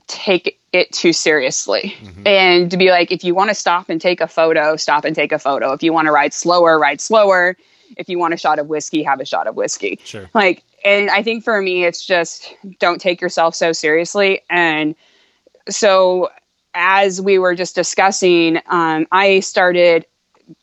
take 0.08 0.60
it 0.74 0.92
too 0.92 1.14
seriously 1.14 1.96
and 2.26 2.72
to 2.72 2.78
be 2.78 2.90
like 2.90 3.12
if 3.12 3.24
you 3.24 3.36
want 3.36 3.50
to 3.50 3.56
stop 3.56 3.90
and 3.90 4.00
take 4.00 4.22
a 4.22 4.28
photo 4.28 4.76
stop 4.76 5.06
and 5.06 5.16
take 5.16 5.32
a 5.32 5.40
photo. 5.40 5.74
If 5.74 5.84
you 5.84 5.94
want 5.94 6.08
to 6.08 6.12
ride 6.12 6.34
slower 6.34 6.80
ride 6.80 7.02
slower. 7.02 7.58
If 7.98 8.08
you 8.08 8.18
want 8.18 8.34
a 8.34 8.38
shot 8.38 8.58
of 8.58 8.68
whiskey 8.68 9.04
have 9.04 9.20
a 9.20 9.26
shot 9.26 9.48
of 9.48 9.56
whiskey. 9.56 10.00
Sure. 10.04 10.30
like 10.34 10.64
and 10.84 11.10
i 11.12 11.22
think 11.22 11.44
for 11.44 11.62
me 11.62 11.84
it's 11.84 12.06
just 12.06 12.56
don't 12.80 13.02
take 13.02 13.22
yourself 13.22 13.56
so 13.56 13.74
seriously. 13.74 14.42
And 14.50 14.96
so 15.70 16.30
as 16.74 17.22
we 17.22 17.38
were 17.40 17.56
just 17.56 17.76
discussing 17.76 18.60
um, 18.68 19.08
i 19.12 19.40
started 19.40 20.06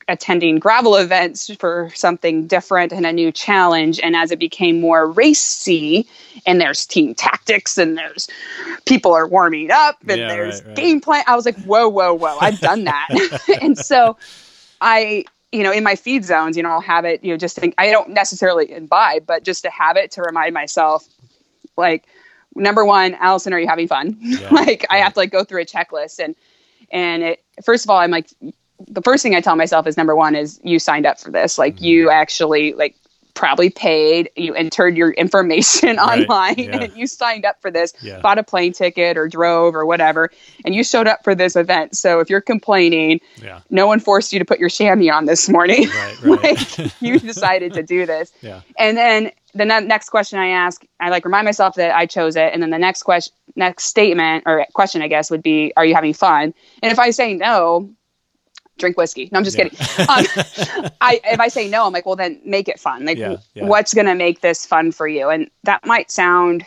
attending 0.08 0.58
gravel 0.58 0.96
events 0.96 1.54
for 1.56 1.90
something 1.94 2.46
different 2.46 2.92
and 2.92 3.06
a 3.06 3.12
new 3.12 3.30
challenge 3.32 3.98
and 4.00 4.16
as 4.16 4.30
it 4.30 4.38
became 4.38 4.80
more 4.80 5.10
racy 5.10 6.06
and 6.46 6.60
there's 6.60 6.86
team 6.86 7.14
tactics 7.14 7.78
and 7.78 7.96
there's 7.96 8.28
people 8.86 9.12
are 9.12 9.26
warming 9.26 9.70
up 9.70 9.96
and 10.08 10.20
Yeah, 10.20 10.28
there's 10.28 10.60
right, 10.60 10.66
right. 10.66 10.76
game 10.76 11.00
plan 11.00 11.24
i 11.26 11.36
was 11.36 11.46
like 11.46 11.56
whoa 11.62 11.88
whoa 11.88 12.14
whoa 12.14 12.38
i've 12.38 12.60
done 12.60 12.84
that 12.84 13.08
and 13.62 13.78
so 13.78 14.16
i 14.80 15.24
you 15.52 15.62
know 15.62 15.72
in 15.72 15.84
my 15.84 15.94
feed 15.94 16.24
zones 16.24 16.56
you 16.56 16.62
know 16.62 16.70
i'll 16.70 16.80
have 16.80 17.04
it 17.04 17.22
you 17.24 17.30
know 17.32 17.36
just 17.38 17.56
think 17.56 17.74
i 17.78 17.90
don't 17.90 18.10
necessarily 18.10 18.70
imbibe 18.70 19.26
but 19.26 19.42
just 19.42 19.62
to 19.62 19.70
have 19.70 19.96
it 19.96 20.10
to 20.10 20.22
remind 20.22 20.52
myself 20.54 21.06
like 21.76 22.06
number 22.54 22.84
one 22.84 23.14
alison 23.16 23.52
are 23.52 23.58
you 23.61 23.68
having 23.68 23.88
fun 23.88 24.16
Yeah, 24.20 24.48
like 24.52 24.87
i 24.90 24.98
have 24.98 25.12
to 25.14 25.18
like 25.20 25.30
go 25.30 25.44
through 25.44 25.62
a 25.62 25.66
checklist 25.66 26.18
and 26.22 26.34
and 26.90 27.22
it 27.22 27.42
first 27.64 27.84
of 27.84 27.90
all 27.90 27.98
i'm 27.98 28.11
like 28.11 28.28
the 28.87 29.02
first 29.02 29.22
thing 29.22 29.34
i 29.34 29.40
tell 29.40 29.56
myself 29.56 29.87
is 29.87 29.96
number 29.96 30.14
one 30.16 30.34
is 30.34 30.61
you 30.62 30.78
signed 30.78 31.06
up 31.06 31.18
for 31.20 31.30
this 31.30 31.58
like 31.58 31.76
Mm-hmm. 31.76 31.84
you 31.84 32.11
actually 32.11 32.72
like 32.74 32.94
probably 33.34 33.70
paid 33.70 34.28
you 34.34 34.52
entered 34.54 34.96
your 34.96 35.12
information 35.12 35.96
Right, 35.96 36.28
online 36.28 36.54
yeah. 36.58 36.76
and 36.82 36.96
you 36.96 37.06
signed 37.06 37.44
up 37.44 37.61
for 37.62 37.70
this 37.70 37.92
Yeah. 38.02 38.18
bought 38.20 38.37
a 38.38 38.42
plane 38.42 38.72
ticket 38.72 39.16
or 39.16 39.28
drove 39.28 39.76
or 39.76 39.87
whatever 39.87 40.30
and 40.64 40.74
you 40.74 40.82
showed 40.82 41.06
up 41.06 41.22
for 41.22 41.37
this 41.37 41.54
event 41.54 41.96
so 41.96 42.18
if 42.18 42.28
you're 42.28 42.40
complaining 42.40 43.20
Yeah. 43.40 43.61
no 43.70 43.87
one 43.87 44.00
forced 44.00 44.32
you 44.32 44.40
to 44.40 44.44
put 44.44 44.58
your 44.58 44.68
chamois 44.70 45.12
on 45.14 45.26
this 45.26 45.48
morning 45.48 45.88
Right. 45.88 46.16
Right. 46.24 46.42
like 46.78 47.00
you 47.00 47.20
decided 47.20 47.74
to 47.74 47.82
do 47.84 48.06
this 48.06 48.32
yeah. 48.42 48.62
and 48.76 48.96
then 48.96 49.30
the 49.54 49.64
ne- 49.64 49.80
next 49.80 50.11
question 50.11 50.38
I 50.38 50.48
ask, 50.48 50.84
I 51.00 51.11
like 51.11 51.24
remind 51.24 51.44
myself 51.44 51.74
that 51.76 51.96
I 51.96 52.06
chose 52.06 52.37
it. 52.37 52.52
And 52.52 52.62
then 52.62 52.70
the 52.70 52.78
next 52.78 53.02
question, 53.02 53.34
next 53.56 53.84
statement 53.84 54.44
or 54.46 54.66
question, 54.74 55.02
I 55.02 55.08
guess, 55.08 55.30
would 55.30 55.42
be, 55.42 55.72
"Are 55.76 55.84
you 55.84 55.94
having 55.94 56.12
fun?" 56.12 56.54
And 56.82 56.92
if 56.92 56.98
I 56.98 57.11
say 57.11 57.34
no, 57.34 57.90
drink 58.78 58.96
whiskey. 58.96 59.28
No, 59.32 59.38
I'm 59.38 59.44
just 59.44 59.58
Yeah. 59.58 59.64
kidding. 59.68 59.78
Um, 60.08 60.24
I 61.00 61.20
if 61.24 61.40
I 61.40 61.48
say 61.48 61.68
no, 61.68 61.87
I'm 61.87 61.92
like, 61.92 62.06
well, 62.06 62.16
then 62.16 62.40
make 62.44 62.68
it 62.68 62.78
fun. 62.78 63.04
Like, 63.04 63.18
Yeah, 63.18 63.37
yeah. 63.54 63.66
what's 63.66 63.92
gonna 63.94 64.14
make 64.14 64.40
this 64.40 64.64
fun 64.64 64.92
for 64.92 65.08
you? 65.08 65.28
And 65.28 65.50
that 65.64 65.84
might 65.84 66.11
sound 66.11 66.64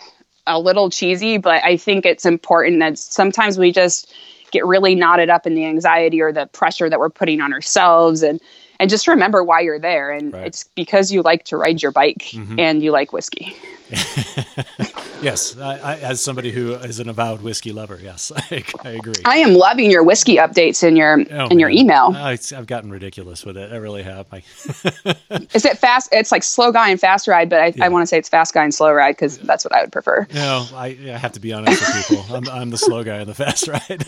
a 0.47 0.59
little 0.59 0.89
cheesy, 0.89 1.37
but 1.37 1.63
I 1.63 1.77
think 1.77 2.05
it's 2.05 2.25
important 2.25 2.79
that 2.79 2.97
sometimes 2.97 3.57
we 3.57 3.71
just 3.71 4.13
get 4.51 4.65
really 4.65 4.95
knotted 4.95 5.29
up 5.29 5.47
in 5.47 5.55
the 5.55 5.65
anxiety 5.65 6.21
or 6.21 6.33
the 6.33 6.47
pressure 6.47 6.89
that 6.89 6.99
we're 6.99 7.09
putting 7.09 7.39
on 7.39 7.53
ourselves 7.53 8.21
and 8.21 8.41
and 8.81 8.89
just 8.89 9.07
remember 9.07 9.43
why 9.43 9.61
you're 9.61 9.79
there 9.79 10.11
and 10.11 10.33
Right. 10.33 10.39
Mm-hmm. 10.39 10.47
it's 10.47 10.63
because 10.75 11.11
you 11.11 11.21
like 11.21 11.45
to 11.45 11.57
ride 11.57 11.81
your 11.81 11.91
bike 11.93 12.33
and 12.59 12.83
you 12.83 12.91
like 12.91 13.13
whiskey 13.13 13.55
Yes. 15.21 15.55
I, 15.55 15.77
I, 15.77 15.95
as 15.97 16.19
somebody 16.19 16.51
who 16.51 16.73
is 16.73 16.99
an 16.99 17.07
avowed 17.07 17.43
whiskey 17.43 17.71
lover, 17.71 17.99
yes, 18.01 18.31
I, 18.35 18.63
I 18.83 18.89
agree. 18.89 19.13
i 19.23 19.37
am 19.37 19.53
loving 19.53 19.91
your 19.91 20.03
whiskey 20.03 20.37
updates 20.37 20.83
in 20.83 20.95
your 20.95 21.23
Oh, 21.31 21.47
in 21.49 21.59
your 21.59 21.69
email 21.69 22.11
Oh, 22.15 22.23
I've 22.25 22.65
gotten 22.65 22.89
ridiculous 22.89 23.45
with 23.45 23.55
it. 23.55 23.71
I 23.71 23.75
really 23.75 24.01
have. 24.01 24.25
I, 24.31 24.37
is 25.53 25.63
it 25.63 25.77
fast 25.77 26.09
it's 26.11 26.31
like 26.31 26.41
slow 26.41 26.71
guy 26.71 26.89
and 26.89 26.99
fast 26.99 27.27
ride 27.27 27.49
but 27.51 27.61
i, 27.61 27.67
Yeah. 27.75 27.85
I 27.85 27.89
want 27.89 28.01
to 28.03 28.07
say 28.07 28.17
it's 28.17 28.29
fast 28.29 28.53
guy 28.55 28.63
and 28.63 28.73
slow 28.73 28.91
ride 28.91 29.11
because 29.11 29.37
that's 29.37 29.63
what 29.63 29.73
i 29.75 29.81
would 29.81 29.91
prefer 29.91 30.25
no, 30.33 30.65
I, 30.73 30.87
I 30.87 31.17
have 31.17 31.33
to 31.33 31.39
be 31.39 31.53
honest 31.53 31.79
with 31.79 32.07
people. 32.07 32.35
I'm, 32.35 32.49
I'm 32.49 32.69
the 32.71 32.77
slow 32.77 33.03
guy 33.03 33.17
and 33.17 33.29
the 33.29 33.35
fast 33.35 33.67
ride. 33.67 34.03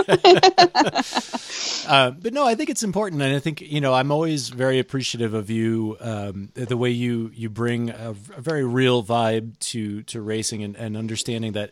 uh, 1.88 2.12
but 2.12 2.34
no, 2.34 2.46
I 2.46 2.56
think 2.56 2.70
it's 2.70 2.84
important, 2.84 3.22
and 3.22 3.36
I 3.36 3.40
think 3.40 3.62
you 3.62 3.82
know 3.82 3.94
I'm 3.94 4.12
always 4.12 4.50
very 4.50 4.80
appreciative 4.80 5.34
of 5.34 5.50
you, 5.50 5.98
um, 6.00 6.50
the 6.56 6.78
way 6.78 6.90
you 6.90 7.32
you 7.34 7.50
bring 7.50 7.90
a, 7.90 8.12
a 8.12 8.42
very 8.42 8.64
real 8.64 9.04
vibe 9.04 9.58
to 9.72 9.73
to 9.74 10.04
to 10.04 10.22
racing 10.22 10.64
and, 10.64 10.76
and 10.76 10.96
understanding 10.98 11.54
that 11.54 11.72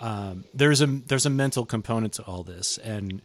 um, 0.00 0.44
there's 0.54 0.80
a 0.82 0.86
there's 0.86 1.26
a 1.26 1.30
mental 1.30 1.64
component 1.64 2.14
to 2.14 2.22
all 2.24 2.42
this, 2.42 2.78
and 2.78 3.22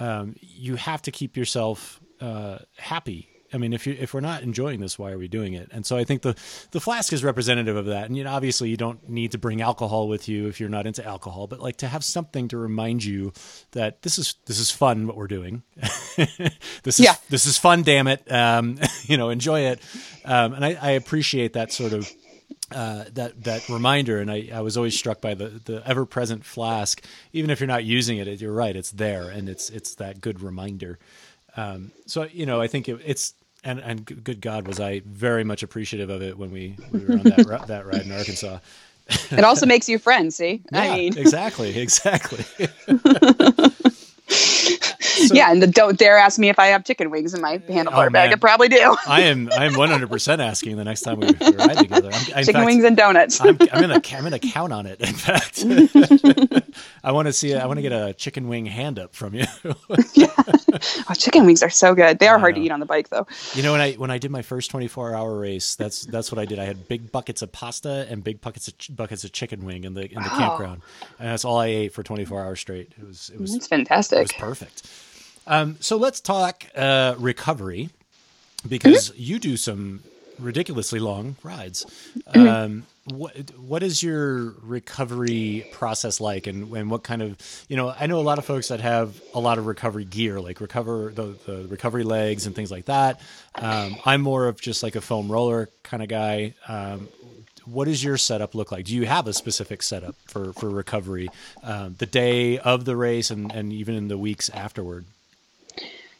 um, 0.00 0.36
you 0.40 0.76
have 0.76 1.02
to 1.02 1.10
keep 1.10 1.36
yourself 1.36 2.00
uh, 2.20 2.58
happy. 2.76 3.28
I 3.50 3.56
mean, 3.56 3.72
if 3.72 3.86
you 3.86 3.96
if 3.98 4.12
we're 4.12 4.20
not 4.20 4.42
enjoying 4.42 4.80
this, 4.80 4.98
why 4.98 5.10
are 5.10 5.16
we 5.16 5.26
doing 5.26 5.54
it? 5.54 5.68
And 5.72 5.86
so 5.86 5.96
I 5.96 6.04
think 6.04 6.20
the 6.20 6.34
the 6.72 6.80
flask 6.80 7.14
is 7.14 7.24
representative 7.24 7.76
of 7.76 7.86
that. 7.86 8.04
And 8.06 8.14
you 8.14 8.24
know, 8.24 8.30
obviously, 8.32 8.68
you 8.68 8.76
don't 8.76 9.08
need 9.08 9.32
to 9.32 9.38
bring 9.38 9.62
alcohol 9.62 10.06
with 10.06 10.28
you 10.28 10.48
if 10.48 10.60
you're 10.60 10.68
not 10.68 10.86
into 10.86 11.02
alcohol, 11.02 11.46
but 11.46 11.58
like 11.58 11.78
to 11.78 11.88
have 11.88 12.04
something 12.04 12.48
to 12.48 12.58
remind 12.58 13.02
you 13.04 13.32
that 13.70 14.02
this 14.02 14.18
is 14.18 14.34
this 14.44 14.58
is 14.58 14.70
fun 14.70 15.06
what 15.06 15.16
we're 15.16 15.28
doing. 15.28 15.62
this 16.16 16.98
is 16.98 17.00
Yeah. 17.00 17.14
this 17.30 17.46
is 17.46 17.56
fun. 17.56 17.84
Damn 17.84 18.06
it, 18.06 18.30
um, 18.30 18.76
you 19.04 19.16
know, 19.16 19.30
enjoy 19.30 19.60
it. 19.60 19.80
Um, 20.26 20.52
and 20.52 20.62
I, 20.64 20.76
I 20.80 20.90
appreciate 20.90 21.54
that 21.54 21.72
sort 21.72 21.94
of 21.94 22.06
uh, 22.70 23.04
that 23.14 23.44
that 23.44 23.68
reminder, 23.68 24.18
and 24.18 24.30
I, 24.30 24.48
I 24.52 24.60
was 24.60 24.76
always 24.76 24.96
struck 24.96 25.20
by 25.20 25.34
the, 25.34 25.48
the 25.64 25.82
ever 25.86 26.04
present 26.04 26.44
flask. 26.44 27.04
Even 27.32 27.50
if 27.50 27.60
you're 27.60 27.66
not 27.66 27.84
using 27.84 28.18
it, 28.18 28.40
you're 28.40 28.52
right; 28.52 28.76
it's 28.76 28.90
there, 28.90 29.28
and 29.28 29.48
it's 29.48 29.70
it's 29.70 29.94
that 29.96 30.20
good 30.20 30.42
reminder. 30.42 30.98
Um, 31.56 31.92
so 32.06 32.24
you 32.24 32.46
know, 32.46 32.60
I 32.60 32.66
think 32.66 32.88
it, 32.88 33.00
it's 33.04 33.34
and 33.64 33.78
and 33.80 34.24
good 34.24 34.40
God, 34.40 34.66
was 34.66 34.80
I 34.80 35.00
very 35.00 35.44
much 35.44 35.62
appreciative 35.62 36.10
of 36.10 36.22
it 36.22 36.38
when 36.38 36.50
we, 36.50 36.76
we 36.92 37.04
were 37.04 37.14
on 37.14 37.24
that 37.24 37.64
that 37.68 37.86
ride 37.86 38.02
in 38.02 38.12
Arkansas. 38.12 38.58
it 39.30 39.44
also 39.44 39.64
makes 39.64 39.88
you 39.88 39.98
friends 39.98 40.36
see 40.36 40.60
Yeah, 40.70 40.82
i 40.82 40.96
mean 40.96 41.16
exactly, 41.16 41.78
exactly. 41.80 42.44
yeah 45.32 45.50
and 45.50 45.62
the, 45.62 45.66
don't 45.66 45.98
dare 45.98 46.16
ask 46.16 46.38
me 46.38 46.48
if 46.48 46.58
i 46.58 46.66
have 46.66 46.84
chicken 46.84 47.10
wings 47.10 47.34
in 47.34 47.40
my 47.40 47.58
handlebar 47.58 48.06
Oh, 48.08 48.10
bag 48.10 48.32
i 48.32 48.36
probably 48.36 48.68
do 48.68 48.96
I 49.06 49.22
am 49.22 49.48
I 49.56 49.64
am 49.66 49.74
100 49.74 50.08
percent 50.10 50.40
asking 50.40 50.76
the 50.76 50.84
next 50.84 51.02
time 51.02 51.18
we, 51.20 51.26
we 51.26 51.56
ride 51.56 51.76
together. 51.78 52.10
I'm, 52.12 52.24
chicken 52.24 52.44
fact, 52.54 52.66
wings 52.66 52.84
and 52.84 52.96
donuts 52.96 53.40
I'm, 53.40 53.58
I'm 53.72 53.80
gonna 53.80 53.94
I'm 54.12 54.22
gonna 54.24 54.38
count 54.38 54.72
on 54.72 54.86
it. 54.86 55.00
In 55.00 55.14
fact, 55.14 55.64
I 57.04 57.12
want 57.12 57.26
to 57.26 57.32
see. 57.32 57.54
I 57.54 57.66
want 57.66 57.78
to 57.78 57.82
get 57.82 57.92
a 57.92 58.12
chicken 58.14 58.48
wing 58.48 58.66
hand 58.66 58.98
up 58.98 59.14
from 59.14 59.34
you. 59.34 59.44
oh, 59.64 61.14
chicken 61.16 61.46
wings 61.46 61.62
are 61.62 61.70
so 61.70 61.94
good 61.94 62.18
they 62.18 62.28
are 62.28 62.38
hard 62.38 62.54
to 62.54 62.60
eat 62.60 62.70
on 62.70 62.80
the 62.80 62.86
bike 62.86 63.08
though 63.08 63.26
you 63.54 63.62
know 63.62 63.72
when 63.72 63.80
I 63.80 63.92
when 63.94 64.10
I 64.10 64.18
did 64.18 64.30
my 64.30 64.42
first 64.42 64.70
24 64.70 65.14
hour 65.14 65.38
race, 65.38 65.74
that's 65.76 66.02
that's 66.06 66.30
what 66.32 66.38
I 66.38 66.44
did. 66.44 66.58
I 66.58 66.64
had 66.64 66.88
big 66.88 67.10
buckets 67.12 67.42
of 67.42 67.52
pasta 67.52 68.06
and 68.10 68.22
big 68.22 68.40
buckets 68.40 68.68
of 68.68 68.78
ch- 68.78 68.94
buckets 68.94 69.24
of 69.24 69.32
chicken 69.32 69.64
wing 69.64 69.84
in 69.84 69.94
the 69.94 70.04
in 70.12 70.22
the 70.22 70.28
Wow. 70.30 70.38
campground, 70.38 70.82
and 71.18 71.28
that's 71.28 71.44
all 71.44 71.58
I 71.58 71.66
ate 71.66 71.92
for 71.94 72.02
24 72.02 72.42
hours 72.44 72.60
straight. 72.60 72.92
It 73.00 73.06
was 73.06 73.30
it 73.32 73.40
was 73.40 73.50
it's 73.54 73.56
it 73.56 73.60
was 73.60 73.66
fantastic 73.68 74.36
perfect. 74.38 74.86
Um, 75.48 75.76
so 75.80 75.96
let's 75.96 76.20
talk 76.20 76.64
uh, 76.76 77.14
recovery 77.18 77.90
because 78.68 79.10
Mm-hmm. 79.10 79.22
you 79.22 79.38
do 79.38 79.56
some 79.56 80.02
ridiculously 80.38 81.00
long 81.00 81.34
rides. 81.42 81.84
Um, 82.26 82.84
what 83.06 83.34
what 83.56 83.82
is 83.82 84.02
your 84.02 84.50
recovery 84.62 85.66
process 85.72 86.20
like, 86.20 86.46
and, 86.46 86.70
and 86.76 86.90
what 86.90 87.02
kind 87.02 87.22
of 87.22 87.38
you 87.68 87.76
know? 87.76 87.88
I 87.98 88.06
know 88.06 88.20
a 88.20 88.22
lot 88.22 88.38
of 88.38 88.44
folks 88.44 88.68
that 88.68 88.80
have 88.80 89.20
a 89.34 89.40
lot 89.40 89.56
of 89.58 89.66
recovery 89.66 90.04
gear, 90.04 90.38
like 90.40 90.60
recover 90.60 91.10
the, 91.14 91.34
the 91.46 91.66
recovery 91.68 92.04
legs 92.04 92.46
and 92.46 92.54
things 92.54 92.70
like 92.70 92.84
that. 92.84 93.20
Um, 93.54 93.96
I'm 94.04 94.20
more 94.20 94.46
of 94.46 94.60
just 94.60 94.82
like 94.82 94.94
a 94.94 95.00
foam 95.00 95.32
roller 95.32 95.70
kind 95.82 96.02
of 96.02 96.08
guy. 96.10 96.54
Um, 96.68 97.08
what 97.64 97.86
does 97.86 98.02
your 98.04 98.16
setup 98.18 98.54
look 98.54 98.70
like? 98.70 98.84
Do 98.86 98.94
you 98.94 99.06
have 99.06 99.26
a 99.26 99.32
specific 99.32 99.82
setup 99.82 100.14
for 100.26 100.52
for 100.52 100.68
recovery 100.68 101.30
um, 101.62 101.94
the 101.98 102.06
day 102.06 102.58
of 102.58 102.84
the 102.84 102.96
race 102.96 103.30
and 103.30 103.50
and 103.52 103.72
even 103.72 103.94
in 103.94 104.08
the 104.08 104.18
weeks 104.18 104.50
afterward? 104.50 105.06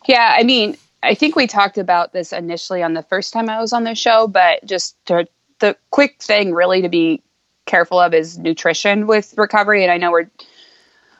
Yeah, 0.08 0.34
I 0.36 0.42
mean, 0.42 0.76
I 1.02 1.14
think 1.14 1.36
we 1.36 1.46
talked 1.46 1.76
about 1.76 2.14
this 2.14 2.32
initially 2.32 2.82
on 2.82 2.94
the 2.94 3.02
first 3.02 3.32
time 3.32 3.48
I 3.50 3.60
was 3.60 3.74
on 3.74 3.84
the 3.84 3.94
show, 3.94 4.26
but 4.26 4.64
just 4.64 4.96
to, 5.06 5.28
the 5.60 5.76
quick 5.90 6.20
thing 6.20 6.54
really 6.54 6.80
to 6.82 6.88
be 6.88 7.22
careful 7.66 8.00
of 8.00 8.14
is 8.14 8.38
nutrition 8.38 9.06
with 9.06 9.34
recovery. 9.36 9.82
And 9.84 9.92
I 9.92 9.98
know 9.98 10.10
we're 10.10 10.30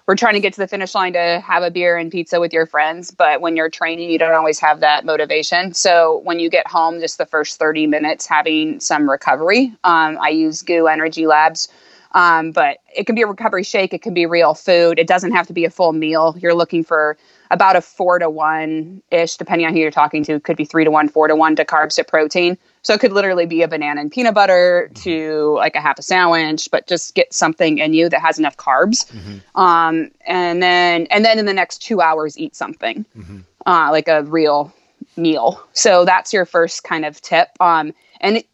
we're 0.07 0.17
trying 0.17 0.33
to 0.33 0.41
get 0.41 0.55
to 0.55 0.61
the 0.61 0.67
finish 0.67 0.95
line 0.95 1.13
to 1.13 1.43
have 1.47 1.63
a 1.63 1.71
beer 1.71 1.99
and 1.99 2.11
pizza 2.11 2.41
with 2.41 2.51
your 2.51 2.65
friends, 2.65 3.11
but 3.11 3.43
when 3.43 3.57
you're 3.57 3.69
training, 3.69 4.09
you 4.09 4.19
don't 4.19 4.33
always 4.33 4.59
have 4.59 4.81
that 4.81 5.05
motivation. 5.05 5.75
So 5.75 6.23
when 6.25 6.41
you 6.41 6.49
get 6.49 6.67
home, 6.67 6.99
just 6.99 7.19
the 7.19 7.27
first 7.27 7.59
30 7.59 7.87
minutes 7.87 8.25
having 8.25 8.81
some 8.81 9.09
recovery. 9.09 9.67
Um, 9.85 10.17
I 10.19 10.31
use 10.31 10.63
GU 10.63 10.87
Energy 10.87 11.27
Labs. 11.27 11.69
Um, 12.13 12.53
but 12.53 12.79
it 12.97 13.05
can 13.05 13.17
be 13.17 13.21
a 13.21 13.27
recovery 13.27 13.63
shake. 13.65 13.93
It 13.93 14.01
can 14.01 14.15
be 14.15 14.25
real 14.25 14.55
food. 14.55 14.99
It 14.99 15.07
doesn't 15.07 15.33
have 15.33 15.47
to 15.49 15.53
be 15.53 15.67
a 15.67 15.71
full 15.71 15.93
meal. 15.93 16.35
You're 16.41 16.55
looking 16.55 16.85
for 16.85 17.19
about 17.51 17.77
a 17.77 17.81
four 17.81 18.19
to 18.19 18.29
one 18.29 19.03
ish, 19.11 19.37
depending 19.37 19.67
on 19.67 19.73
who 19.73 19.81
you're 19.81 19.91
talking 19.91 20.25
to. 20.25 20.41
Could 20.41 20.57
be 20.57 20.65
three 20.65 20.85
to 20.85 20.91
one, 20.91 21.09
four 21.09 21.29
to 21.29 21.37
one 21.37 21.57
to 21.57 21.65
carbs 21.65 21.97
to 21.97 22.05
protein. 22.05 22.59
So 22.83 22.95
it 22.95 23.01
could 23.01 23.13
literally 23.13 23.47
be 23.47 23.63
a 23.63 23.69
banana 23.69 24.01
and 24.01 24.11
peanut 24.11 24.35
butter 24.35 24.91
to 24.95 25.55
like 25.57 25.75
a 25.75 25.81
half 25.81 25.99
a 25.99 26.03
sandwich, 26.03 26.69
but 26.71 26.87
just 26.87 27.15
get 27.15 27.33
something 27.33 27.79
in 27.79 27.93
you 27.93 28.09
that 28.09 28.21
has 28.21 28.39
enough 28.39 28.57
carbs. 28.57 29.11
Mm-hmm. 29.13 29.61
Um, 29.61 30.11
and 30.27 30.63
then 30.63 31.07
and 31.11 31.25
then 31.25 31.39
in 31.39 31.47
the 31.47 31.55
next 31.55 31.79
two 31.79 32.01
hours, 32.01 32.39
eat 32.39 32.55
something 32.55 33.05
mm-hmm. 33.17 33.39
uh, 33.67 33.91
like 33.91 34.09
a 34.09 34.23
real 34.25 34.73
meal. 35.17 35.63
So 35.73 36.05
that's 36.05 36.33
your 36.33 36.47
first 36.47 36.85
kind 36.85 37.05
of 37.05 37.21
tip. 37.21 37.49
Um, 37.61 37.93
and 38.21 38.39
it, 38.39 38.47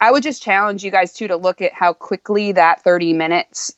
I 0.00 0.10
would 0.10 0.22
just 0.22 0.42
challenge 0.42 0.84
you 0.84 0.90
guys 0.90 1.12
too 1.12 1.28
to 1.28 1.36
look 1.36 1.62
at 1.62 1.72
how 1.72 1.92
quickly 1.92 2.52
that 2.52 2.82
30 2.82 3.14
minutes 3.14 3.74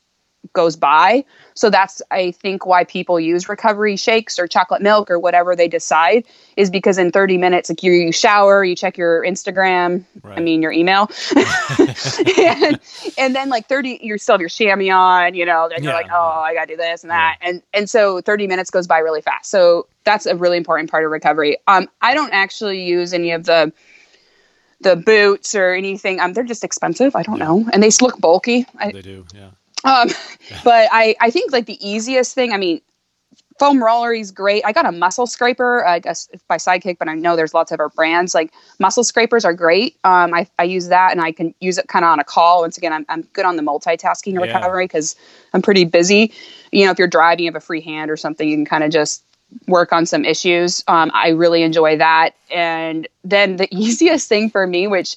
goes 0.53 0.77
by. 0.77 1.25
So 1.55 1.71
that's 1.71 2.01
I 2.11 2.31
think 2.31 2.65
why 2.65 2.85
people 2.85 3.19
use 3.19 3.49
recovery 3.49 3.97
shakes 3.97 4.39
or 4.39 4.47
chocolate 4.47 4.83
milk 4.83 5.11
or 5.11 5.19
whatever 5.19 5.57
they 5.57 5.69
decide 5.69 6.25
is 6.57 6.71
because 6.71 6.99
in 6.99 7.11
30 7.11 7.39
minutes 7.39 7.69
like 7.69 7.83
you, 7.83 7.93
you 7.93 8.13
shower, 8.13 8.65
you 8.65 8.77
check 8.77 8.97
your 8.97 9.25
Instagram, 9.25 10.05
right. 10.23 10.39
I 10.39 10.41
mean 10.41 10.63
your 10.63 10.73
email. 10.73 11.11
and, 11.37 12.79
and, 13.19 13.35
then 13.35 13.49
like 13.49 13.67
30 13.67 13.99
you 14.03 14.17
still 14.19 14.35
have 14.35 14.41
your 14.41 14.49
chamois 14.49 14.93
on, 14.93 15.35
you 15.35 15.45
know, 15.45 15.69
then 15.69 15.83
you're 15.83 15.93
like, 15.93 16.11
"Oh, 16.13 16.41
I 16.41 16.55
got 16.55 16.67
to 16.67 16.75
do 16.75 16.77
this 16.77 17.03
and 17.03 17.11
that." 17.11 17.39
Yeah. 17.41 17.49
And 17.49 17.63
and 17.75 17.91
so 17.91 18.21
30 18.21 18.47
minutes 18.47 18.71
goes 18.71 18.87
by 18.87 18.99
really 18.99 19.23
fast. 19.23 19.51
So 19.51 19.87
that's 20.05 20.27
a 20.27 20.37
really 20.37 20.57
important 20.57 20.91
part 20.91 21.05
of 21.05 21.11
recovery. 21.11 21.59
Um 21.67 21.89
I 22.01 22.15
don't 22.15 22.33
actually 22.33 22.85
use 22.85 23.13
any 23.13 23.33
of 23.33 23.45
the 23.45 23.73
the 24.81 24.95
boots 24.95 25.57
or 25.57 25.73
anything. 25.73 26.21
Um, 26.21 26.33
they're 26.33 26.45
just 26.45 26.63
expensive. 26.63 27.17
I 27.17 27.23
don't 27.23 27.39
yeah. 27.39 27.47
know, 27.47 27.69
and 27.73 27.83
they 27.83 27.91
look 28.01 28.21
bulky. 28.21 28.65
I, 28.79 28.93
they 28.93 29.03
do, 29.03 29.27
yeah. 29.35 29.51
Um, 29.85 30.09
but 30.65 30.89
I, 30.93 31.15
I 31.21 31.31
think 31.31 31.53
like 31.53 31.67
the 31.67 31.79
easiest 31.87 32.35
thing, 32.35 32.53
I 32.53 32.57
mean, 32.57 32.81
foam 33.59 33.83
roller 33.83 34.13
is 34.13 34.31
great. 34.31 34.63
I 34.65 34.73
got 34.73 34.87
a 34.87 34.93
muscle 34.93 35.27
scraper, 35.27 35.85
I 35.85 35.99
guess 35.99 36.29
by 36.47 36.57
Sidekick, 36.57 36.99
but 36.99 37.09
I 37.09 37.15
know 37.15 37.37
there's 37.37 37.55
lots 37.55 37.73
of 37.73 37.81
other 37.81 37.89
brands. 37.89 38.35
Like 38.35 38.53
muscle 38.79 39.05
scrapers 39.05 39.45
are 39.45 39.53
great. 39.53 39.97
Um, 40.05 40.33
I, 40.33 40.47
I 40.59 40.65
use 40.65 40.89
that 40.89 41.13
and 41.13 41.21
I 41.21 41.33
can 41.33 41.55
use 41.61 41.77
it 41.79 41.89
kind 41.89 42.05
of 42.05 42.11
on 42.11 42.21
a 42.21 42.25
call. 42.25 42.61
Once 42.61 42.79
again, 42.79 42.93
I'm, 42.93 43.05
I'm 43.09 43.23
good 43.33 43.45
on 43.45 43.57
the 43.57 43.63
multitasking 43.63 44.35
yeah. 44.35 44.41
recovery 44.41 44.85
because 44.85 45.17
I'm 45.53 45.63
pretty 45.63 45.85
busy. 45.85 46.33
You 46.71 46.87
know, 46.87 46.93
if 46.93 46.99
you're 46.99 47.09
driving, 47.09 47.45
you 47.45 47.51
have 47.51 47.57
a 47.57 47.65
free 47.65 47.81
hand 47.81 48.11
or 48.11 48.17
something, 48.17 48.49
you 48.49 48.57
can 48.57 48.65
kind 48.65 48.85
of 48.85 48.91
just 48.91 49.25
work 49.67 49.93
on 49.93 50.07
some 50.07 50.25
issues. 50.25 50.85
Um, 50.87 51.11
I 51.13 51.31
really 51.31 51.63
enjoy 51.63 51.97
that. 51.97 52.35
And 52.51 53.09
then 53.25 53.57
the 53.57 53.69
easiest 53.77 54.29
thing 54.29 54.51
for 54.51 54.67
me, 54.67 54.87
which 54.87 55.17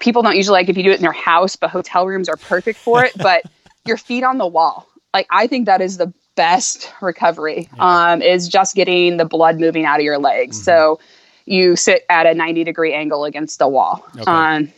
people 0.00 0.22
don't 0.22 0.36
usually 0.36 0.58
like 0.58 0.68
if 0.68 0.76
you 0.76 0.82
do 0.82 0.90
it 0.90 0.96
in 0.96 1.02
their 1.02 1.12
house, 1.12 1.54
but 1.54 1.70
hotel 1.70 2.06
rooms 2.06 2.28
are 2.28 2.36
perfect 2.36 2.78
for 2.78 3.04
it, 3.04 3.12
but 3.16 3.42
your 3.86 3.96
feet 3.96 4.24
on 4.24 4.38
the 4.38 4.46
wall. 4.46 4.86
Like 5.12 5.26
I 5.30 5.46
think 5.46 5.66
that 5.66 5.80
is 5.80 5.96
the 5.96 6.12
best 6.34 6.92
recovery 7.00 7.68
yeah. 7.76 8.12
um, 8.12 8.22
is 8.22 8.48
just 8.48 8.74
getting 8.74 9.16
the 9.16 9.24
blood 9.24 9.60
moving 9.60 9.84
out 9.84 10.00
of 10.00 10.04
your 10.04 10.18
legs. 10.18 10.56
Mm-hmm. 10.56 10.64
So 10.64 11.00
you 11.46 11.76
sit 11.76 12.04
at 12.08 12.26
a 12.26 12.34
90 12.34 12.64
degree 12.64 12.94
angle 12.94 13.24
against 13.24 13.58
the 13.58 13.68
wall. 13.68 14.04
Okay. 14.16 14.24
Um, 14.30 14.72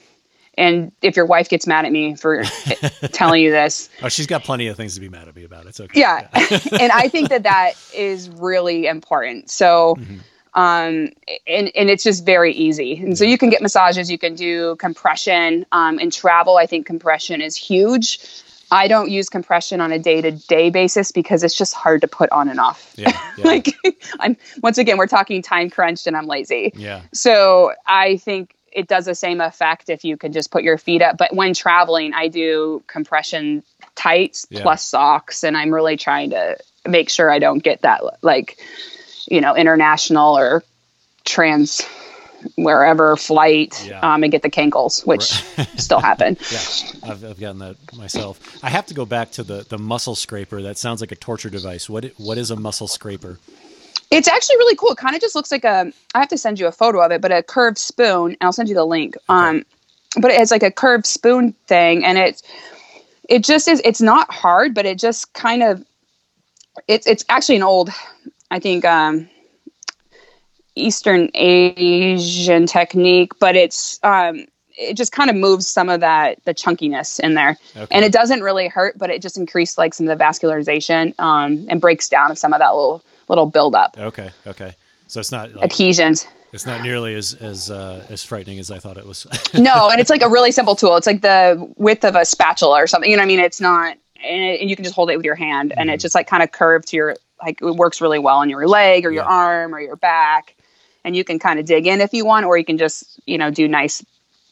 and 0.59 0.91
if 1.03 1.17
your 1.17 1.27
wife 1.27 1.49
gets 1.49 1.67
mad 1.67 1.85
at 1.85 1.93
me 1.93 2.15
for 2.17 2.43
telling 3.13 3.43
you 3.43 3.51
this, 3.51 3.91
oh, 4.03 4.09
she's 4.09 4.27
got 4.27 4.43
plenty 4.43 4.69
of 4.69 4.77
things 4.77 4.95
to 4.95 5.01
be 5.01 5.09
mad 5.09 5.29
at 5.29 5.37
me 5.37 5.45
about. 5.45 5.67
It's 5.67 5.81
okay. 5.81 6.01
Yeah, 6.01 6.29
yeah. 6.35 6.61
and 6.81 6.93
I 6.93 7.09
think 7.09 7.29
that 7.29 7.43
that 7.43 7.73
is 7.95 8.31
really 8.31 8.87
important. 8.87 9.51
So, 9.51 9.97
mm-hmm. 9.99 10.19
um, 10.55 11.11
and 11.47 11.71
and 11.77 11.91
it's 11.91 12.03
just 12.03 12.25
very 12.25 12.55
easy. 12.55 12.97
And 12.97 13.19
so 13.19 13.25
you 13.25 13.37
can 13.37 13.51
get 13.51 13.61
massages, 13.61 14.11
you 14.11 14.17
can 14.17 14.35
do 14.35 14.77
compression. 14.77 15.67
Um, 15.73 15.99
in 15.99 16.11
travel, 16.11 16.57
I 16.57 16.65
think 16.65 16.87
compression 16.87 17.43
is 17.43 17.55
huge. 17.55 18.19
I 18.71 18.89
don't 18.89 19.11
use 19.11 19.29
compression 19.29 19.81
on 19.81 19.93
a 19.93 19.99
day 19.99 20.21
to 20.21 20.33
day 20.33 20.71
basis 20.71 21.13
because 21.13 21.45
it's 21.45 21.57
just 21.57 21.75
hard 21.75 22.01
to 22.01 22.09
put 22.09 22.31
on 22.31 22.49
and 22.49 22.59
off. 22.59 22.93
Yeah, 22.97 23.19
yeah. 23.37 23.45
like 23.45 23.75
I'm 24.21 24.37
once 24.63 24.79
again, 24.79 24.99
we're 24.99 25.07
talking 25.07 25.43
time 25.43 25.71
crunched 25.71 26.07
and 26.07 26.17
I'm 26.17 26.27
lazy. 26.27 26.73
Yeah. 26.75 27.03
So 27.13 27.73
I 27.87 28.17
think 28.17 28.55
it 28.73 28.89
does 28.89 29.07
the 29.07 29.15
same 29.15 29.41
effect 29.41 29.89
if 29.89 30.05
you 30.05 30.17
could 30.17 30.33
just 30.33 30.51
put 30.51 30.63
your 30.63 30.77
feet 30.77 31.01
up. 31.01 31.17
But 31.17 31.35
when 31.35 31.55
traveling, 31.55 32.13
I 32.13 32.29
do 32.29 32.83
compression 32.89 33.63
tights 33.95 34.47
yeah. 34.51 34.63
plus 34.63 34.85
socks, 34.87 35.45
and 35.45 35.57
I'm 35.57 35.73
really 35.73 35.97
trying 35.97 36.31
to 36.31 36.59
make 36.87 37.09
sure 37.09 37.31
I 37.31 37.39
don't 37.39 37.63
get 37.63 37.83
that 37.83 38.03
like, 38.23 38.59
you 39.29 39.41
know, 39.41 39.57
international 39.57 40.37
or 40.37 40.63
trans 41.25 41.81
wherever 42.57 43.17
flight 43.17 43.85
yeah. 43.87 44.01
um, 44.01 44.23
and 44.23 44.33
get 44.33 44.43
the 44.43 44.51
cankles, 44.51 45.07
which 45.07 45.25
still 45.81 46.01
happen. 46.01 46.37
Yeah, 46.51 47.11
I've, 47.11 47.25
I've 47.25 47.41
gotten 47.41 47.59
that 47.59 47.77
myself. 47.97 48.59
I 48.63 48.71
have 48.71 48.87
to 48.87 48.95
go 48.95 49.05
back 49.05 49.33
to 49.33 49.43
the 49.43 49.67
the 49.69 49.79
muscle 49.79 50.15
scraper. 50.15 50.63
That 50.63 50.79
sounds 50.79 51.01
like 51.01 51.13
a 51.13 51.17
torture 51.17 51.51
device. 51.51 51.89
What 51.89 52.07
what 52.17 52.39
is 52.39 52.51
a 52.51 52.57
muscle 52.57 52.89
scraper? 52.89 53.39
It's 54.11 54.29
actually 54.29 54.57
really 54.57 54.77
cool. 54.77 54.93
It 54.93 54.99
kind 54.99 55.17
of 55.17 55.21
just 55.21 55.35
looks 55.35 55.51
like 55.51 55.65
a. 55.65 55.93
I 56.15 56.21
have 56.21 56.29
to 56.29 56.39
send 56.39 56.61
you 56.61 56.67
a 56.67 56.73
photo 56.73 57.01
of 57.01 57.11
it, 57.11 57.21
but 57.21 57.33
a 57.33 57.43
curved 57.43 57.79
spoon, 57.79 58.33
and 58.33 58.39
I'll 58.41 58.53
send 58.53 58.69
you 58.69 58.75
the 58.75 58.85
link. 58.85 59.17
Okay. 59.17 59.25
Um, 59.29 59.65
but 60.21 60.31
it's 60.31 60.51
like 60.51 60.63
a 60.63 60.71
curved 60.71 61.07
spoon 61.07 61.53
thing, 61.67 62.05
and 62.05 62.17
it's 62.17 62.43
it 63.29 63.45
just 63.45 63.67
is. 63.67 63.83
It's 63.85 64.01
not 64.01 64.33
hard, 64.33 64.75
but 64.75 64.87
it 64.87 64.99
just 64.99 65.33
kind 65.33 65.63
of. 65.63 65.85
It's 66.89 67.07
it's 67.07 67.25
actually 67.29 67.57
an 67.57 67.63
old, 67.63 67.91
I 68.51 68.61
think, 68.61 68.85
um, 68.85 69.29
Eastern 70.77 71.31
Asian 71.35 72.67
technique, 72.67 73.33
but 73.39 73.57
it's 73.57 73.99
um, 74.03 74.47
it 74.79 74.95
just 74.95 75.11
kind 75.11 75.31
of 75.31 75.37
moves 75.37 75.67
some 75.67 75.89
of 75.89 76.01
that 76.01 76.43
the 76.45 76.55
chunkiness 76.55 77.19
in 77.19 77.35
there, 77.35 77.57
okay. 77.77 77.95
and 77.95 78.05
it 78.05 78.13
doesn't 78.13 78.43
really 78.43 78.69
hurt, 78.69 78.97
but 78.99 79.11
it 79.11 79.23
just 79.23 79.37
increased 79.37 79.79
like 79.79 79.95
some 79.95 80.07
of 80.09 80.17
the 80.17 80.23
vascularization 80.23 81.19
um, 81.19 81.67
and 81.69 81.81
breaks 81.81 82.09
down 82.09 82.31
of 82.31 82.39
some 82.39 82.53
of 82.53 82.61
that 82.61 82.71
little 82.75 83.03
little 83.29 83.47
buildup. 83.47 83.97
Okay, 83.99 84.31
okay, 84.47 84.75
so 85.09 85.19
it's 85.19 85.33
not 85.33 85.53
like, 85.55 85.65
adhesions. 85.65 86.27
It's 86.53 86.67
not 86.67 86.83
nearly 86.83 87.15
as 87.15 87.35
as 87.35 87.71
uh, 87.71 88.05
as 88.11 88.23
frightening 88.23 88.59
as 88.59 88.71
I 88.71 88.79
thought 88.79 88.99
it 88.99 89.07
was. 89.07 89.27
no, 89.55 89.91
and 89.91 90.01
it's 90.01 90.11
like 90.11 90.23
a 90.23 90.29
really 90.29 90.53
simple 90.53 90.77
tool. 90.77 90.97
It's 90.97 91.07
like 91.07 91.23
the 91.23 91.73
width 91.77 92.05
of 92.05 92.15
a 92.15 92.25
spatula 92.25 92.83
or 92.83 92.87
something. 92.87 93.11
You 93.11 93.17
know, 93.17 93.23
what 93.23 93.27
I 93.27 93.29
mean, 93.29 93.41
it's 93.41 93.61
not, 93.61 93.97
and, 94.23 94.43
it, 94.43 94.61
and 94.61 94.71
you 94.71 94.77
can 94.77 94.85
just 94.85 94.95
hold 94.95 95.11
it 95.11 95.17
with 95.17 95.25
your 95.25 95.35
hand, 95.35 95.71
mm-hmm. 95.71 95.81
and 95.81 95.91
it's 95.91 96.03
just 96.03 96.15
like 96.15 96.27
kind 96.27 96.43
of 96.43 96.53
curved 96.53 96.89
to 96.89 96.97
your 96.97 97.17
like 97.43 97.61
it 97.63 97.77
works 97.77 98.01
really 98.01 98.19
well 98.19 98.37
on 98.39 98.49
your 98.51 98.67
leg 98.67 99.05
or 99.05 99.11
your 99.11 99.25
yeah. 99.25 99.31
arm 99.31 99.75
or 99.75 99.81
your 99.81 99.97
back 99.97 100.55
and 101.07 101.17
you 101.17 101.23
can 101.25 101.39
kind 101.39 101.61
of 101.61 101.65
dig 101.65 101.87
in 101.87 102.01
if 102.01 102.13
you 102.13 102.27
want, 102.27 102.45
or 102.45 102.59
you 102.59 102.65
can 102.65 102.77
just, 102.77 103.21
you 103.27 103.39
know, 103.39 103.49
do 103.49 103.69
nice 103.69 104.05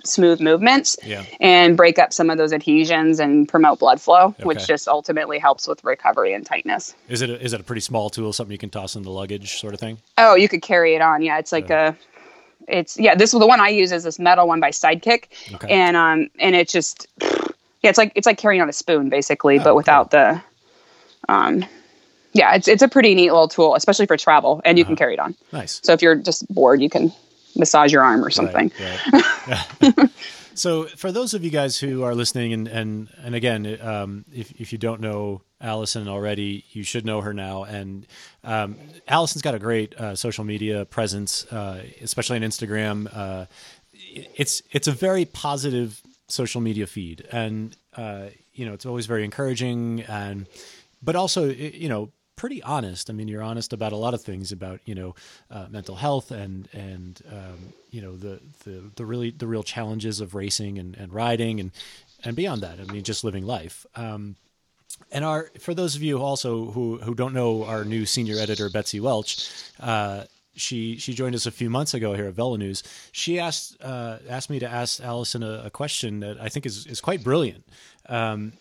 smooth 0.04 0.40
movements 0.40 0.96
yeah. 1.02 1.24
and 1.40 1.76
break 1.76 1.98
up 1.98 2.12
some 2.12 2.30
of 2.30 2.38
those 2.38 2.52
adhesions 2.52 3.18
and 3.18 3.48
promote 3.48 3.80
blood 3.80 4.00
flow, 4.00 4.26
okay. 4.26 4.44
which 4.44 4.66
just 4.66 4.86
ultimately 4.86 5.38
helps 5.38 5.66
with 5.66 5.82
recovery 5.82 6.32
and 6.32 6.46
tightness. 6.46 6.94
Is 7.08 7.22
it 7.22 7.30
a, 7.30 7.42
is 7.42 7.52
it 7.52 7.60
a 7.60 7.64
pretty 7.64 7.80
small 7.80 8.08
tool, 8.08 8.32
something 8.32 8.52
you 8.52 8.58
can 8.58 8.70
toss 8.70 8.94
in 8.94 9.02
the 9.02 9.10
luggage 9.10 9.58
sort 9.58 9.74
of 9.74 9.80
thing? 9.80 9.98
Oh, 10.16 10.36
you 10.36 10.48
could 10.48 10.62
carry 10.62 10.94
it 10.94 11.02
on. 11.02 11.22
Yeah, 11.22 11.38
it's 11.38 11.50
like 11.50 11.70
a 11.70 11.96
it's 12.68 12.98
yeah, 12.98 13.14
this 13.14 13.32
the 13.32 13.46
one 13.46 13.60
I 13.60 13.68
use 13.68 13.90
is 13.90 14.04
this 14.04 14.18
metal 14.20 14.46
one 14.46 14.60
by 14.60 14.70
Sidekick. 14.70 15.24
Okay. 15.54 15.68
And 15.68 15.96
um 15.96 16.28
and 16.38 16.54
it's 16.54 16.72
just 16.72 17.08
yeah, 17.18 17.90
it's 17.90 17.98
like 17.98 18.12
it's 18.14 18.26
like 18.26 18.38
carrying 18.38 18.62
on 18.62 18.68
a 18.68 18.72
spoon 18.72 19.08
basically, 19.08 19.58
oh, 19.58 19.64
but 19.64 19.74
without 19.74 20.12
cool. 20.12 20.20
the 20.20 20.42
um 21.28 21.64
yeah, 22.34 22.54
it's 22.54 22.68
it's 22.68 22.82
a 22.82 22.88
pretty 22.88 23.14
neat 23.14 23.30
little 23.30 23.48
tool, 23.48 23.74
especially 23.76 24.06
for 24.06 24.16
travel, 24.16 24.60
and 24.64 24.76
you 24.76 24.84
uh-huh. 24.84 24.90
can 24.90 24.96
carry 24.96 25.14
it 25.14 25.20
on. 25.20 25.36
Nice. 25.52 25.80
So 25.84 25.92
if 25.92 26.02
you're 26.02 26.16
just 26.16 26.52
bored, 26.52 26.82
you 26.82 26.90
can 26.90 27.12
massage 27.56 27.92
your 27.92 28.02
arm 28.02 28.24
or 28.24 28.30
something. 28.30 28.72
Right, 28.80 29.66
right. 29.80 30.10
so 30.54 30.84
for 30.84 31.12
those 31.12 31.32
of 31.32 31.44
you 31.44 31.50
guys 31.50 31.78
who 31.78 32.02
are 32.02 32.14
listening, 32.14 32.52
and 32.52 32.66
and 32.66 33.08
and 33.22 33.34
again, 33.36 33.78
um, 33.80 34.24
if 34.34 34.50
if 34.60 34.72
you 34.72 34.78
don't 34.78 35.00
know 35.00 35.42
Alison 35.60 36.08
already, 36.08 36.64
you 36.72 36.82
should 36.82 37.06
know 37.06 37.20
her 37.20 37.32
now. 37.32 37.62
And 37.62 38.04
um, 38.42 38.76
Alison's 39.06 39.42
got 39.42 39.54
a 39.54 39.60
great 39.60 39.94
uh, 39.94 40.16
social 40.16 40.42
media 40.42 40.84
presence, 40.84 41.46
uh, 41.52 41.84
especially 42.02 42.36
on 42.36 42.42
Instagram. 42.42 43.08
Uh, 43.14 43.46
it's 43.92 44.60
it's 44.72 44.88
a 44.88 44.92
very 44.92 45.24
positive 45.24 46.02
social 46.26 46.60
media 46.60 46.88
feed, 46.88 47.26
and 47.30 47.76
uh, 47.96 48.26
you 48.52 48.66
know 48.66 48.72
it's 48.72 48.86
always 48.86 49.06
very 49.06 49.24
encouraging 49.24 50.02
and 50.02 50.48
but 51.00 51.14
also 51.14 51.48
you 51.48 51.88
know 51.88 52.10
pretty 52.36 52.62
honest. 52.62 53.10
I 53.10 53.12
mean, 53.12 53.28
you're 53.28 53.42
honest 53.42 53.72
about 53.72 53.92
a 53.92 53.96
lot 53.96 54.14
of 54.14 54.22
things 54.22 54.52
about 54.52 54.80
you 54.84 54.94
know 54.94 55.14
uh, 55.50 55.66
mental 55.70 55.96
health 55.96 56.30
and 56.30 56.68
and 56.72 57.20
um, 57.30 57.72
you 57.90 58.00
know 58.02 58.16
the, 58.16 58.40
the 58.64 58.82
the 58.96 59.04
really 59.04 59.30
the 59.30 59.46
real 59.46 59.62
challenges 59.62 60.20
of 60.20 60.34
racing 60.34 60.78
and, 60.78 60.96
and 60.96 61.12
riding 61.12 61.60
and 61.60 61.70
and 62.24 62.36
beyond 62.36 62.62
that. 62.62 62.80
I 62.80 62.84
mean, 62.84 63.02
just 63.02 63.24
living 63.24 63.46
life. 63.46 63.86
Um, 63.94 64.36
and 65.10 65.24
our 65.24 65.50
for 65.58 65.74
those 65.74 65.96
of 65.96 66.02
you 66.02 66.22
also 66.22 66.66
who 66.70 66.98
who 66.98 67.14
don't 67.14 67.34
know 67.34 67.64
our 67.64 67.84
new 67.84 68.06
senior 68.06 68.38
editor 68.38 68.68
Betsy 68.70 69.00
Welch, 69.00 69.50
uh, 69.80 70.24
she 70.54 70.96
she 70.98 71.14
joined 71.14 71.34
us 71.34 71.46
a 71.46 71.50
few 71.50 71.68
months 71.68 71.94
ago 71.94 72.14
here 72.14 72.26
at 72.26 72.34
VeloNews. 72.34 72.82
She 73.12 73.40
asked 73.40 73.76
uh, 73.82 74.18
asked 74.28 74.50
me 74.50 74.58
to 74.60 74.68
ask 74.68 75.00
Alison 75.02 75.42
a, 75.42 75.64
a, 75.64 75.70
question 75.70 76.20
that 76.20 76.40
I 76.40 76.48
think 76.48 76.66
is 76.66 76.86
is 76.86 77.00
quite 77.00 77.24
brilliant. 77.24 77.64
Um, 78.08 78.52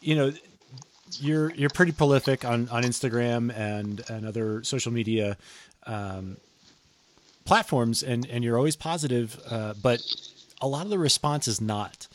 you 0.00 0.14
know, 0.14 0.32
you're 1.18 1.52
you're 1.54 1.70
pretty 1.70 1.92
prolific 1.92 2.44
on 2.44 2.68
on 2.68 2.82
Instagram 2.82 3.54
and 3.56 4.02
and 4.08 4.26
other 4.26 4.62
social 4.64 4.92
media 4.92 5.36
um, 5.86 6.36
platforms, 7.44 8.02
and 8.02 8.26
and 8.28 8.44
you're 8.44 8.56
always 8.56 8.76
positive, 8.76 9.40
uh, 9.48 9.74
but 9.82 10.02
a 10.60 10.68
lot 10.68 10.84
of 10.84 10.90
the 10.90 10.98
response 10.98 11.48
is 11.48 11.60
not. 11.60 12.06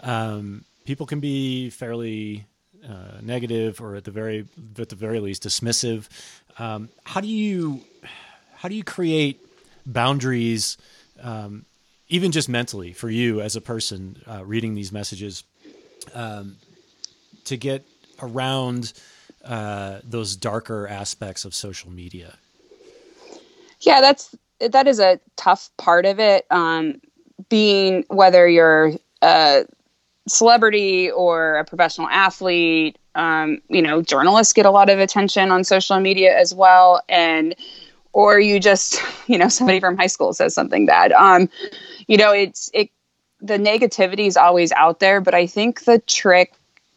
Um, 0.00 0.64
people 0.84 1.06
can 1.06 1.20
be 1.20 1.70
fairly 1.70 2.46
uh, 2.86 3.20
negative, 3.22 3.80
or 3.80 3.96
at 3.96 4.04
the 4.04 4.10
very 4.10 4.46
at 4.78 4.88
the 4.88 4.96
very 4.96 5.20
least 5.20 5.42
dismissive. 5.42 6.08
Um, 6.58 6.88
how 7.04 7.20
do 7.20 7.28
you 7.28 7.80
how 8.54 8.68
do 8.68 8.74
you 8.74 8.84
create 8.84 9.40
boundaries, 9.86 10.78
um, 11.22 11.64
even 12.08 12.32
just 12.32 12.48
mentally, 12.48 12.92
for 12.92 13.10
you 13.10 13.40
as 13.40 13.56
a 13.56 13.60
person 13.60 14.22
uh, 14.26 14.44
reading 14.44 14.74
these 14.74 14.92
messages, 14.92 15.44
um, 16.14 16.56
to 17.44 17.56
get 17.56 17.84
around 18.20 18.92
uh, 19.44 19.98
those 20.04 20.36
darker 20.36 20.88
aspects 20.88 21.44
of 21.44 21.54
social 21.54 21.90
media? 21.90 22.36
Yeah, 23.80 24.00
that's 24.00 24.34
that 24.60 24.86
is 24.86 24.98
a 25.00 25.20
tough 25.36 25.70
part 25.76 26.06
of 26.06 26.18
it. 26.18 26.46
Um, 26.50 27.00
being 27.48 28.04
whether 28.08 28.48
you're 28.48 28.92
a 29.22 29.66
celebrity 30.28 31.10
or 31.10 31.56
a 31.56 31.64
professional 31.64 32.08
athlete, 32.08 32.98
um, 33.14 33.60
you 33.68 33.82
know, 33.82 34.02
journalists 34.02 34.52
get 34.52 34.66
a 34.66 34.70
lot 34.70 34.88
of 34.88 34.98
attention 34.98 35.50
on 35.50 35.64
social 35.64 36.00
media 36.00 36.36
as 36.36 36.54
well, 36.54 37.02
and 37.08 37.54
or 38.12 38.38
you 38.40 38.60
just, 38.60 39.00
you 39.26 39.38
know, 39.38 39.48
somebody 39.48 39.80
from 39.80 39.96
high 39.96 40.06
school 40.06 40.32
says 40.32 40.54
something 40.54 40.86
bad. 40.86 41.12
Um, 41.12 41.48
you 42.06 42.16
know, 42.16 42.32
it's 42.32 42.70
it. 42.72 42.90
The 43.40 43.58
negativity 43.58 44.26
is 44.26 44.38
always 44.38 44.72
out 44.72 45.00
there, 45.00 45.20
but 45.20 45.34
I 45.34 45.46
think 45.46 45.84
the 45.84 45.98
trick 45.98 46.54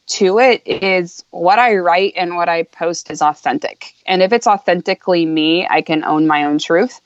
to 0.07 0.39
it 0.39 0.65
is 0.65 1.23
what 1.31 1.59
I 1.59 1.77
write 1.77 2.13
and 2.15 2.35
what 2.35 2.49
I 2.49 2.63
post 2.63 3.11
is 3.11 3.21
authentic. 3.21 3.93
And 4.05 4.21
if 4.21 4.31
it's 4.31 4.47
authentically 4.47 5.25
me, 5.25 5.67
I 5.69 5.81
can 5.81 6.03
own 6.03 6.27
my 6.27 6.45
own 6.45 6.59
truth. 6.59 7.01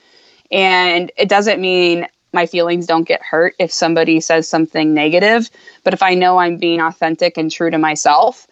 And 0.52 1.12
it 1.18 1.30
doesn't 1.30 1.60
mean 1.60 2.08
my 2.34 2.45
feelings 2.45 2.86
don't 2.86 3.08
get 3.08 3.22
hurt 3.22 3.56
if 3.60 3.72
somebody 3.72 4.20
says 4.22 4.47
something 4.47 4.93
negative. 4.93 5.49
But 5.84 5.93
if 5.93 6.04
I 6.04 6.14
know 6.14 6.38
I'm 6.38 6.58
being 6.58 6.80
authentic 6.80 7.38
and 7.38 7.52
true 7.52 7.72
to 7.72 7.78
myself, 7.78 8.47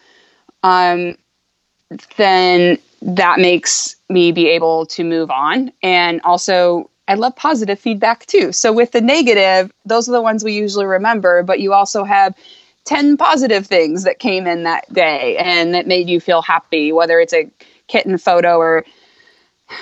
um, 0.62 1.16
then 2.16 2.78
that 3.02 3.38
makes 3.38 3.96
me 4.08 4.32
be 4.32 4.48
able 4.48 4.86
to 4.86 5.04
move 5.04 5.30
on. 5.30 5.72
And 5.82 6.20
also, 6.22 6.90
I 7.08 7.14
love 7.14 7.34
positive 7.36 7.78
feedback 7.78 8.26
too. 8.26 8.52
So 8.52 8.72
with 8.72 8.92
the 8.92 9.00
negative, 9.00 9.72
those 9.84 10.08
are 10.08 10.12
the 10.12 10.22
ones 10.22 10.44
we 10.44 10.52
usually 10.52 10.86
remember, 10.86 11.42
but 11.42 11.60
you 11.60 11.72
also 11.72 12.04
have 12.04 12.34
10 12.84 13.16
positive 13.16 13.66
things 13.66 14.04
that 14.04 14.18
came 14.18 14.46
in 14.46 14.62
that 14.64 14.90
day 14.92 15.36
and 15.36 15.74
that 15.74 15.86
made 15.86 16.08
you 16.08 16.20
feel 16.20 16.42
happy, 16.42 16.92
whether 16.92 17.20
it's 17.20 17.34
a 17.34 17.50
kitten 17.88 18.18
photo 18.18 18.56
or 18.56 18.84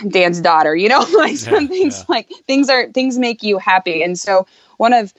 Dan's 0.09 0.40
daughter, 0.40 0.74
you 0.76 0.88
know, 0.88 1.07
like 1.16 1.36
some 1.36 1.64
yeah, 1.64 1.68
things 1.68 1.99
yeah. 1.99 2.05
like 2.09 2.28
things 2.46 2.68
are 2.68 2.90
things 2.92 3.18
make 3.18 3.42
you 3.42 3.59
happy. 3.59 4.03
And 4.03 4.18
so 4.18 4.46
one 4.76 4.92
of 4.92 5.14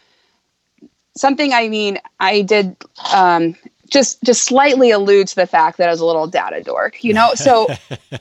something 1.15 1.53
I 1.53 1.69
mean, 1.69 1.99
I 2.19 2.41
did 2.41 2.75
um 3.13 3.55
just 3.89 4.21
just 4.23 4.43
slightly 4.43 4.91
allude 4.91 5.27
to 5.29 5.35
the 5.35 5.47
fact 5.47 5.77
that 5.77 5.89
I 5.89 5.91
was 5.91 5.99
a 5.99 6.05
little 6.05 6.27
data 6.27 6.61
dork, 6.63 7.03
you 7.03 7.13
know. 7.13 7.33
So 7.35 7.67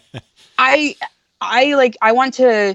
I 0.58 0.96
I 1.40 1.74
like 1.74 1.96
I 2.00 2.12
want 2.12 2.34
to 2.34 2.74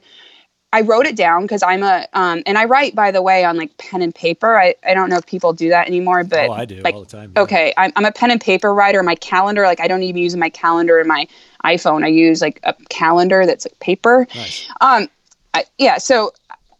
I 0.74 0.82
wrote 0.82 1.06
it 1.06 1.16
down 1.16 1.44
because 1.44 1.62
I'm 1.62 1.84
a 1.84 2.08
um, 2.14 2.42
and 2.48 2.58
I 2.58 2.66
write 2.66 2.96
by 2.96 3.12
the 3.12 3.22
way 3.22 3.46
on 3.46 3.58
like 3.58 3.78
pen 3.78 4.02
and 4.02 4.14
paper. 4.14 4.58
I, 4.58 4.74
I 4.84 4.96
don't 4.96 5.08
know 5.08 5.18
if 5.18 5.26
people 5.28 5.54
do 5.54 5.70
that 5.70 5.88
anymore, 5.88 6.24
but 6.24 6.50
oh, 6.50 6.54
I 6.54 6.66
do 6.66 6.82
like, 6.82 6.96
all 6.96 7.02
the 7.02 7.08
time. 7.08 7.32
Yeah. 7.36 7.44
Okay, 7.44 7.74
I'm, 7.78 7.94
I'm 7.96 8.06
a 8.06 8.12
pen 8.12 8.32
and 8.32 8.42
paper 8.42 8.74
writer. 8.74 9.04
My 9.04 9.14
calendar, 9.14 9.64
like 9.64 9.80
I 9.80 9.88
don't 9.88 10.02
even 10.02 10.20
use 10.20 10.36
my 10.36 10.50
calendar 10.50 11.00
in 11.00 11.08
my 11.08 11.28
iPhone. 11.64 12.04
I 12.04 12.08
use 12.08 12.42
like 12.42 12.60
a 12.64 12.74
calendar 12.90 13.46
that's 13.46 13.66
like 13.66 13.80
paper. 13.80 14.28
Nice. 14.34 14.68
Um, 14.82 15.08
I, 15.54 15.66
yeah. 15.78 16.00
So 16.00 16.34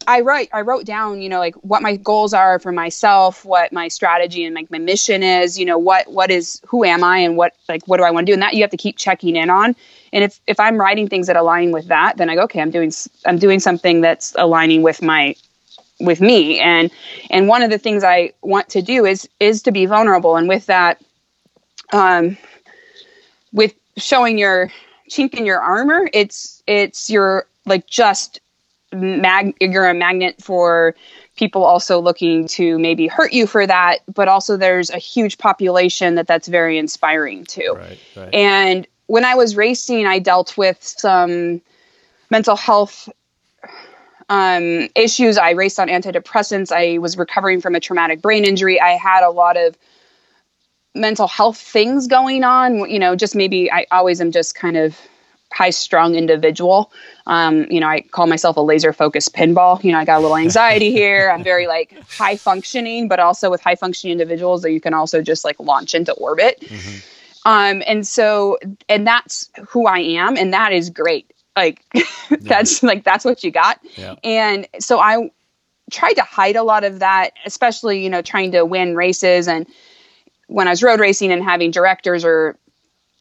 I 0.08 0.22
write, 0.22 0.50
I 0.54 0.62
wrote 0.62 0.86
down, 0.86 1.22
you 1.22 1.30
know, 1.30 1.40
like 1.40 1.56
what 1.56 1.82
my 1.82 1.96
goals 1.96 2.34
are 2.34 2.60
for 2.60 2.72
myself, 2.72 3.46
what 3.46 3.72
my 3.72 3.88
strategy 3.88 4.46
and 4.46 4.56
like 4.56 4.70
my 4.72 4.78
mission 4.78 5.24
is, 5.24 5.58
you 5.58 5.66
know, 5.66 5.78
what, 5.78 6.12
what 6.12 6.32
is, 6.32 6.62
who 6.68 6.84
am 6.84 7.04
I 7.04 7.20
and 7.20 7.38
what, 7.38 7.54
like, 7.70 7.88
what 7.88 7.98
do 7.98 8.04
I 8.04 8.12
want 8.12 8.26
to 8.26 8.32
do? 8.32 8.34
And 8.34 8.42
that 8.42 8.54
you 8.54 8.62
have 8.62 8.72
to 8.72 8.78
keep 8.78 8.98
checking 8.98 9.36
in 9.36 9.50
on. 9.50 9.76
And 10.12 10.24
if, 10.24 10.40
if 10.48 10.60
I'm 10.60 10.78
writing 10.78 11.08
things 11.08 11.28
that 11.28 11.36
align 11.36 11.72
with 11.72 11.88
that, 11.88 12.18
then 12.18 12.30
I 12.30 12.36
go, 12.36 12.44
okay, 12.44 12.62
I'm 12.62 12.72
doing, 12.72 12.92
I'm 13.26 13.38
doing 13.38 13.60
something 13.60 14.02
that's 14.02 14.34
aligning 14.38 14.82
with 14.84 15.02
my, 15.02 15.36
with 16.00 16.22
me. 16.22 16.60
And, 16.60 16.92
and 17.30 17.48
one 17.48 17.64
of 17.64 17.70
the 17.70 17.78
things 17.78 18.04
I 18.04 18.34
want 18.42 18.70
to 18.70 18.82
do 18.82 19.06
is, 19.06 19.28
is 19.40 19.62
to 19.64 19.72
be 19.72 19.86
vulnerable. 19.86 20.36
And 20.36 20.48
with 20.48 20.66
that, 20.68 21.02
um, 21.92 22.38
with 23.52 23.74
showing 23.98 24.38
your 24.38 24.72
chink 25.10 25.34
in 25.36 25.46
your 25.46 25.62
armor, 25.62 26.10
it's, 26.14 26.62
it's 26.68 27.10
your, 27.10 27.48
like 27.66 27.88
just 27.88 28.40
mag 28.94 29.56
you're 29.60 29.88
a 29.88 29.94
magnet 29.94 30.36
for 30.42 30.96
people 31.36 31.64
also 31.64 32.00
looking 32.00 32.48
to 32.48 32.78
maybe 32.80 33.08
hurt 33.08 33.34
you 33.34 33.48
for 33.48 33.66
that 33.66 34.00
but 34.14 34.28
also 34.28 34.58
there's 34.58 34.90
a 34.90 34.98
huge 34.98 35.38
population 35.38 36.16
that 36.16 36.28
that's 36.28 36.48
very 36.48 36.78
inspiring 36.78 37.44
to 37.46 37.72
right, 37.72 38.00
right. 38.16 38.34
and 38.34 38.88
when 39.08 39.26
i 39.26 39.36
was 39.36 39.56
racing 39.56 40.06
i 40.06 40.20
dealt 40.20 40.58
with 40.58 40.82
some 40.82 41.62
mental 42.30 42.56
health 42.56 43.10
um, 44.30 44.88
issues. 44.96 45.38
I 45.38 45.52
raced 45.52 45.80
on 45.80 45.90
antidepressants. 45.90 46.72
I 46.72 46.98
was 46.98 47.18
recovering 47.18 47.60
from 47.60 47.76
a 47.76 47.80
traumatic 47.82 48.22
brain 48.22 48.46
injury. 48.46 48.80
I 48.80 48.92
had 48.92 49.22
a 49.22 49.30
lot 49.30 49.58
of 49.58 49.78
mental 50.96 51.28
health 51.28 51.58
things 51.58 52.08
going 52.08 52.44
on 52.44 52.88
you 52.90 53.00
know 53.00 53.16
just 53.16 53.36
maybe 53.36 53.72
i 53.72 53.86
always 53.92 54.22
am 54.22 54.32
just 54.32 54.54
kind 54.54 54.78
of 54.78 54.96
high 55.54 55.70
strung 55.70 56.16
individual. 56.16 56.92
Um, 57.28 57.66
you 57.70 57.80
know, 57.80 57.88
I 57.88 58.02
call 58.02 58.28
myself 58.28 58.58
a 58.58 58.62
laser 58.62 58.92
focused 58.92 59.34
pinball. 59.34 59.82
You 59.84 59.92
know, 59.92 60.00
I 60.00 60.06
got 60.06 60.18
a 60.18 60.22
little 60.22 60.38
anxiety 60.48 60.92
here. 60.92 61.30
I'm 61.30 61.44
very 61.44 61.68
like 61.68 61.96
high 62.10 62.36
functioning, 62.36 63.08
but 63.08 63.20
also 63.20 63.50
with 63.52 63.62
high 63.62 63.76
functioning 63.76 64.14
individuals 64.14 64.64
that 64.64 64.72
you 64.72 64.82
can 64.82 64.94
also 64.94 65.22
just 65.22 65.46
like 65.46 65.60
launch 65.60 65.94
into 65.94 66.12
orbit. 66.14 66.60
Mm-hmm. 66.62 67.00
Um, 67.46 67.84
and 67.86 68.08
so, 68.08 68.58
and 68.90 69.06
that's 69.06 69.50
who 69.68 69.86
I 69.86 70.00
am, 70.00 70.38
and 70.38 70.54
that 70.54 70.72
is 70.72 70.90
great. 70.90 71.32
Like, 71.56 71.84
that's 72.40 72.82
like 72.82 73.04
that's 73.04 73.26
what 73.26 73.44
you 73.44 73.52
got. 73.52 73.80
Yeah. 73.96 74.16
And 74.24 74.68
so 74.80 75.00
I 75.00 75.30
tried 75.92 76.14
to 76.14 76.24
hide 76.24 76.56
a 76.56 76.64
lot 76.64 76.84
of 76.84 77.00
that, 77.00 77.34
especially 77.46 78.02
you 78.02 78.10
know 78.10 78.22
trying 78.22 78.52
to 78.54 78.64
win 78.64 78.96
races 78.96 79.48
and 79.48 79.68
when 80.48 80.68
I 80.68 80.72
was 80.72 80.84
road 80.84 81.00
racing 81.00 81.32
and 81.32 81.44
having 81.44 81.72
directors 81.72 82.24
or 82.24 82.58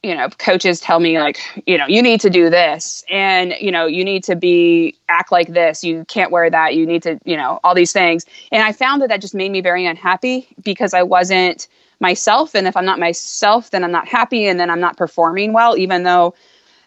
you 0.03 0.15
know 0.15 0.29
coaches 0.31 0.81
tell 0.81 0.99
me 0.99 1.19
like 1.19 1.39
you 1.67 1.79
know 1.79 1.87
you 1.87 2.03
need 2.03 2.21
to 2.21 2.31
do 2.31 2.51
this 2.51 3.05
and 3.09 3.55
you 3.61 3.71
know 3.71 3.87
you 3.87 4.05
need 4.05 4.25
to 4.25 4.35
be 4.35 4.97
act 5.09 5.31
like 5.31 5.49
this. 5.49 5.85
You 5.85 6.05
can't 6.07 6.31
wear 6.31 6.51
that. 6.51 6.75
You 6.75 6.87
need 6.87 7.03
to 7.05 7.19
you 7.25 7.37
know 7.37 7.61
all 7.63 7.75
these 7.75 7.93
things. 7.93 8.27
And 8.51 8.63
i 8.63 8.73
found 8.73 9.03
that 9.03 9.09
that 9.09 9.21
just 9.21 9.35
made 9.35 9.53
me 9.53 9.61
very 9.61 9.87
unhappy 9.87 10.49
because 10.63 10.95
i 10.95 11.03
wasn't 11.03 11.69
myself. 12.01 12.55
And 12.55 12.67
if 12.67 12.77
i'm 12.77 12.85
not 12.85 12.99
myself 12.99 13.71
then 13.71 13.85
i'm 13.85 13.93
not 13.93 14.09
happy 14.09 14.47
and 14.47 14.59
then 14.59 14.71
i'm 14.71 14.81
not 14.81 14.97
performing 14.97 15.53
well 15.53 15.77
even 15.77 16.03
though 16.03 16.35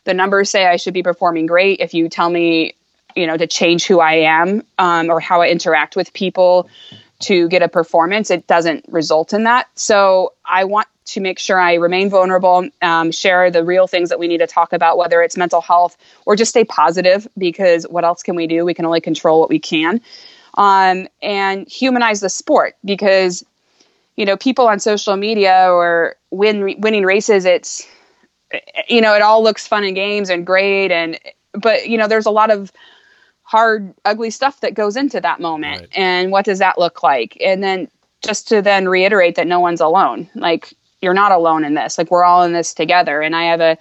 the 0.04 0.14
numbers 0.14 0.50
say 0.50 0.66
i 0.66 0.76
should 0.76 0.94
be 0.94 1.04
performing 1.04 1.46
great. 1.46 1.80
If 1.80 1.94
you 1.94 2.10
tell 2.10 2.30
me 2.30 2.76
you 3.16 3.26
know 3.26 3.38
to 3.38 3.48
change 3.48 3.86
who 3.86 4.02
i 4.02 4.14
am 4.14 4.62
um, 4.78 5.10
or 5.10 5.22
how 5.22 5.42
i 5.42 5.48
interact 5.48 5.96
with 5.96 6.12
people 6.12 6.70
to 7.26 7.48
get 7.50 7.62
a 7.62 7.68
performance 7.68 8.30
it 8.32 8.48
doesn't 8.48 8.86
result 8.90 9.34
in 9.34 9.44
that 9.44 9.68
so 9.76 10.34
i 10.46 10.64
want 10.64 10.88
to 11.06 11.22
make 11.22 11.38
sure 11.38 11.60
I 11.60 11.76
remain 11.76 12.10
vulnerable, 12.10 12.68
um, 12.82 13.12
share 13.12 13.52
the 13.52 13.64
real 13.64 13.88
things 13.88 14.10
that 14.10 14.18
we 14.18 14.28
need 14.28 14.40
to 14.40 14.48
talk 14.48 14.74
about, 14.74 14.98
whether 14.98 15.22
it's 15.22 15.38
mental 15.38 15.62
health 15.62 15.98
or 16.26 16.36
just 16.36 16.50
stay 16.50 16.64
positive, 16.64 17.28
because 17.38 17.84
what 17.84 18.04
else 18.04 18.24
can 18.24 18.36
we 18.36 18.48
do? 18.48 18.66
We 18.66 18.74
can 18.74 18.86
only 18.86 19.02
control 19.02 19.40
what 19.40 19.50
we 19.50 19.60
can. 19.60 20.02
Um, 20.56 21.08
and 21.22 21.68
humanize 21.68 22.22
the 22.22 22.30
sport 22.30 22.76
because, 22.84 23.46
you 24.16 24.26
know, 24.26 24.38
people 24.38 24.68
on 24.68 24.80
social 24.80 25.16
media 25.16 25.68
or 25.70 26.16
win, 26.32 26.80
winning 26.80 27.04
races, 27.04 27.46
it's, 27.46 27.88
you 28.88 29.02
know, 29.02 29.14
it 29.14 29.22
all 29.22 29.44
looks 29.44 29.68
fun 29.68 29.84
and 29.84 29.96
games 29.96 30.30
and 30.30 30.46
great. 30.46 30.92
And, 30.92 31.20
but, 31.54 31.88
you 31.88 31.98
know, 31.98 32.08
there's 32.08 32.26
a 32.26 32.32
lot 32.32 32.52
of, 32.52 32.72
hard 33.56 33.94
ugly 34.04 34.30
stuff 34.30 34.60
that 34.62 34.74
goes 34.74 34.96
into 34.96 35.22
that 35.22 35.40
moment 35.40 35.82
right. 35.82 35.90
and 35.96 36.32
what 36.32 36.46
does 36.46 36.60
that 36.60 36.78
look 36.78 37.04
like 37.04 37.38
and 37.42 37.64
then 37.64 37.88
just 38.24 38.48
to 38.48 38.62
then 38.62 38.88
reiterate 38.88 39.36
that 39.36 39.48
no 39.48 39.60
one's 39.60 39.82
alone 39.82 40.30
like 40.36 40.74
you're 41.06 41.14
not 41.14 41.32
alone 41.32 41.64
in 41.64 41.76
this. 41.76 41.98
Like 41.98 42.12
we're 42.12 42.26
all 42.26 42.44
in 42.44 42.52
this 42.52 42.74
together. 42.74 43.22
And 43.22 43.36
I 43.36 43.46
have 43.46 43.62
a 43.62 43.78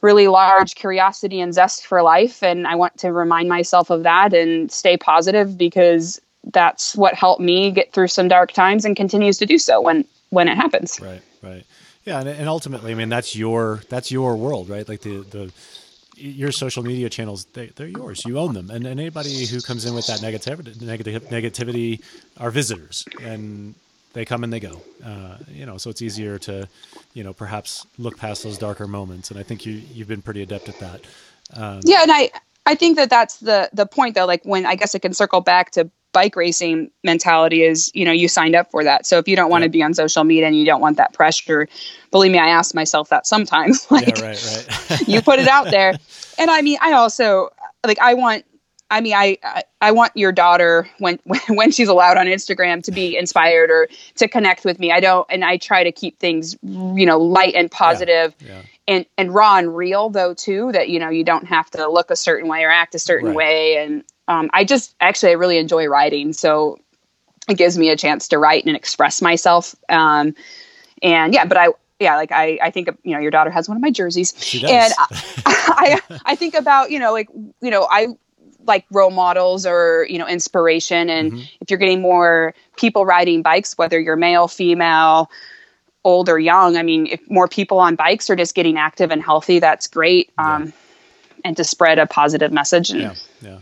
really 0.00 0.28
large 0.28 0.74
curiosity 0.74 1.40
and 1.40 1.52
zest 1.52 1.86
for 1.86 2.02
life. 2.02 2.42
And 2.42 2.66
I 2.66 2.76
want 2.76 2.96
to 2.98 3.12
remind 3.12 3.48
myself 3.48 3.90
of 3.90 4.04
that 4.04 4.32
and 4.32 4.70
stay 4.70 4.96
positive 4.96 5.58
because 5.58 6.20
that's 6.52 6.94
what 6.94 7.14
helped 7.14 7.40
me 7.40 7.70
get 7.70 7.92
through 7.92 8.08
some 8.08 8.28
dark 8.28 8.52
times 8.52 8.84
and 8.84 8.96
continues 8.96 9.38
to 9.38 9.46
do 9.46 9.58
so 9.58 9.80
when 9.80 10.04
when 10.30 10.48
it 10.48 10.56
happens. 10.56 11.00
Right, 11.00 11.22
right. 11.42 11.64
Yeah, 12.04 12.20
and, 12.20 12.28
and 12.28 12.48
ultimately, 12.48 12.92
I 12.92 12.94
mean, 12.94 13.08
that's 13.08 13.34
your 13.34 13.82
that's 13.88 14.10
your 14.10 14.36
world, 14.36 14.68
right? 14.68 14.86
Like 14.86 15.00
the 15.00 15.20
the 15.22 15.52
your 16.16 16.52
social 16.52 16.82
media 16.82 17.08
channels 17.08 17.44
they, 17.46 17.66
they're 17.66 17.86
yours. 17.86 18.24
You 18.24 18.38
own 18.38 18.54
them. 18.54 18.70
And, 18.70 18.86
and 18.86 19.00
anybody 19.00 19.46
who 19.46 19.60
comes 19.60 19.84
in 19.84 19.94
with 19.94 20.06
that 20.06 20.20
negativity 20.20 20.80
negative 20.80 21.24
negativity 21.24 22.02
are 22.38 22.50
visitors. 22.50 23.04
And 23.22 23.74
they 24.12 24.24
come 24.24 24.44
and 24.44 24.52
they 24.52 24.60
go. 24.60 24.80
Uh, 25.04 25.38
you 25.48 25.66
know 25.66 25.76
so 25.78 25.90
it's 25.90 26.02
easier 26.02 26.38
to 26.38 26.68
you 27.14 27.24
know 27.24 27.32
perhaps 27.32 27.86
look 27.98 28.16
past 28.18 28.42
those 28.42 28.58
darker 28.58 28.86
moments. 28.86 29.30
And 29.30 29.38
i 29.38 29.42
think 29.42 29.66
you 29.66 29.82
you've 29.92 30.08
been 30.08 30.22
pretty 30.22 30.42
adept 30.42 30.68
at 30.68 30.78
that. 30.80 31.00
Um, 31.54 31.80
yeah 31.84 32.02
and 32.02 32.12
i 32.12 32.30
i 32.66 32.74
think 32.74 32.96
that 32.96 33.10
that's 33.10 33.38
the 33.38 33.68
the 33.72 33.86
point 33.86 34.14
though. 34.14 34.26
Like 34.26 34.44
when 34.44 34.66
i 34.66 34.74
guess 34.74 34.94
it 34.94 35.00
can 35.00 35.14
circle 35.14 35.40
back 35.40 35.70
to 35.72 35.90
bike 36.14 36.36
racing 36.36 36.90
mentality 37.02 37.62
is 37.62 37.90
you 37.94 38.04
know 38.04 38.12
you 38.12 38.28
signed 38.28 38.54
up 38.54 38.70
for 38.70 38.82
that 38.82 39.04
so 39.04 39.18
if 39.18 39.28
you 39.28 39.36
don't 39.36 39.50
want 39.50 39.64
to 39.64 39.68
be 39.68 39.82
on 39.82 39.92
social 39.92 40.24
media 40.24 40.46
and 40.46 40.56
you 40.56 40.64
don't 40.64 40.80
want 40.80 40.96
that 40.96 41.12
pressure 41.12 41.68
believe 42.10 42.32
me 42.32 42.38
i 42.38 42.48
ask 42.48 42.74
myself 42.74 43.10
that 43.10 43.26
sometimes 43.26 43.86
like 43.90 44.16
yeah, 44.16 44.24
right, 44.24 44.68
right. 44.88 45.08
you 45.08 45.20
put 45.20 45.38
it 45.38 45.48
out 45.48 45.70
there 45.70 45.92
and 46.38 46.50
i 46.50 46.62
mean 46.62 46.78
i 46.80 46.92
also 46.92 47.50
like 47.84 47.98
i 47.98 48.14
want 48.14 48.46
I 48.90 49.00
mean, 49.00 49.14
I, 49.14 49.38
I, 49.42 49.62
I 49.80 49.90
want 49.90 50.12
your 50.14 50.30
daughter 50.30 50.88
when 50.98 51.18
when 51.48 51.72
she's 51.72 51.88
allowed 51.88 52.16
on 52.16 52.26
Instagram 52.26 52.82
to 52.84 52.92
be 52.92 53.16
inspired 53.16 53.70
or 53.70 53.88
to 54.16 54.28
connect 54.28 54.64
with 54.64 54.78
me. 54.78 54.92
I 54.92 55.00
don't, 55.00 55.26
and 55.30 55.44
I 55.44 55.56
try 55.56 55.82
to 55.82 55.90
keep 55.90 56.18
things, 56.20 56.56
you 56.62 57.06
know, 57.06 57.18
light 57.18 57.54
and 57.54 57.70
positive, 57.70 58.36
yeah, 58.38 58.48
yeah. 58.48 58.62
and 58.86 59.06
and 59.16 59.34
raw 59.34 59.56
and 59.56 59.74
real 59.74 60.10
though 60.10 60.34
too. 60.34 60.70
That 60.72 60.90
you 60.90 61.00
know 61.00 61.08
you 61.08 61.24
don't 61.24 61.46
have 61.46 61.70
to 61.70 61.88
look 61.88 62.10
a 62.10 62.16
certain 62.16 62.48
way 62.48 62.62
or 62.62 62.70
act 62.70 62.94
a 62.94 62.98
certain 62.98 63.28
right. 63.28 63.36
way. 63.36 63.78
And 63.78 64.04
um, 64.28 64.50
I 64.52 64.64
just 64.64 64.94
actually 65.00 65.30
I 65.30 65.34
really 65.34 65.58
enjoy 65.58 65.86
writing, 65.86 66.32
so 66.32 66.78
it 67.48 67.58
gives 67.58 67.76
me 67.76 67.90
a 67.90 67.96
chance 67.96 68.28
to 68.28 68.38
write 68.38 68.64
and 68.64 68.76
express 68.76 69.20
myself. 69.20 69.74
Um, 69.88 70.34
and 71.02 71.34
yeah, 71.34 71.44
but 71.44 71.56
I 71.56 71.68
yeah, 72.00 72.16
like 72.16 72.32
I, 72.32 72.58
I 72.62 72.70
think 72.70 72.88
you 73.02 73.12
know 73.12 73.20
your 73.20 73.30
daughter 73.30 73.50
has 73.50 73.68
one 73.68 73.76
of 73.76 73.82
my 73.82 73.90
jerseys, 73.90 74.32
and 74.64 74.92
I, 74.98 75.06
I, 75.46 76.18
I 76.24 76.36
think 76.36 76.54
about 76.54 76.90
you 76.90 76.98
know 76.98 77.12
like 77.12 77.28
you 77.60 77.70
know 77.70 77.86
I 77.90 78.08
like 78.66 78.86
role 78.90 79.10
models 79.10 79.66
or 79.66 80.06
you 80.08 80.18
know 80.18 80.26
inspiration 80.26 81.10
and 81.10 81.32
mm-hmm. 81.32 81.42
if 81.60 81.70
you're 81.70 81.78
getting 81.78 82.00
more 82.00 82.54
people 82.76 83.04
riding 83.04 83.42
bikes 83.42 83.76
whether 83.76 84.00
you're 84.00 84.16
male 84.16 84.48
female 84.48 85.30
old 86.02 86.30
or 86.30 86.38
young 86.38 86.78
i 86.78 86.82
mean 86.82 87.06
if 87.06 87.20
more 87.28 87.46
people 87.46 87.78
on 87.78 87.94
bikes 87.94 88.30
are 88.30 88.36
just 88.36 88.54
getting 88.54 88.78
active 88.78 89.10
and 89.10 89.22
healthy 89.22 89.58
that's 89.58 89.86
great 89.86 90.32
um, 90.38 90.64
yeah. 90.64 90.72
and 91.44 91.56
to 91.58 91.64
spread 91.64 91.98
a 91.98 92.06
positive 92.06 92.52
message 92.52 92.90
and, 92.90 93.00
yeah 93.00 93.14
yeah 93.42 93.58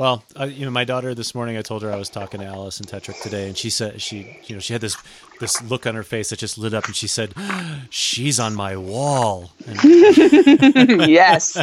well, 0.00 0.24
uh, 0.34 0.44
you 0.44 0.64
know, 0.64 0.70
my 0.70 0.84
daughter 0.84 1.14
this 1.14 1.34
morning, 1.34 1.58
I 1.58 1.60
told 1.60 1.82
her 1.82 1.92
I 1.92 1.96
was 1.96 2.08
talking 2.08 2.40
to 2.40 2.46
Alison 2.46 2.86
Tetrick 2.86 3.20
today, 3.20 3.48
and 3.48 3.54
she 3.54 3.68
said 3.68 4.00
she, 4.00 4.34
you 4.46 4.56
know, 4.56 4.58
she 4.58 4.72
had 4.72 4.80
this 4.80 4.96
this 5.40 5.60
look 5.60 5.86
on 5.86 5.94
her 5.94 6.02
face 6.02 6.30
that 6.30 6.38
just 6.38 6.56
lit 6.56 6.72
up, 6.72 6.86
and 6.86 6.96
she 6.96 7.06
said, 7.06 7.34
"She's 7.90 8.40
on 8.40 8.54
my 8.54 8.78
wall." 8.78 9.52
And, 9.66 9.78
yes. 11.06 11.54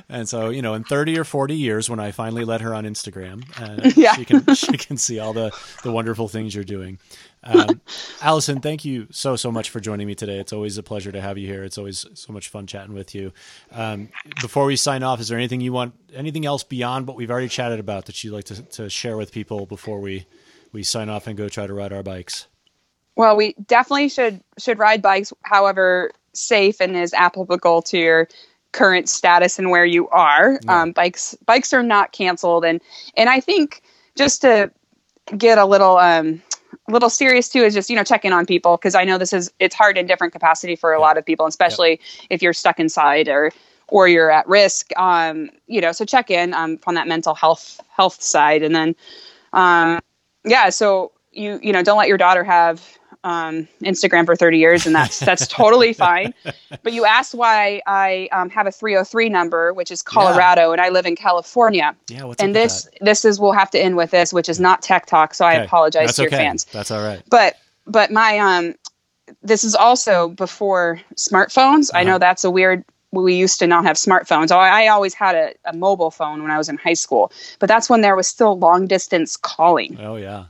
and 0.08 0.28
so, 0.28 0.50
you 0.50 0.62
know, 0.62 0.74
in 0.74 0.84
thirty 0.84 1.18
or 1.18 1.24
forty 1.24 1.56
years, 1.56 1.90
when 1.90 1.98
I 1.98 2.12
finally 2.12 2.44
let 2.44 2.60
her 2.60 2.72
on 2.72 2.84
Instagram, 2.84 3.42
uh, 3.60 3.90
yeah. 3.96 4.14
she 4.14 4.24
can 4.24 4.54
she 4.54 4.76
can 4.76 4.96
see 4.96 5.18
all 5.18 5.32
the 5.32 5.50
the 5.82 5.90
wonderful 5.90 6.28
things 6.28 6.54
you're 6.54 6.62
doing. 6.62 7.00
Um, 7.46 7.80
Alison, 8.20 8.60
thank 8.60 8.84
you 8.84 9.06
so 9.10 9.36
so 9.36 9.50
much 9.50 9.70
for 9.70 9.80
joining 9.80 10.06
me 10.06 10.14
today. 10.14 10.38
It's 10.38 10.52
always 10.52 10.76
a 10.78 10.82
pleasure 10.82 11.12
to 11.12 11.20
have 11.20 11.38
you 11.38 11.46
here. 11.46 11.64
It's 11.64 11.78
always 11.78 12.06
so 12.14 12.32
much 12.32 12.48
fun 12.48 12.66
chatting 12.66 12.94
with 12.94 13.14
you. 13.14 13.32
Um, 13.72 14.08
before 14.40 14.66
we 14.66 14.76
sign 14.76 15.02
off, 15.02 15.20
is 15.20 15.28
there 15.28 15.38
anything 15.38 15.60
you 15.60 15.72
want, 15.72 15.94
anything 16.14 16.44
else 16.44 16.64
beyond 16.64 17.06
what 17.06 17.16
we've 17.16 17.30
already 17.30 17.48
chatted 17.48 17.80
about 17.80 18.06
that 18.06 18.22
you'd 18.22 18.32
like 18.32 18.44
to, 18.44 18.62
to 18.62 18.90
share 18.90 19.16
with 19.16 19.32
people 19.32 19.66
before 19.66 20.00
we 20.00 20.26
we 20.72 20.82
sign 20.82 21.08
off 21.08 21.26
and 21.26 21.36
go 21.36 21.48
try 21.48 21.66
to 21.66 21.74
ride 21.74 21.92
our 21.92 22.02
bikes? 22.02 22.46
Well, 23.16 23.36
we 23.36 23.54
definitely 23.66 24.08
should 24.08 24.42
should 24.58 24.78
ride 24.78 25.00
bikes, 25.00 25.32
however 25.42 26.10
safe 26.34 26.80
and 26.80 26.96
is 26.96 27.14
applicable 27.14 27.82
to 27.82 27.98
your 27.98 28.28
current 28.72 29.08
status 29.08 29.58
and 29.58 29.70
where 29.70 29.86
you 29.86 30.08
are. 30.10 30.60
Yeah. 30.64 30.82
Um, 30.82 30.92
bikes 30.92 31.34
bikes 31.46 31.72
are 31.72 31.82
not 31.82 32.12
canceled, 32.12 32.64
and 32.64 32.80
and 33.16 33.28
I 33.28 33.40
think 33.40 33.82
just 34.16 34.42
to 34.42 34.70
get 35.36 35.58
a 35.58 35.64
little 35.64 35.96
um, 35.98 36.42
a 36.88 36.92
little 36.92 37.10
serious 37.10 37.48
too 37.48 37.60
is 37.60 37.74
just 37.74 37.90
you 37.90 37.96
know 37.96 38.04
checking 38.04 38.32
on 38.32 38.46
people 38.46 38.76
because 38.76 38.94
I 38.94 39.04
know 39.04 39.18
this 39.18 39.32
is 39.32 39.52
it's 39.58 39.74
hard 39.74 39.98
in 39.98 40.06
different 40.06 40.32
capacity 40.32 40.76
for 40.76 40.92
a 40.92 41.00
lot 41.00 41.18
of 41.18 41.24
people, 41.24 41.46
especially 41.46 42.00
if 42.30 42.42
you're 42.42 42.52
stuck 42.52 42.80
inside 42.80 43.28
or 43.28 43.52
or 43.88 44.08
you're 44.08 44.30
at 44.30 44.46
risk. 44.48 44.90
Um, 44.96 45.50
you 45.66 45.80
know, 45.80 45.92
so 45.92 46.04
check 46.04 46.30
in 46.30 46.54
um, 46.54 46.78
on 46.86 46.94
that 46.94 47.08
mental 47.08 47.34
health 47.34 47.80
health 47.88 48.22
side, 48.22 48.62
and 48.62 48.74
then 48.74 48.94
um, 49.52 50.00
yeah, 50.44 50.70
so 50.70 51.12
you 51.32 51.58
you 51.62 51.72
know 51.72 51.82
don't 51.82 51.98
let 51.98 52.08
your 52.08 52.18
daughter 52.18 52.44
have 52.44 52.98
um, 53.26 53.66
Instagram 53.82 54.24
for 54.24 54.36
30 54.36 54.58
years, 54.58 54.86
and 54.86 54.94
that's 54.94 55.18
that's 55.18 55.46
totally 55.48 55.92
fine. 55.92 56.32
But 56.84 56.92
you 56.92 57.04
asked 57.04 57.34
why 57.34 57.82
I 57.84 58.28
um, 58.30 58.48
have 58.50 58.68
a 58.68 58.72
303 58.72 59.28
number, 59.28 59.72
which 59.72 59.90
is 59.90 60.00
Colorado, 60.00 60.68
yeah. 60.68 60.72
and 60.72 60.80
I 60.80 60.90
live 60.90 61.06
in 61.06 61.16
California. 61.16 61.94
Yeah, 62.08 62.24
what's 62.24 62.40
and 62.40 62.54
this 62.54 62.88
this 63.00 63.24
is 63.24 63.40
we'll 63.40 63.52
have 63.52 63.70
to 63.72 63.80
end 63.80 63.96
with 63.96 64.12
this, 64.12 64.32
which 64.32 64.48
is 64.48 64.60
not 64.60 64.80
tech 64.80 65.06
talk. 65.06 65.34
So 65.34 65.44
okay. 65.44 65.58
I 65.58 65.62
apologize 65.64 66.06
that's 66.06 66.16
to 66.18 66.26
okay. 66.26 66.36
your 66.36 66.38
fans. 66.38 66.66
That's 66.66 66.92
all 66.92 67.02
right. 67.02 67.20
But 67.28 67.56
but 67.84 68.12
my 68.12 68.38
um, 68.38 68.76
this 69.42 69.64
is 69.64 69.74
also 69.74 70.28
before 70.28 71.00
smartphones. 71.16 71.90
Uh-huh. 71.90 71.98
I 71.98 72.04
know 72.04 72.12
uh-huh. 72.12 72.18
that's 72.18 72.44
a 72.44 72.50
weird 72.50 72.84
we 73.10 73.34
used 73.34 73.58
to 73.58 73.66
not 73.66 73.84
have 73.84 73.96
smartphones. 73.96 74.52
I, 74.52 74.84
I 74.84 74.88
always 74.88 75.14
had 75.14 75.34
a, 75.34 75.54
a, 75.64 75.74
mobile 75.74 76.10
phone 76.10 76.42
when 76.42 76.50
I 76.50 76.58
was 76.58 76.68
in 76.68 76.76
high 76.76 76.94
school, 76.94 77.32
but 77.60 77.66
that's 77.66 77.88
when 77.88 78.02
there 78.02 78.14
was 78.14 78.28
still 78.28 78.58
long 78.58 78.86
distance 78.86 79.36
calling. 79.36 79.98
Oh 80.00 80.16
yeah 80.16 80.46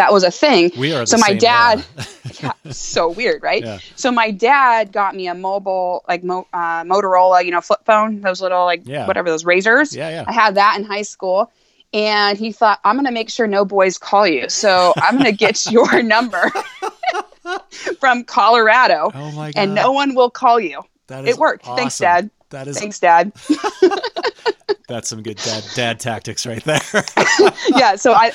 that 0.00 0.14
was 0.14 0.24
a 0.24 0.30
thing. 0.30 0.72
We 0.78 0.94
are 0.94 1.04
so 1.04 1.18
my 1.18 1.34
dad, 1.34 1.84
yeah, 2.42 2.52
so 2.70 3.10
weird, 3.10 3.42
right? 3.42 3.62
Yeah. 3.62 3.80
So 3.96 4.10
my 4.10 4.30
dad 4.30 4.92
got 4.92 5.14
me 5.14 5.28
a 5.28 5.34
mobile, 5.34 6.02
like 6.08 6.24
mo- 6.24 6.48
uh, 6.54 6.84
Motorola, 6.84 7.44
you 7.44 7.50
know, 7.50 7.60
flip 7.60 7.80
phone, 7.84 8.22
those 8.22 8.40
little 8.40 8.64
like 8.64 8.80
yeah. 8.86 9.06
whatever 9.06 9.28
those 9.28 9.44
RAZRs. 9.44 9.94
Yeah, 9.94 10.08
yeah. 10.08 10.24
I 10.26 10.32
had 10.32 10.54
that 10.54 10.78
in 10.78 10.84
high 10.84 11.02
school, 11.02 11.52
and 11.92 12.38
he 12.38 12.50
thought 12.50 12.80
I'm 12.82 12.96
gonna 12.96 13.12
make 13.12 13.28
sure 13.28 13.46
no 13.46 13.66
boys 13.66 13.98
call 13.98 14.26
you, 14.26 14.48
so 14.48 14.94
I'm 14.96 15.18
gonna 15.18 15.32
get 15.32 15.66
your 15.70 16.02
number 16.02 16.50
from 18.00 18.24
Colorado, 18.24 19.10
oh 19.14 19.32
my 19.32 19.52
God. 19.52 19.60
and 19.60 19.74
no 19.74 19.92
one 19.92 20.14
will 20.14 20.30
call 20.30 20.58
you. 20.58 20.82
That 21.08 21.26
is 21.26 21.36
it 21.36 21.38
worked. 21.38 21.64
Awesome. 21.66 21.76
Thanks, 21.76 21.98
Dad. 21.98 22.30
That 22.48 22.68
is 22.68 22.78
thanks, 22.78 22.98
Dad. 22.98 23.32
That's 24.90 25.08
some 25.08 25.22
good 25.22 25.36
dad 25.36 25.64
dad 25.74 26.00
tactics 26.00 26.44
right 26.44 26.62
there. 26.64 26.80
yeah, 27.68 27.94
so 27.94 28.12
I, 28.12 28.32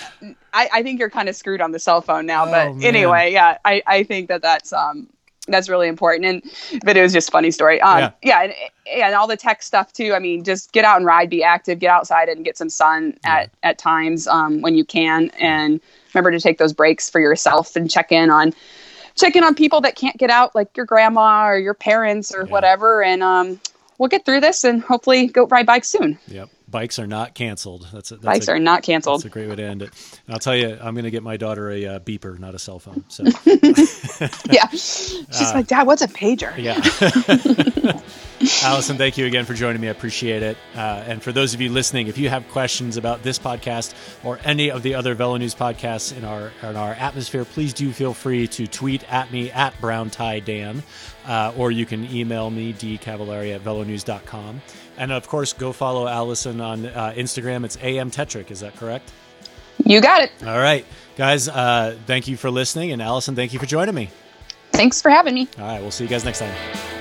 I, 0.53 0.69
I 0.75 0.83
think 0.83 0.99
you're 1.01 1.09
kind 1.09 1.27
of 1.27 1.35
screwed 1.35 1.59
on 1.59 1.73
the 1.73 1.79
cell 1.79 2.01
phone 2.01 2.25
now, 2.25 2.45
oh, 2.45 2.51
but 2.51 2.75
man. 2.75 2.83
anyway, 2.83 3.33
yeah, 3.33 3.57
I 3.65 3.83
I 3.85 4.03
think 4.03 4.29
that 4.29 4.41
that's 4.41 4.71
um 4.71 5.09
that's 5.47 5.69
really 5.69 5.87
important 5.87 6.25
and 6.25 6.81
but 6.83 6.97
it 6.97 7.01
was 7.01 7.13
just 7.13 7.31
funny 7.31 7.51
story 7.51 7.79
um 7.81 7.99
yeah, 7.99 8.11
yeah 8.23 8.41
and, 8.41 8.53
and 8.91 9.15
all 9.15 9.27
the 9.27 9.37
tech 9.37 9.61
stuff 9.61 9.93
too 9.93 10.15
i 10.15 10.17
mean 10.17 10.43
just 10.43 10.71
get 10.71 10.83
out 10.83 10.97
and 10.97 11.05
ride 11.05 11.29
be 11.29 11.43
active 11.43 11.77
get 11.77 11.91
outside 11.91 12.29
and 12.29 12.43
get 12.43 12.57
some 12.57 12.67
sun 12.67 13.15
yeah. 13.23 13.35
at 13.35 13.51
at 13.61 13.77
times 13.77 14.25
um 14.25 14.61
when 14.61 14.73
you 14.73 14.83
can 14.83 15.29
and 15.39 15.79
remember 16.15 16.31
to 16.31 16.39
take 16.39 16.57
those 16.57 16.73
breaks 16.73 17.11
for 17.11 17.21
yourself 17.21 17.75
and 17.75 17.91
check 17.91 18.11
in 18.11 18.31
on 18.31 18.51
check 19.13 19.35
in 19.35 19.43
on 19.43 19.53
people 19.53 19.81
that 19.81 19.95
can't 19.95 20.17
get 20.17 20.31
out 20.31 20.55
like 20.55 20.75
your 20.75 20.85
grandma 20.87 21.45
or 21.45 21.59
your 21.59 21.75
parents 21.75 22.33
or 22.33 22.41
yeah. 22.41 22.51
whatever 22.51 23.03
and 23.03 23.21
um 23.21 23.59
we'll 23.97 24.09
get 24.09 24.25
through 24.25 24.41
this 24.41 24.63
and 24.63 24.81
hopefully 24.81 25.27
go 25.27 25.45
ride 25.47 25.65
bikes 25.65 25.89
soon. 25.89 26.17
Yep. 26.27 26.49
Bikes 26.67 26.97
are 26.99 27.07
not 27.07 27.35
canceled. 27.35 27.87
That's, 27.93 28.11
a, 28.11 28.15
that's 28.15 28.25
bikes 28.25 28.47
a, 28.47 28.53
are 28.53 28.59
not 28.59 28.83
canceled. 28.83 29.19
That's 29.19 29.25
a 29.25 29.29
great 29.29 29.49
way 29.49 29.55
to 29.55 29.63
end 29.63 29.81
it. 29.81 29.91
And 30.25 30.33
I'll 30.33 30.39
tell 30.39 30.55
you, 30.55 30.77
I'm 30.81 30.95
going 30.95 31.05
to 31.05 31.11
get 31.11 31.23
my 31.23 31.37
daughter 31.37 31.69
a 31.69 31.85
uh, 31.85 31.99
beeper, 31.99 32.37
not 32.39 32.55
a 32.55 32.59
cell 32.59 32.79
phone. 32.79 33.03
So 33.07 33.23
yeah, 34.51 34.67
she's 34.69 35.41
uh, 35.41 35.51
like, 35.53 35.67
Dad, 35.67 35.85
what's 35.85 36.01
a 36.01 36.07
pager? 36.07 36.55
Yeah. 36.57 36.81
Alison, 38.63 38.97
thank 38.97 39.17
you 39.17 39.25
again 39.25 39.45
for 39.45 39.53
joining 39.53 39.81
me. 39.81 39.87
I 39.87 39.91
appreciate 39.91 40.43
it. 40.43 40.57
Uh, 40.75 41.03
and 41.07 41.23
for 41.23 41.31
those 41.31 41.53
of 41.53 41.61
you 41.61 41.69
listening, 41.69 42.07
if 42.07 42.17
you 42.17 42.29
have 42.29 42.47
questions 42.49 42.97
about 42.97 43.23
this 43.23 43.39
podcast 43.39 43.93
or 44.23 44.39
any 44.43 44.69
of 44.71 44.83
the 44.83 44.95
other 44.95 45.15
VeloNews 45.15 45.55
podcasts 45.55 46.15
in 46.15 46.25
our 46.25 46.51
in 46.61 46.75
our 46.75 46.93
atmosphere, 46.93 47.45
please 47.45 47.73
do 47.73 47.91
feel 47.91 48.13
free 48.13 48.47
to 48.49 48.67
tweet 48.67 49.09
at 49.11 49.31
me 49.31 49.51
at 49.51 49.79
Brown 49.79 50.09
Tie 50.09 50.41
Dan, 50.41 50.83
uh, 51.25 51.53
or 51.55 51.71
you 51.71 51.85
can 51.85 52.09
email 52.13 52.49
me 52.49 52.73
dcavallari 52.73 53.55
at 53.55 53.63
velonews.com. 53.63 54.61
And 54.97 55.11
of 55.11 55.27
course, 55.27 55.53
go 55.53 55.71
follow 55.71 56.07
Alison 56.07 56.61
on 56.61 56.85
uh, 56.85 57.13
Instagram. 57.15 57.65
It's 57.65 57.77
am 57.77 58.11
Tetrick. 58.11 58.51
Is 58.51 58.61
that 58.61 58.75
correct? 58.77 59.11
You 59.83 60.01
got 60.01 60.21
it. 60.21 60.31
All 60.45 60.57
right, 60.57 60.85
guys. 61.17 61.47
Uh, 61.47 61.97
thank 62.05 62.27
you 62.27 62.37
for 62.37 62.49
listening, 62.49 62.91
and 62.91 63.01
Alison, 63.01 63.35
thank 63.35 63.53
you 63.53 63.59
for 63.59 63.65
joining 63.65 63.95
me. 63.95 64.09
Thanks 64.71 65.01
for 65.01 65.09
having 65.09 65.35
me. 65.35 65.47
All 65.59 65.65
right, 65.65 65.81
we'll 65.81 65.91
see 65.91 66.03
you 66.05 66.09
guys 66.09 66.25
next 66.25 66.39
time. 66.39 66.94